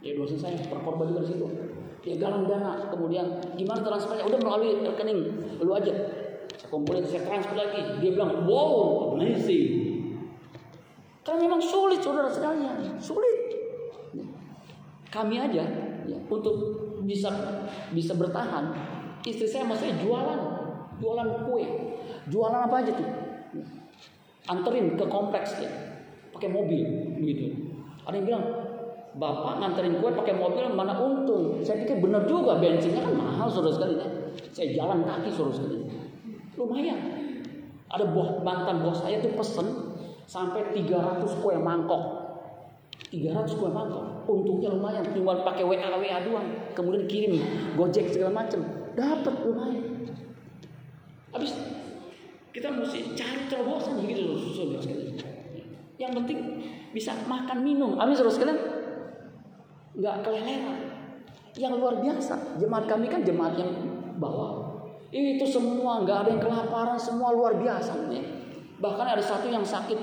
Ya 0.00 0.16
dosen 0.16 0.40
saya 0.40 0.56
perkorban 0.64 1.12
juga 1.12 1.28
di 1.28 1.36
situ 1.36 1.46
dia 2.04 2.20
galang 2.20 2.44
dana 2.44 2.92
kemudian 2.92 3.24
gimana 3.56 3.80
transfernya 3.80 4.28
udah 4.28 4.36
melalui 4.44 4.76
rekening 4.84 5.40
lu 5.56 5.72
aja 5.72 5.88
saya 6.52 6.68
kumpulin 6.68 7.00
saya 7.00 7.24
transfer 7.24 7.56
lagi 7.56 7.80
dia 8.04 8.12
bilang 8.12 8.44
wow 8.44 9.16
amazing 9.16 9.83
karena 11.24 11.40
memang 11.48 11.60
sulit 11.60 12.04
saudara 12.04 12.28
sekalian. 12.28 13.00
Sulit. 13.00 13.56
Kami 15.08 15.40
aja 15.40 15.64
ya, 16.04 16.18
untuk 16.28 16.54
bisa 17.04 17.32
bisa 17.96 18.12
bertahan 18.12 18.74
istri 19.24 19.48
saya 19.48 19.64
masih 19.64 19.94
jualan 20.04 20.40
jualan 21.00 21.28
kue. 21.48 21.64
Jualan 22.28 22.60
apa 22.68 22.76
aja 22.84 22.92
tuh? 22.92 23.08
Anterin 24.44 25.00
ke 25.00 25.04
kompleks 25.08 25.56
ya 25.64 25.70
pakai 26.36 26.50
mobil 26.52 26.84
begitu. 27.16 27.56
Ada 28.04 28.20
yang 28.20 28.26
bilang 28.28 28.44
bapak 29.16 29.64
nganterin 29.64 30.02
kue 30.02 30.12
pakai 30.12 30.34
mobil 30.36 30.68
mana 30.76 30.98
untung? 31.00 31.62
Saya 31.64 31.86
pikir 31.86 32.04
benar 32.04 32.28
juga 32.28 32.60
bensinnya 32.60 33.00
kan 33.00 33.14
mahal 33.16 33.48
saudara 33.48 33.72
sekali 33.72 33.94
ya. 33.96 34.08
saya 34.50 34.74
jalan 34.74 35.06
kaki 35.06 35.30
saudara 35.30 35.56
sekali 35.56 35.78
lumayan. 36.58 37.00
Ada 37.88 38.10
buah 38.10 38.42
mantan 38.42 38.82
bos 38.82 38.98
saya 38.98 39.22
tuh 39.22 39.30
pesen 39.38 39.93
sampai 40.24 40.72
300 40.72 41.40
kue 41.40 41.54
mangkok. 41.58 42.02
300 43.12 43.60
kue 43.60 43.70
mangkok. 43.70 44.28
Untungnya 44.28 44.72
lumayan. 44.72 45.04
Cuma 45.14 45.40
pakai 45.44 45.64
WA 45.64 45.88
WA 45.94 46.18
doang. 46.24 46.48
Kemudian 46.72 47.04
kirim 47.08 47.40
gojek 47.78 48.10
segala 48.10 48.44
macam 48.44 48.60
dapat 48.94 49.34
lumayan. 49.44 49.84
Habis 51.34 51.52
kita 52.54 52.70
mesti 52.70 53.18
cari 53.18 53.50
terobosan 53.50 53.98
begitu 53.98 54.38
saudara 54.54 54.78
sekalian 54.78 55.34
yang 55.98 56.12
penting 56.14 56.38
bisa 56.90 57.14
makan 57.26 57.62
minum. 57.62 57.98
Amin 57.98 58.14
saudara 58.14 58.34
sekalian 58.34 58.60
nggak 59.94 60.16
keleleran. 60.26 60.78
Yang 61.54 61.74
luar 61.78 62.02
biasa, 62.02 62.58
jemaat 62.58 62.90
kami 62.90 63.06
kan 63.06 63.22
jemaat 63.22 63.54
yang 63.54 63.70
bawah. 64.18 64.82
Itu 65.14 65.46
semua 65.46 66.02
nggak 66.02 66.26
ada 66.26 66.28
yang 66.34 66.42
kelaparan, 66.42 66.98
semua 66.98 67.30
luar 67.30 67.54
biasa. 67.54 68.10
Bahkan 68.78 69.06
ada 69.06 69.22
satu 69.22 69.46
yang 69.46 69.62
sakit 69.62 69.98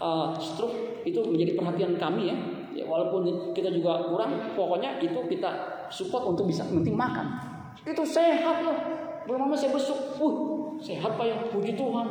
uh, 0.00 0.32
stroke 0.40 1.04
itu 1.04 1.20
menjadi 1.24 1.56
perhatian 1.56 1.96
kami 2.00 2.32
ya. 2.32 2.36
ya. 2.72 2.84
Walaupun 2.88 3.52
kita 3.52 3.68
juga 3.72 4.04
kurang, 4.08 4.54
pokoknya 4.56 5.00
itu 5.00 5.20
kita 5.28 5.84
support 5.92 6.24
untuk 6.28 6.48
bisa 6.48 6.64
penting 6.64 6.96
makan. 6.96 7.36
Itu 7.84 8.04
sehat 8.04 8.64
loh. 8.64 8.78
Belum 9.24 9.48
lama 9.48 9.56
saya 9.56 9.72
besuk, 9.72 10.20
uh 10.20 10.34
sehat 10.80 11.16
pak 11.16 11.26
ya, 11.28 11.36
puji 11.48 11.76
Tuhan. 11.76 12.06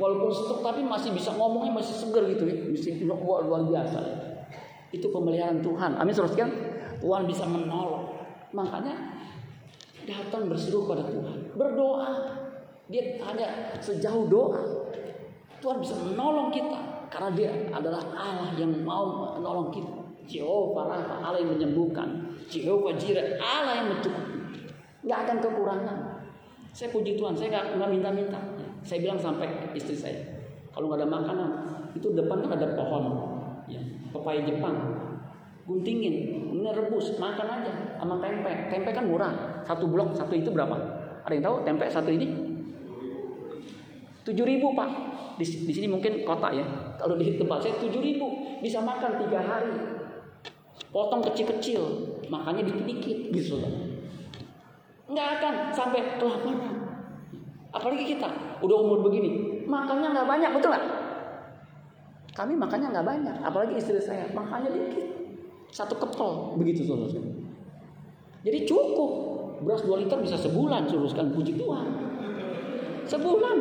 Walaupun 0.00 0.30
stroke 0.32 0.64
tapi 0.64 0.82
masih 0.82 1.12
bisa 1.14 1.30
ngomongnya 1.36 1.76
masih 1.76 1.94
segar 1.94 2.24
gitu 2.26 2.48
ya, 2.48 2.56
masih 2.70 3.04
luar, 3.04 3.44
luar 3.44 3.62
biasa. 3.68 3.98
Ya. 4.00 4.16
Itu 4.92 5.08
pemeliharaan 5.08 5.64
Tuhan. 5.64 5.96
Amin 5.96 6.12
saudara 6.12 6.32
sekalian. 6.36 6.52
Tuhan 7.00 7.22
bisa 7.26 7.44
menolong. 7.48 8.12
Makanya 8.52 8.94
datang 10.04 10.46
berseru 10.46 10.84
pada 10.84 11.08
Tuhan. 11.08 11.56
Berdoa. 11.56 12.10
Dia 12.92 13.16
hanya 13.24 13.72
sejauh 13.80 14.28
doa. 14.28 14.60
Tuhan 15.62 15.78
bisa 15.78 15.94
menolong 16.02 16.50
kita. 16.50 17.06
Karena 17.06 17.30
dia 17.30 17.50
adalah 17.70 18.02
Allah 18.16 18.50
yang 18.58 18.82
mau 18.82 19.36
menolong 19.38 19.70
kita. 19.70 19.94
Jehovah 20.26 20.90
Rafa, 20.90 21.14
Allah 21.22 21.38
yang 21.38 21.54
menyembuhkan. 21.54 22.34
Jehovah 22.50 22.98
Jireh, 22.98 23.38
Allah 23.38 23.84
yang 23.84 23.88
mencukupi. 23.94 24.38
Gak 25.06 25.18
akan 25.28 25.36
kekurangan. 25.38 25.98
Saya 26.72 26.88
puji 26.90 27.20
Tuhan, 27.20 27.36
saya 27.36 27.62
gak, 27.62 27.78
gak 27.78 27.90
minta-minta. 27.90 28.40
Saya 28.82 28.98
bilang 29.06 29.20
sampai 29.20 29.46
istri 29.78 29.94
saya, 29.94 30.18
kalau 30.74 30.90
nggak 30.90 31.06
ada 31.06 31.08
makanan, 31.08 31.50
itu 31.94 32.10
depan 32.18 32.42
kan 32.42 32.58
ada 32.58 32.74
pohon 32.74 33.04
ya, 33.70 33.78
pepaya 34.10 34.42
Jepang 34.42 34.74
guntingin 35.62 36.14
ini 36.50 36.70
rebus 36.74 37.14
makan 37.22 37.46
aja 37.46 37.72
sama 37.98 38.18
tempe 38.18 38.50
tempe 38.66 38.90
kan 38.90 39.06
murah 39.06 39.62
satu 39.62 39.86
blok 39.86 40.10
satu 40.18 40.34
itu 40.34 40.50
berapa 40.50 40.74
ada 41.22 41.32
yang 41.32 41.44
tahu 41.46 41.56
tempe 41.62 41.86
satu 41.86 42.10
ini 42.10 42.41
tujuh 44.22 44.44
ribu 44.46 44.74
pak. 44.74 44.90
Di, 45.40 45.44
di 45.44 45.72
sini 45.72 45.88
mungkin 45.90 46.22
kota 46.22 46.52
ya. 46.52 46.64
Kalau 46.98 47.18
di 47.18 47.36
tempat 47.36 47.62
saya 47.62 47.78
ribu. 47.82 48.58
Bisa 48.62 48.78
makan 48.78 49.18
tiga 49.26 49.40
hari. 49.42 49.74
Potong 50.92 51.24
kecil-kecil. 51.24 51.82
Makannya 52.28 52.64
dikit-dikit 52.64 53.18
gitu 53.34 53.58
nggak 55.12 55.28
akan 55.38 55.54
sampai 55.76 56.16
kelaparan. 56.16 56.72
Apalagi 57.72 58.04
kita 58.16 58.28
udah 58.64 58.76
umur 58.80 59.04
begini 59.04 59.64
makannya 59.68 60.12
nggak 60.12 60.28
banyak 60.28 60.50
betul 60.56 60.70
nggak? 60.72 60.86
Kami 62.32 62.56
makannya 62.56 62.88
nggak 62.96 63.06
banyak, 63.06 63.36
apalagi 63.44 63.76
istri 63.76 64.00
saya 64.00 64.24
makannya 64.32 64.72
dikit, 64.72 65.04
satu 65.68 66.00
kepel 66.00 66.56
begitu 66.56 66.88
saudara 66.88 67.12
Jadi 68.42 68.58
cukup. 68.64 69.12
Beras 69.62 69.86
2 69.86 69.94
liter 70.02 70.18
bisa 70.18 70.34
sebulan 70.34 70.90
sekalian 70.90 71.30
puji 71.38 71.54
Tuhan. 71.54 71.86
Sebulan. 73.06 73.56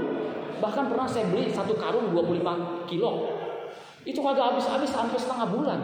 Bahkan 0.61 0.83
pernah 0.93 1.09
saya 1.09 1.25
beli 1.33 1.49
satu 1.49 1.73
karung 1.73 2.13
25 2.13 2.85
kilo. 2.85 3.33
Itu 4.05 4.21
kagak 4.21 4.53
habis-habis 4.53 4.89
sampai 4.93 5.17
setengah 5.17 5.49
bulan. 5.49 5.79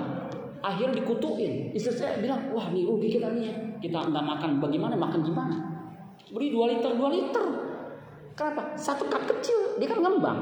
Akhirnya 0.61 1.01
dikutuin. 1.01 1.73
Istri 1.73 1.93
saya 1.97 2.21
bilang, 2.21 2.53
wah 2.53 2.69
ini 2.69 2.85
rugi 2.85 3.17
kita 3.17 3.33
nih. 3.33 3.81
Kita 3.81 4.05
nggak 4.05 4.25
makan 4.25 4.61
bagaimana, 4.61 4.93
makan 4.93 5.21
gimana. 5.25 5.57
Beli 6.29 6.53
2 6.53 6.71
liter, 6.77 6.91
2 6.93 7.09
liter. 7.09 7.45
Kenapa? 8.37 8.77
Satu 8.77 9.09
cup 9.09 9.25
kecil, 9.25 9.81
dia 9.81 9.89
kan 9.89 9.97
ngembang. 10.01 10.37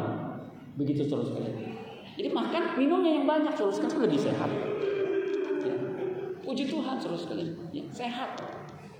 Begitu 0.75 1.07
terus 1.07 1.31
sekalian. 1.31 1.79
Jadi 2.15 2.29
makan 2.31 2.63
minumnya 2.79 3.11
yang 3.11 3.27
banyak 3.27 3.55
terus 3.55 3.79
kan 3.79 3.91
lebih 3.91 4.19
sehat. 4.19 4.51
Ya. 5.63 5.75
Puji 6.43 6.67
Tuhan 6.67 6.95
terus 6.99 7.27
sekalian, 7.27 7.55
ya, 7.71 7.83
sehat. 7.91 8.39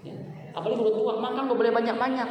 Ya. 0.04 0.16
Apalagi 0.56 0.80
udah 0.80 0.96
tua 0.96 1.14
makan 1.20 1.52
gak 1.52 1.60
boleh 1.60 1.72
banyak-banyak. 1.76 2.30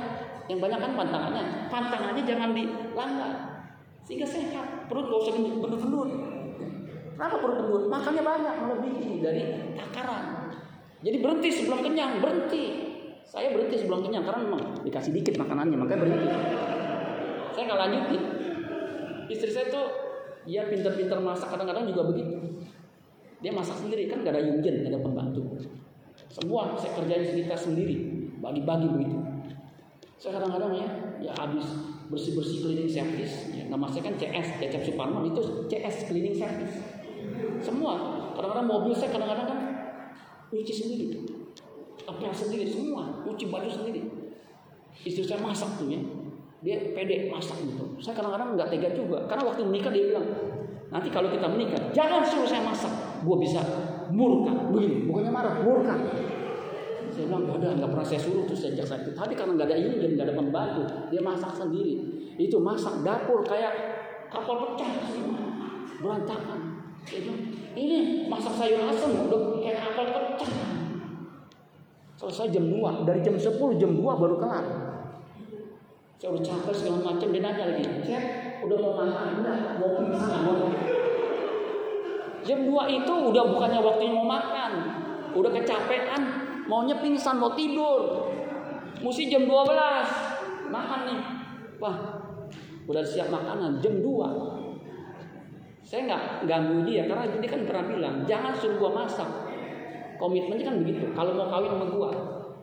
Yang 0.51 0.59
banyak 0.61 0.79
kan 0.81 0.93
pantangannya. 0.93 1.45
Pantangannya 1.73 2.23
jangan 2.29 2.51
dilanggar. 2.53 3.33
Sehingga 4.05 4.29
sehat. 4.29 4.89
Perut 4.91 5.09
gak 5.09 5.21
usah 5.25 5.33
gendut-gendut. 5.37 6.11
Kenapa 7.15 7.37
perut 7.41 7.57
gendut? 7.63 7.85
Makannya 7.89 8.23
banyak, 8.23 8.55
melebihi 8.61 9.11
dari 9.25 9.43
takaran. 9.79 10.51
Jadi 11.05 11.17
berhenti 11.21 11.49
sebelum 11.53 11.81
kenyang, 11.85 12.21
berhenti. 12.21 12.65
Saya 13.25 13.53
berhenti 13.57 13.81
sebelum 13.81 14.05
kenyang 14.05 14.25
karena 14.25 14.41
memang 14.45 14.63
dikasih 14.85 15.13
dikit 15.17 15.41
makanannya, 15.41 15.77
makanya 15.77 16.01
berhenti. 16.05 16.29
Saya 17.55 17.63
nggak 17.71 17.81
lanjutin. 17.81 18.23
Istri 19.31 19.51
saya 19.53 19.67
tuh 19.73 19.87
ya 20.45 20.69
pintar-pintar 20.69 21.21
masak 21.25 21.49
kadang-kadang 21.49 21.89
juga 21.89 22.13
begitu. 22.13 22.37
Dia 23.41 23.53
masak 23.53 23.77
sendiri 23.77 24.09
kan 24.09 24.25
gak 24.25 24.33
ada 24.37 24.41
yungjen, 24.41 24.85
gak 24.85 24.93
ada 24.97 25.01
pembantu. 25.05 25.45
Semua 26.33 26.73
saya 26.81 26.97
kerjain 26.97 27.25
sendiri 27.29 27.53
sendiri, 27.53 27.97
bagi-bagi 28.41 28.89
begitu. 28.89 29.34
Saya 30.19 30.41
kadang-kadang 30.41 30.73
ya, 30.79 30.89
ya 31.21 31.33
habis 31.37 31.67
bersih-bersih 32.09 32.65
cleaning 32.65 32.91
service, 32.91 33.51
ya, 33.51 33.67
nama 33.67 33.89
saya 33.91 34.07
kan 34.07 34.15
CS, 34.15 34.61
Cecep 34.61 34.83
Suparman 34.93 35.27
itu 35.29 35.67
CS 35.67 36.07
cleaning 36.09 36.37
service. 36.37 36.77
Semua, 37.65 37.97
kadang-kadang 38.37 38.69
mobil 38.69 38.93
saya 38.95 39.11
kadang-kadang 39.11 39.47
kan 39.49 39.59
nyuci 40.53 40.73
sendiri, 40.73 41.07
apa 42.07 42.31
sendiri 42.31 42.69
semua, 42.69 43.25
nyuci 43.25 43.49
baju 43.51 43.67
sendiri. 43.67 44.05
Istri 45.03 45.25
saya 45.27 45.41
masak 45.43 45.81
tuh 45.81 45.91
ya, 45.91 46.01
dia 46.63 46.95
pede 46.95 47.29
masak 47.29 47.59
gitu. 47.65 47.99
Saya 47.99 48.15
kadang-kadang 48.15 48.55
nggak 48.55 48.69
tega 48.71 48.89
juga, 48.95 49.27
karena 49.27 49.43
waktu 49.51 49.67
menikah 49.67 49.91
dia 49.91 50.15
bilang, 50.15 50.27
nanti 50.95 51.09
kalau 51.11 51.29
kita 51.33 51.51
menikah, 51.51 51.81
jangan 51.91 52.23
suruh 52.23 52.47
saya 52.47 52.63
masak, 52.63 52.93
gue 53.25 53.37
bisa 53.43 53.61
murka, 54.15 54.53
begini, 54.71 55.09
bukannya 55.11 55.33
marah, 55.33 55.55
murka. 55.65 55.97
Saya 57.15 57.31
bilang, 57.31 57.47
udah 57.47 57.71
nggak 57.79 57.91
pernah 57.95 58.07
saya 58.07 58.19
suruh 58.19 58.43
tuh 58.43 58.59
sejak 58.59 58.83
saat 58.83 59.07
itu. 59.07 59.15
Tapi 59.15 59.39
karena 59.39 59.55
nggak 59.55 59.71
ada 59.71 59.79
ini 59.79 60.03
jadi 60.03 60.13
nggak 60.19 60.27
ada 60.35 60.37
pembantu, 60.37 60.83
dia 61.15 61.23
masak 61.23 61.55
sendiri. 61.55 61.95
Itu 62.35 62.59
masak 62.59 63.07
dapur 63.07 63.47
kayak 63.47 63.73
kapal 64.35 64.67
pecah 64.67 64.91
berantakan. 66.03 66.61
Saya 67.07 67.21
bilang, 67.23 67.41
ini 67.79 68.27
masak 68.27 68.59
sayur 68.59 68.83
asem 68.91 69.15
udah 69.31 69.63
kayak 69.63 69.79
kapal 69.79 70.05
pecah. 70.11 70.51
Selesai 72.19 72.51
jam 72.51 72.67
2, 72.67 73.07
dari 73.07 73.21
jam 73.23 73.39
10 73.39 73.79
jam 73.79 73.91
2 73.95 74.03
baru 74.03 74.37
kelar. 74.43 74.67
Saya 76.19 76.35
udah 76.35 76.43
capek 76.43 76.75
segala 76.75 76.99
macam 77.15 77.29
dia 77.31 77.43
nanya 77.43 77.65
lagi. 77.71 77.85
Saya 78.03 78.21
udah 78.65 78.77
mau 78.81 78.93
makan 78.99 79.27
enggak? 79.39 79.59
Mau 79.79 79.91
pingsan 80.03 80.41
mau. 80.43 80.67
Jam 82.43 82.61
2 82.67 82.97
itu 82.99 83.13
udah 83.31 83.45
bukannya 83.55 83.79
waktunya 83.79 84.13
mau 84.19 84.27
makan. 84.27 84.73
Udah 85.35 85.51
kecapean, 85.51 86.44
maunya 86.67 86.97
pingsan, 86.99 87.41
mau 87.41 87.53
tidur. 87.53 88.31
Mesti 89.05 89.29
jam 89.29 89.45
12 89.45 90.73
makan 90.73 91.01
nih. 91.09 91.21
Wah, 91.83 91.97
udah 92.89 93.05
siap 93.05 93.29
makanan 93.29 93.81
jam 93.85 94.01
2. 94.01 94.65
Saya 95.85 96.09
nggak 96.09 96.49
ganggu 96.49 96.89
dia 96.89 97.05
karena 97.05 97.29
dia 97.29 97.51
kan 97.53 97.63
pernah 97.69 97.85
bilang 97.85 98.17
jangan 98.25 98.57
suruh 98.57 98.81
gua 98.81 99.05
masak. 99.05 99.29
Komitmennya 100.17 100.73
kan 100.73 100.77
begitu. 100.81 101.13
Kalau 101.13 101.37
mau 101.37 101.53
kawin 101.53 101.71
sama 101.77 101.87
gua, 101.93 102.11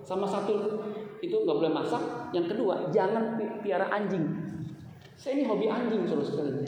sama 0.01 0.25
satu 0.25 0.81
itu 1.21 1.35
nggak 1.35 1.57
boleh 1.61 1.69
masak. 1.69 2.01
Yang 2.33 2.57
kedua, 2.57 2.89
jangan 2.89 3.37
piara 3.61 3.85
anjing. 3.93 4.25
Saya 5.13 5.37
ini 5.37 5.45
hobi 5.45 5.69
anjing 5.69 6.09
terus 6.09 6.33
sekali. 6.33 6.65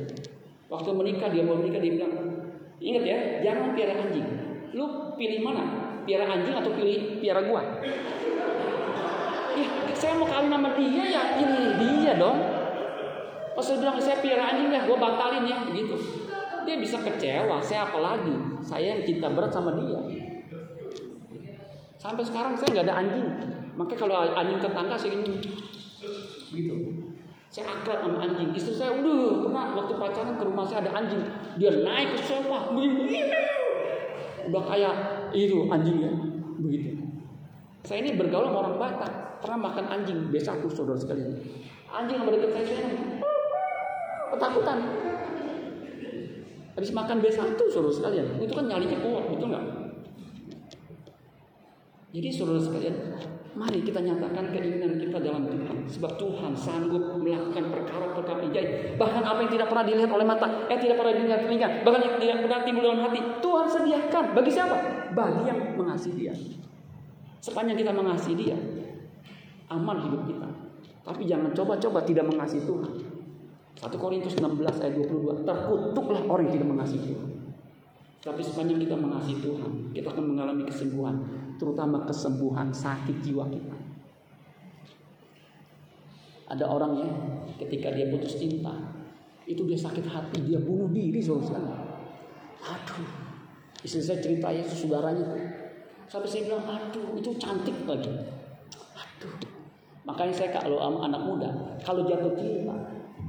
Waktu 0.69 0.89
menikah 0.93 1.34
dia 1.34 1.41
mau 1.41 1.57
menikah 1.57 1.81
dia 1.81 1.97
bilang, 1.97 2.13
ingat 2.77 3.03
ya, 3.05 3.17
jangan 3.41 3.73
piara 3.73 3.93
anjing. 3.97 4.27
Lu 4.77 5.17
pilih 5.17 5.41
mana? 5.41 5.82
Piara 6.04 6.26
anjing 6.28 6.56
atau 6.56 6.72
pilih 6.76 7.24
piara 7.24 7.41
gua? 7.47 7.62
Ya, 9.54 9.68
saya 9.95 10.20
mau 10.20 10.28
kawin 10.28 10.51
sama 10.51 10.70
dia 10.76 11.04
ya 11.08 11.22
pilih 11.39 11.80
dia 11.80 12.14
dong. 12.20 12.39
Pas 13.54 13.64
saya 13.64 13.78
bilang 13.80 13.97
saya 14.01 14.18
piara 14.20 14.51
anjing 14.51 14.74
ya, 14.74 14.84
gua 14.84 14.97
batalin 14.99 15.47
ya, 15.47 15.58
begitu. 15.64 15.95
Dia 16.64 16.76
bisa 16.80 16.99
kecewa, 16.99 17.60
saya 17.60 17.88
apalagi? 17.88 18.36
Saya 18.64 18.95
yang 18.97 19.01
cinta 19.04 19.28
berat 19.32 19.51
sama 19.51 19.76
dia. 19.80 19.99
Sampai 21.99 22.24
sekarang 22.28 22.60
saya 22.60 22.68
nggak 22.76 22.86
ada 22.91 22.95
anjing. 22.99 23.28
Makanya 23.80 23.99
kalau 23.99 24.16
anjing 24.36 24.60
tetangga 24.60 24.95
saya 24.99 25.12
ingin 25.16 25.39
gitu. 26.51 26.76
Saya 27.54 27.70
akrab 27.70 28.04
sama 28.04 28.18
anjing. 28.28 28.49
Istri 28.51 28.74
saya 28.76 28.91
udah 28.97 29.45
pernah 29.45 29.66
waktu 29.78 29.93
pacaran 29.95 30.36
ke 30.36 30.43
rumah 30.43 30.66
saya 30.68 30.84
ada 30.84 30.91
anjing. 30.99 31.24
Dia 31.62 31.72
naik 31.86 32.18
ke 32.18 32.22
sofa, 32.26 32.74
udah 34.43 34.64
kayak 34.68 34.95
itu 35.34 35.67
anjingnya 35.67 36.13
begitu. 36.61 36.97
Saya 37.84 37.99
ini 37.99 38.15
bergaul 38.15 38.47
sama 38.47 38.59
orang 38.63 38.75
Batak, 38.79 39.43
pernah 39.43 39.59
makan 39.67 39.86
anjing 39.91 40.31
B1 40.31 40.63
saudara 40.71 40.95
sekalian. 40.95 41.36
Anjing 41.91 42.15
yang 42.21 42.25
berdekat 42.25 42.49
saya, 42.55 42.63
saya 42.63 42.86
ketakutan. 44.31 44.77
Habis 46.73 46.91
makan 46.95 47.17
B1 47.19 47.59
saudara 47.69 47.93
sekalian, 47.93 48.27
itu 48.39 48.53
kan 48.55 48.65
nyalinya 48.71 48.97
kuat, 49.03 49.27
betul 49.27 49.51
nggak? 49.51 49.82
Jadi 52.14 52.30
saudara 52.30 52.61
sekalian, 52.61 52.93
mari 53.57 53.82
kita 53.82 53.97
nyatakan 53.97 54.53
keinginan 54.53 55.01
kita 55.01 55.18
dalam 55.18 55.49
Tuhan. 55.49 55.89
Sebab 55.89 56.11
Tuhan 56.22 56.53
sanggup 56.53 57.18
melakukan 57.18 57.74
perkara-perkara 57.74 58.53
ajaib. 58.53 59.01
Bahkan 59.01 59.24
apa 59.26 59.39
yang 59.41 59.51
tidak 59.51 59.68
pernah 59.74 59.86
dilihat 59.89 60.11
oleh 60.14 60.22
mata, 60.22 60.45
eh 60.70 60.78
tidak 60.78 61.01
pernah 61.01 61.14
dilihat 61.18 61.49
telinga, 61.49 61.82
bahkan 61.82 62.01
yang 62.05 62.16
tidak 62.22 62.38
pernah 62.45 62.59
timbul 62.61 62.84
dalam 62.86 63.01
hati, 63.01 63.20
Tuhan 63.41 63.66
sediakan. 63.66 64.24
Bagi 64.38 64.51
siapa? 64.53 64.76
Bagi 65.18 65.41
yang 65.49 65.59
mengasihi 65.74 66.14
Dia. 66.14 66.34
Sepanjang 67.41 67.82
kita 67.82 67.89
mengasihi 67.89 68.36
Dia, 68.38 68.57
aman 69.74 69.97
hidup 70.05 70.22
kita. 70.30 70.49
Tapi 71.03 71.26
jangan 71.26 71.49
coba-coba 71.51 72.05
tidak 72.05 72.30
mengasihi 72.30 72.61
Tuhan. 72.61 72.93
1 73.74 73.89
Korintus 73.97 74.38
16 74.38 74.61
ayat 74.86 74.93
22. 75.01 75.49
Terkutuklah 75.49 76.22
orang 76.30 76.45
yang 76.45 76.61
tidak 76.61 76.70
mengasihi 76.78 77.09
Tuhan. 77.09 77.30
Tapi 78.24 78.39
sepanjang 78.39 78.80
kita 78.80 78.95
mengasihi 78.95 79.43
Tuhan, 79.43 79.91
kita 79.91 80.07
akan 80.16 80.24
mengalami 80.32 80.64
kesembuhan, 80.64 81.20
terutama 81.64 82.03
kesembuhan 82.03 82.76
sakit 82.76 83.24
jiwa 83.24 83.47
kita. 83.47 83.78
Ada 86.51 86.68
orang 86.68 86.91
ya, 86.99 87.09
ketika 87.64 87.95
dia 87.95 88.11
putus 88.11 88.36
cinta, 88.36 88.76
itu 89.47 89.64
dia 89.64 89.80
sakit 89.80 90.03
hati, 90.03 90.43
dia 90.43 90.59
bunuh 90.59 90.91
diri 90.91 91.24
saudara 91.24 91.95
Aduh, 92.64 93.07
istri 93.80 94.03
saya 94.03 94.20
cerita 94.20 94.51
ya 94.51 94.64
saudaranya, 94.64 95.24
sampai 96.11 96.28
saya 96.28 96.51
bilang, 96.51 96.68
aduh, 96.68 97.16
itu 97.16 97.32
cantik 97.39 97.76
lagi. 97.88 98.11
Aduh, 98.95 99.34
makanya 100.03 100.36
saya 100.36 100.49
kalau 100.51 100.80
sama 100.84 101.07
anak 101.07 101.22
muda, 101.24 101.49
kalau 101.80 102.03
jatuh 102.03 102.36
cinta, 102.36 102.76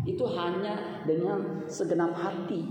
itu 0.07 0.23
hanya 0.35 1.03
dengan 1.07 1.67
segenap 1.71 2.15
hati. 2.19 2.63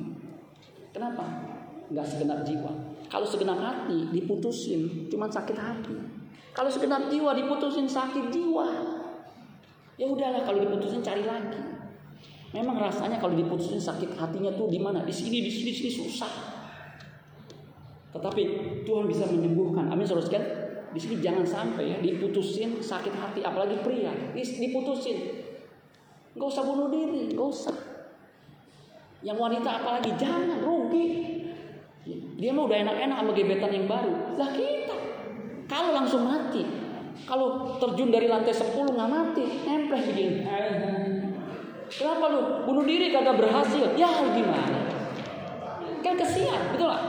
Kenapa? 0.92 1.54
nggak 1.92 2.08
segenap 2.10 2.42
jiwa. 2.48 2.93
Kalau 3.14 3.30
segenap 3.30 3.62
hati 3.62 4.10
diputusin, 4.10 5.06
cuma 5.06 5.30
sakit 5.30 5.54
hati. 5.54 5.94
Kalau 6.50 6.66
segenap 6.66 7.14
jiwa 7.14 7.38
diputusin 7.38 7.86
sakit 7.86 8.34
jiwa. 8.34 8.66
Ya 10.02 10.10
udahlah 10.10 10.42
kalau 10.42 10.66
diputusin 10.66 11.06
cari 11.06 11.22
lagi. 11.22 11.62
Memang 12.58 12.82
rasanya 12.82 13.22
kalau 13.22 13.38
diputusin 13.38 13.78
sakit 13.78 14.18
hatinya 14.18 14.50
tuh 14.58 14.66
di 14.66 14.82
mana? 14.82 15.06
Di 15.06 15.14
sini, 15.14 15.46
di 15.46 15.54
sini, 15.54 15.70
di 15.70 15.78
sini 15.78 15.92
susah. 15.94 16.34
Tetapi 18.18 18.42
Tuhan 18.82 19.06
bisa 19.06 19.30
menyembuhkan. 19.30 19.94
Amin 19.94 20.10
saudara 20.10 20.26
sekalian. 20.26 20.50
Di 20.94 21.00
sini 21.02 21.22
jangan 21.22 21.46
sampai 21.46 21.94
ya 21.94 21.98
diputusin 22.02 22.82
sakit 22.82 23.14
hati, 23.14 23.46
apalagi 23.46 23.78
pria. 23.86 24.14
Diputusin, 24.34 25.18
nggak 26.34 26.48
usah 26.50 26.66
bunuh 26.66 26.90
diri, 26.90 27.34
nggak 27.34 27.46
usah. 27.46 27.78
Yang 29.22 29.38
wanita 29.38 29.70
apalagi 29.82 30.18
jangan 30.18 30.66
rugi. 30.66 31.06
Dia 32.04 32.52
mah 32.52 32.64
udah 32.68 32.78
enak-enak 32.84 33.18
sama 33.24 33.32
gebetan 33.32 33.72
yang 33.72 33.88
baru. 33.88 34.36
Lah 34.36 34.50
kita 34.52 34.96
kalau 35.72 35.96
langsung 35.96 36.28
mati, 36.28 36.62
kalau 37.24 37.80
terjun 37.80 38.12
dari 38.12 38.28
lantai 38.28 38.52
10 38.52 38.76
nggak 38.76 39.10
mati, 39.10 39.44
nempel 39.64 40.00
begini. 40.04 40.44
Kenapa 41.88 42.26
lu 42.28 42.42
bunuh 42.68 42.84
diri 42.84 43.14
kagak 43.14 43.40
berhasil? 43.40 43.96
Ya 43.96 44.12
gimana? 44.12 44.80
Kan 46.04 46.20
kesian, 46.20 46.76
betul 46.76 46.92
lah. 46.92 47.02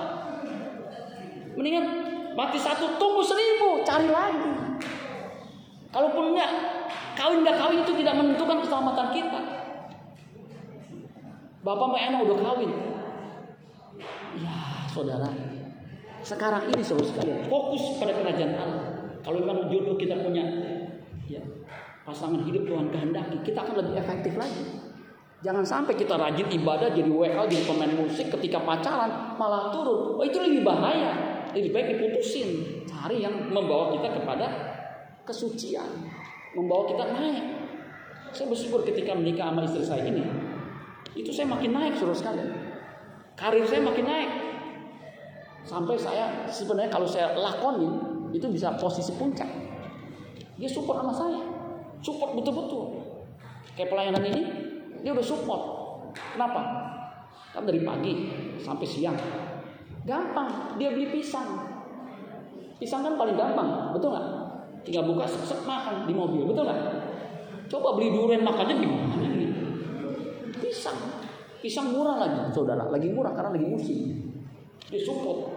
Mendingan 1.59 1.86
mati 2.38 2.59
satu, 2.62 2.95
tunggu 2.95 3.22
seribu, 3.26 3.82
cari 3.82 4.07
lagi. 4.07 4.53
Kalaupun 5.90 6.34
enggak, 6.34 6.51
kawin 7.18 7.42
nggak 7.42 7.59
kawin 7.59 7.82
itu 7.82 7.92
tidak 8.03 8.14
menentukan 8.18 8.59
keselamatan 8.62 9.09
kita. 9.11 9.40
Bapak 11.64 11.86
mau 11.90 11.99
enak 11.99 12.20
udah 12.22 12.38
kawin. 12.38 12.72
Ya, 14.41 14.55
saudara. 14.91 15.30
Sekarang 16.24 16.66
ini 16.72 16.80
saudara 16.80 17.07
sekalian, 17.12 17.41
fokus 17.47 18.01
pada 18.01 18.16
kerajaan 18.16 18.55
Allah. 18.57 18.87
Kalau 19.20 19.41
memang 19.45 19.68
jodoh 19.68 19.97
kita 19.97 20.20
punya 20.24 20.45
ya, 21.28 21.41
pasangan 22.03 22.41
hidup 22.45 22.64
Tuhan 22.64 22.89
kehendaki, 22.89 23.45
kita 23.45 23.61
akan 23.61 23.74
lebih 23.85 23.95
efektif 24.01 24.35
lagi. 24.41 24.64
Jangan 25.45 25.61
sampai 25.61 25.93
kita 25.93 26.16
rajin 26.16 26.49
ibadah 26.49 26.89
jadi 26.97 27.05
WL, 27.05 27.45
jadi 27.45 27.64
pemain 27.68 27.93
musik 27.93 28.32
ketika 28.32 28.64
pacaran 28.64 29.37
malah 29.37 29.68
turun. 29.68 30.16
Oh, 30.16 30.24
itu 30.24 30.41
lebih 30.41 30.64
bahaya. 30.64 31.45
Lebih 31.53 31.70
baik 31.76 31.87
diputusin. 31.93 32.80
Cari 32.89 33.20
yang 33.20 33.53
membawa 33.53 33.93
kita 33.93 34.09
kepada 34.16 34.47
kesucian. 35.28 36.09
Membawa 36.57 36.89
kita 36.89 37.05
naik. 37.12 37.45
Saya 38.32 38.49
bersyukur 38.49 38.89
ketika 38.89 39.12
menikah 39.12 39.53
sama 39.53 39.68
istri 39.68 39.85
saya 39.85 40.09
ini, 40.09 40.24
itu 41.12 41.30
saya 41.30 41.47
makin 41.47 41.76
naik 41.76 41.95
suruh 42.01 42.16
sekalian. 42.16 42.63
Karir 43.35 43.66
saya 43.66 43.82
makin 43.82 44.07
naik. 44.07 44.30
Sampai 45.64 45.97
saya 45.99 46.47
sebenarnya 46.47 46.93
kalau 46.93 47.09
saya 47.09 47.35
lakonin 47.35 47.99
itu 48.30 48.47
bisa 48.51 48.74
posisi 48.78 49.11
puncak. 49.18 49.49
Dia 50.55 50.70
support 50.70 51.03
sama 51.03 51.14
saya. 51.14 51.41
Support 51.99 52.39
betul-betul. 52.39 53.01
Kayak 53.74 53.91
pelayanan 53.91 54.22
ini, 54.22 54.43
dia 55.03 55.11
udah 55.11 55.24
support. 55.24 55.62
Kenapa? 56.14 56.62
Kan 57.51 57.66
dari 57.66 57.82
pagi 57.82 58.12
sampai 58.62 58.87
siang. 58.87 59.18
Gampang, 60.05 60.78
dia 60.78 60.93
beli 60.93 61.11
pisang. 61.11 61.64
Pisang 62.78 63.01
kan 63.03 63.14
paling 63.16 63.35
gampang, 63.35 63.97
betul 63.97 64.12
nggak? 64.12 64.26
Tinggal 64.85 65.09
buka, 65.09 65.24
set 65.24 65.64
makan 65.64 66.05
di 66.05 66.12
mobil, 66.12 66.45
betul 66.45 66.68
nggak? 66.68 66.80
Coba 67.72 67.97
beli 67.97 68.12
durian 68.12 68.45
makannya 68.45 68.74
gimana 68.85 69.24
ini? 69.24 69.49
Pisang, 70.61 71.23
pisang 71.64 71.96
murah 71.96 72.20
lagi, 72.20 72.52
saudara. 72.52 72.92
Lagi 72.92 73.08
murah 73.08 73.32
karena 73.32 73.56
lagi 73.56 73.64
musim. 73.64 74.28
Dia 74.92 75.00
support. 75.00 75.48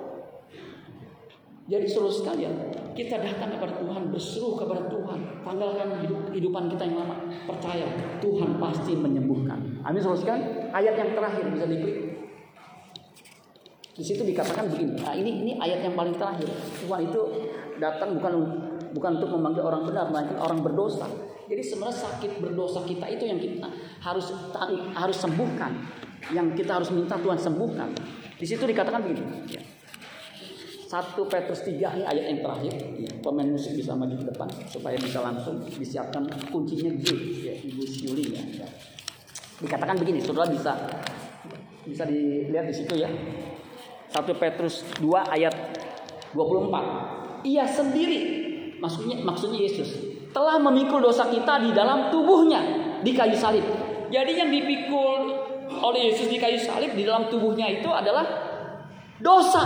Jadi 1.67 1.83
seluruh 1.83 2.15
sekalian, 2.15 2.55
kita 2.95 3.19
datang 3.19 3.59
kepada 3.59 3.75
Tuhan, 3.75 4.07
berseru 4.07 4.55
kepada 4.55 4.87
Tuhan, 4.87 5.43
tanggalkan 5.43 5.99
hidup, 5.99 6.31
kehidupan 6.31 6.71
kita 6.71 6.87
yang 6.87 7.03
lama. 7.03 7.27
Percaya, 7.43 7.91
Tuhan 8.23 8.55
pasti 8.55 8.95
menyembuhkan. 8.95 9.83
Amin 9.83 9.99
seluruh 9.99 10.15
sekalian. 10.15 10.71
Ayat 10.71 10.95
yang 10.95 11.11
terakhir 11.11 11.43
bisa 11.51 11.67
diklik. 11.67 11.97
Di 13.99 14.03
situ 14.05 14.23
dikatakan 14.23 14.71
begini. 14.71 14.95
Nah, 15.03 15.11
ini 15.11 15.43
ini 15.43 15.51
ayat 15.59 15.83
yang 15.83 15.99
paling 15.99 16.15
terakhir. 16.15 16.47
Tuhan 16.87 17.11
itu 17.11 17.21
datang 17.83 18.15
bukan 18.15 18.33
bukan 18.95 19.11
untuk 19.19 19.35
memanggil 19.35 19.67
orang 19.67 19.83
benar, 19.83 20.07
melainkan 20.07 20.39
orang 20.39 20.63
berdosa. 20.63 21.09
Jadi 21.47 21.63
sebenarnya 21.63 21.97
sakit 22.03 22.31
berdosa 22.43 22.83
kita 22.83 23.07
itu 23.07 23.23
yang 23.23 23.39
kita 23.39 23.67
harus 24.03 24.35
harus 24.91 25.17
sembuhkan, 25.17 25.71
yang 26.35 26.51
kita 26.51 26.75
harus 26.75 26.91
minta 26.91 27.15
Tuhan 27.15 27.39
sembuhkan. 27.39 27.89
Di 28.35 28.45
situ 28.45 28.67
dikatakan 28.67 28.99
begini. 28.99 29.23
Ya. 29.47 29.63
1 30.87 31.19
Petrus 31.27 31.67
3 31.67 31.99
ini 31.99 32.03
ayat 32.07 32.25
yang 32.31 32.39
terakhir. 32.39 32.73
Ya, 32.95 33.11
pemain 33.19 33.47
musik 33.51 33.75
bisa 33.75 33.91
maju 33.91 34.15
ke 34.15 34.23
depan 34.31 34.47
supaya 34.71 34.95
bisa 34.95 35.19
langsung 35.19 35.59
disiapkan 35.67 36.23
kuncinya 36.47 36.95
G 37.03 37.07
ya, 37.43 37.53
Ibu 37.59 37.83
Syuli 37.83 38.31
ya. 38.31 38.63
ya. 38.63 38.67
Dikatakan 39.59 39.99
begini, 39.99 40.23
saudara 40.23 40.47
bisa 40.47 40.71
bisa 41.83 42.03
dilihat 42.07 42.71
di 42.71 42.75
situ 42.75 42.93
ya. 43.03 43.11
1 44.15 44.23
Petrus 44.39 44.87
2 45.03 45.35
ayat 45.35 45.55
24. 46.31 47.43
Ia 47.43 47.67
sendiri 47.67 48.19
maksudnya 48.79 49.19
maksudnya 49.27 49.59
Yesus 49.59 50.06
telah 50.37 50.61
memikul 50.61 51.01
dosa 51.01 51.25
kita 51.33 51.65
di 51.65 51.73
dalam 51.73 52.13
tubuhnya 52.13 52.61
di 53.01 53.09
kayu 53.17 53.33
salib. 53.33 53.65
Jadi 54.13 54.37
yang 54.37 54.53
dipikul 54.53 55.33
oleh 55.81 56.13
Yesus 56.13 56.29
di 56.29 56.37
kayu 56.37 56.61
salib 56.61 56.93
di 56.93 57.01
dalam 57.01 57.25
tubuhnya 57.25 57.65
itu 57.73 57.89
adalah 57.89 58.21
dosa 59.17 59.65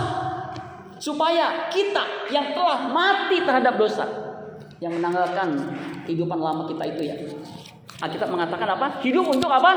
supaya 0.96 1.68
kita 1.68 2.32
yang 2.32 2.56
telah 2.56 2.88
mati 2.88 3.44
terhadap 3.44 3.76
dosa 3.76 4.08
yang 4.80 4.96
menanggalkan 4.96 5.76
kehidupan 6.08 6.40
lama 6.40 6.64
kita 6.64 6.84
itu 6.88 7.02
ya. 7.04 7.16
Alkitab 8.00 8.32
mengatakan 8.32 8.72
apa? 8.72 9.04
Hidup 9.04 9.28
untuk 9.28 9.52
apa? 9.52 9.76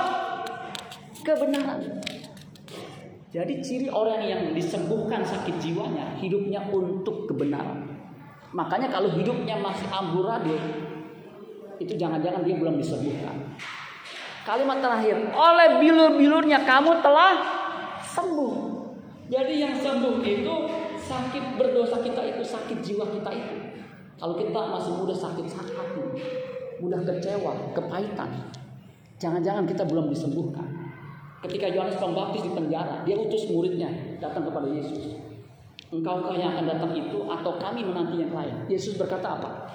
Kebenaran. 1.28 2.00
Jadi 3.36 3.60
ciri 3.60 3.88
orang 3.91 4.24
yang 4.24 4.41
disembuhkan 4.56 5.20
sakit 5.20 5.60
jiwanya, 5.60 6.16
hidupnya 6.24 6.64
untuk 6.72 7.28
kebenaran. 7.28 7.84
Makanya 8.56 8.88
kalau 8.88 9.12
hidupnya 9.12 9.60
masih 9.60 9.84
amburadul, 9.91 10.56
itu 11.82 11.93
jangan-jangan 11.95 12.41
dia 12.45 12.55
belum 12.55 12.80
disembuhkan. 12.80 13.36
Kalimat 14.45 14.78
terakhir, 14.78 15.34
oleh 15.34 15.69
bilur-bilurnya 15.82 16.61
kamu 16.63 17.01
telah 17.01 17.34
sembuh. 18.05 18.53
Jadi 19.26 19.53
yang 19.57 19.73
sembuh 19.73 20.21
itu 20.21 20.55
sakit 21.01 21.57
berdosa 21.57 21.97
kita 22.05 22.21
itu 22.21 22.45
sakit 22.45 22.78
jiwa 22.86 23.09
kita 23.09 23.32
itu. 23.34 23.55
Kalau 24.21 24.38
kita 24.38 24.61
masih 24.69 24.93
muda 25.01 25.17
sakit 25.17 25.47
hati, 25.49 26.03
mudah 26.78 27.01
kecewa, 27.03 27.73
kepahitan. 27.73 28.30
Jangan-jangan 29.17 29.65
kita 29.65 29.84
belum 29.89 30.13
disembuhkan. 30.13 30.67
Ketika 31.41 31.69
Yohanes 31.69 31.97
Pembaptis 31.97 32.41
di 32.45 32.51
penjara, 32.53 33.05
dia 33.05 33.17
utus 33.17 33.49
muridnya 33.49 33.89
datang 34.21 34.45
kepada 34.45 34.65
Yesus. 34.69 35.17
Engkau 35.93 36.34
yang 36.34 36.57
akan 36.57 36.65
datang 36.65 36.91
itu 36.97 37.19
atau 37.30 37.51
kami 37.61 37.86
menanti 37.86 38.17
yang 38.21 38.34
lain? 38.34 38.65
Yesus 38.65 38.97
berkata 38.97 39.38
apa? 39.38 39.69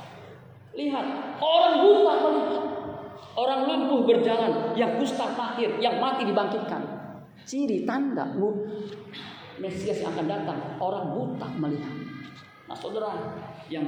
Lihat, 0.74 1.06
orang 1.42 1.74
buta 1.82 2.14
melihat. 2.22 2.64
Orang 3.30 3.60
lumpuh 3.70 4.04
berjalan, 4.04 4.74
yang 4.74 4.98
kusta 4.98 5.32
mahir, 5.38 5.78
yang 5.78 6.02
mati 6.02 6.26
dibangkitkan. 6.26 6.82
Ciri 7.46 7.86
tanda 7.86 8.26
Mesias 9.60 10.00
yang 10.00 10.16
akan 10.16 10.26
datang, 10.26 10.58
orang 10.80 11.14
buta 11.14 11.48
melihat. 11.60 11.94
Nah 12.64 12.76
saudara 12.78 13.12
yang 13.68 13.84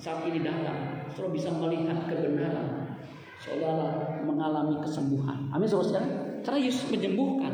saat 0.00 0.24
ini 0.24 0.40
datang, 0.40 1.04
saudara 1.12 1.34
bisa 1.34 1.50
melihat 1.52 2.08
kebenaran. 2.08 2.96
Saudara 3.40 4.20
mengalami 4.24 4.80
kesembuhan. 4.84 5.48
Amin 5.52 5.64
saudara 5.64 6.04
Karena 6.40 6.60
Yesus 6.60 6.88
menyembuhkan 6.88 7.52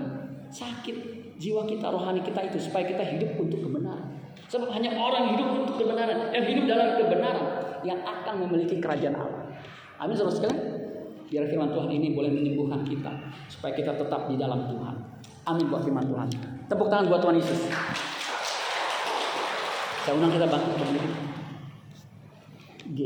sakit 0.50 0.96
jiwa 1.42 1.66
kita, 1.66 1.90
rohani 1.90 2.22
kita 2.22 2.38
itu 2.48 2.58
supaya 2.62 2.86
kita 2.86 3.02
hidup 3.02 3.34
untuk 3.40 3.60
kebenaran. 3.66 4.15
Sebab 4.46 4.68
hanya 4.70 4.94
orang 4.94 5.34
hidup 5.34 5.48
untuk 5.64 5.74
kebenaran, 5.82 6.30
yang 6.30 6.46
hidup 6.46 6.64
dalam 6.70 6.88
kebenaran 7.00 7.46
yang 7.82 8.00
akan 8.02 8.34
memiliki 8.46 8.78
kerajaan 8.78 9.16
Allah. 9.18 9.42
Amin 9.98 10.14
saudara 10.14 10.36
sekalian. 10.36 10.60
Biar 11.26 11.44
firman 11.50 11.74
Tuhan 11.74 11.90
ini 11.90 12.14
boleh 12.14 12.30
menyembuhkan 12.30 12.86
kita 12.86 13.10
supaya 13.50 13.74
kita 13.74 13.98
tetap 13.98 14.30
di 14.30 14.38
dalam 14.38 14.70
Tuhan. 14.70 14.94
Amin 15.46 15.66
buat 15.66 15.82
firman 15.82 16.06
Tuhan. 16.06 16.28
Tepuk 16.70 16.86
tangan 16.86 17.10
buat 17.10 17.22
Tuhan 17.22 17.36
Yesus. 17.38 17.60
Saya 20.06 20.14
undang 20.14 20.30
kita 20.30 20.46
bangkit 20.46 20.74
berdiri. 20.78 21.10
G. 22.94 23.00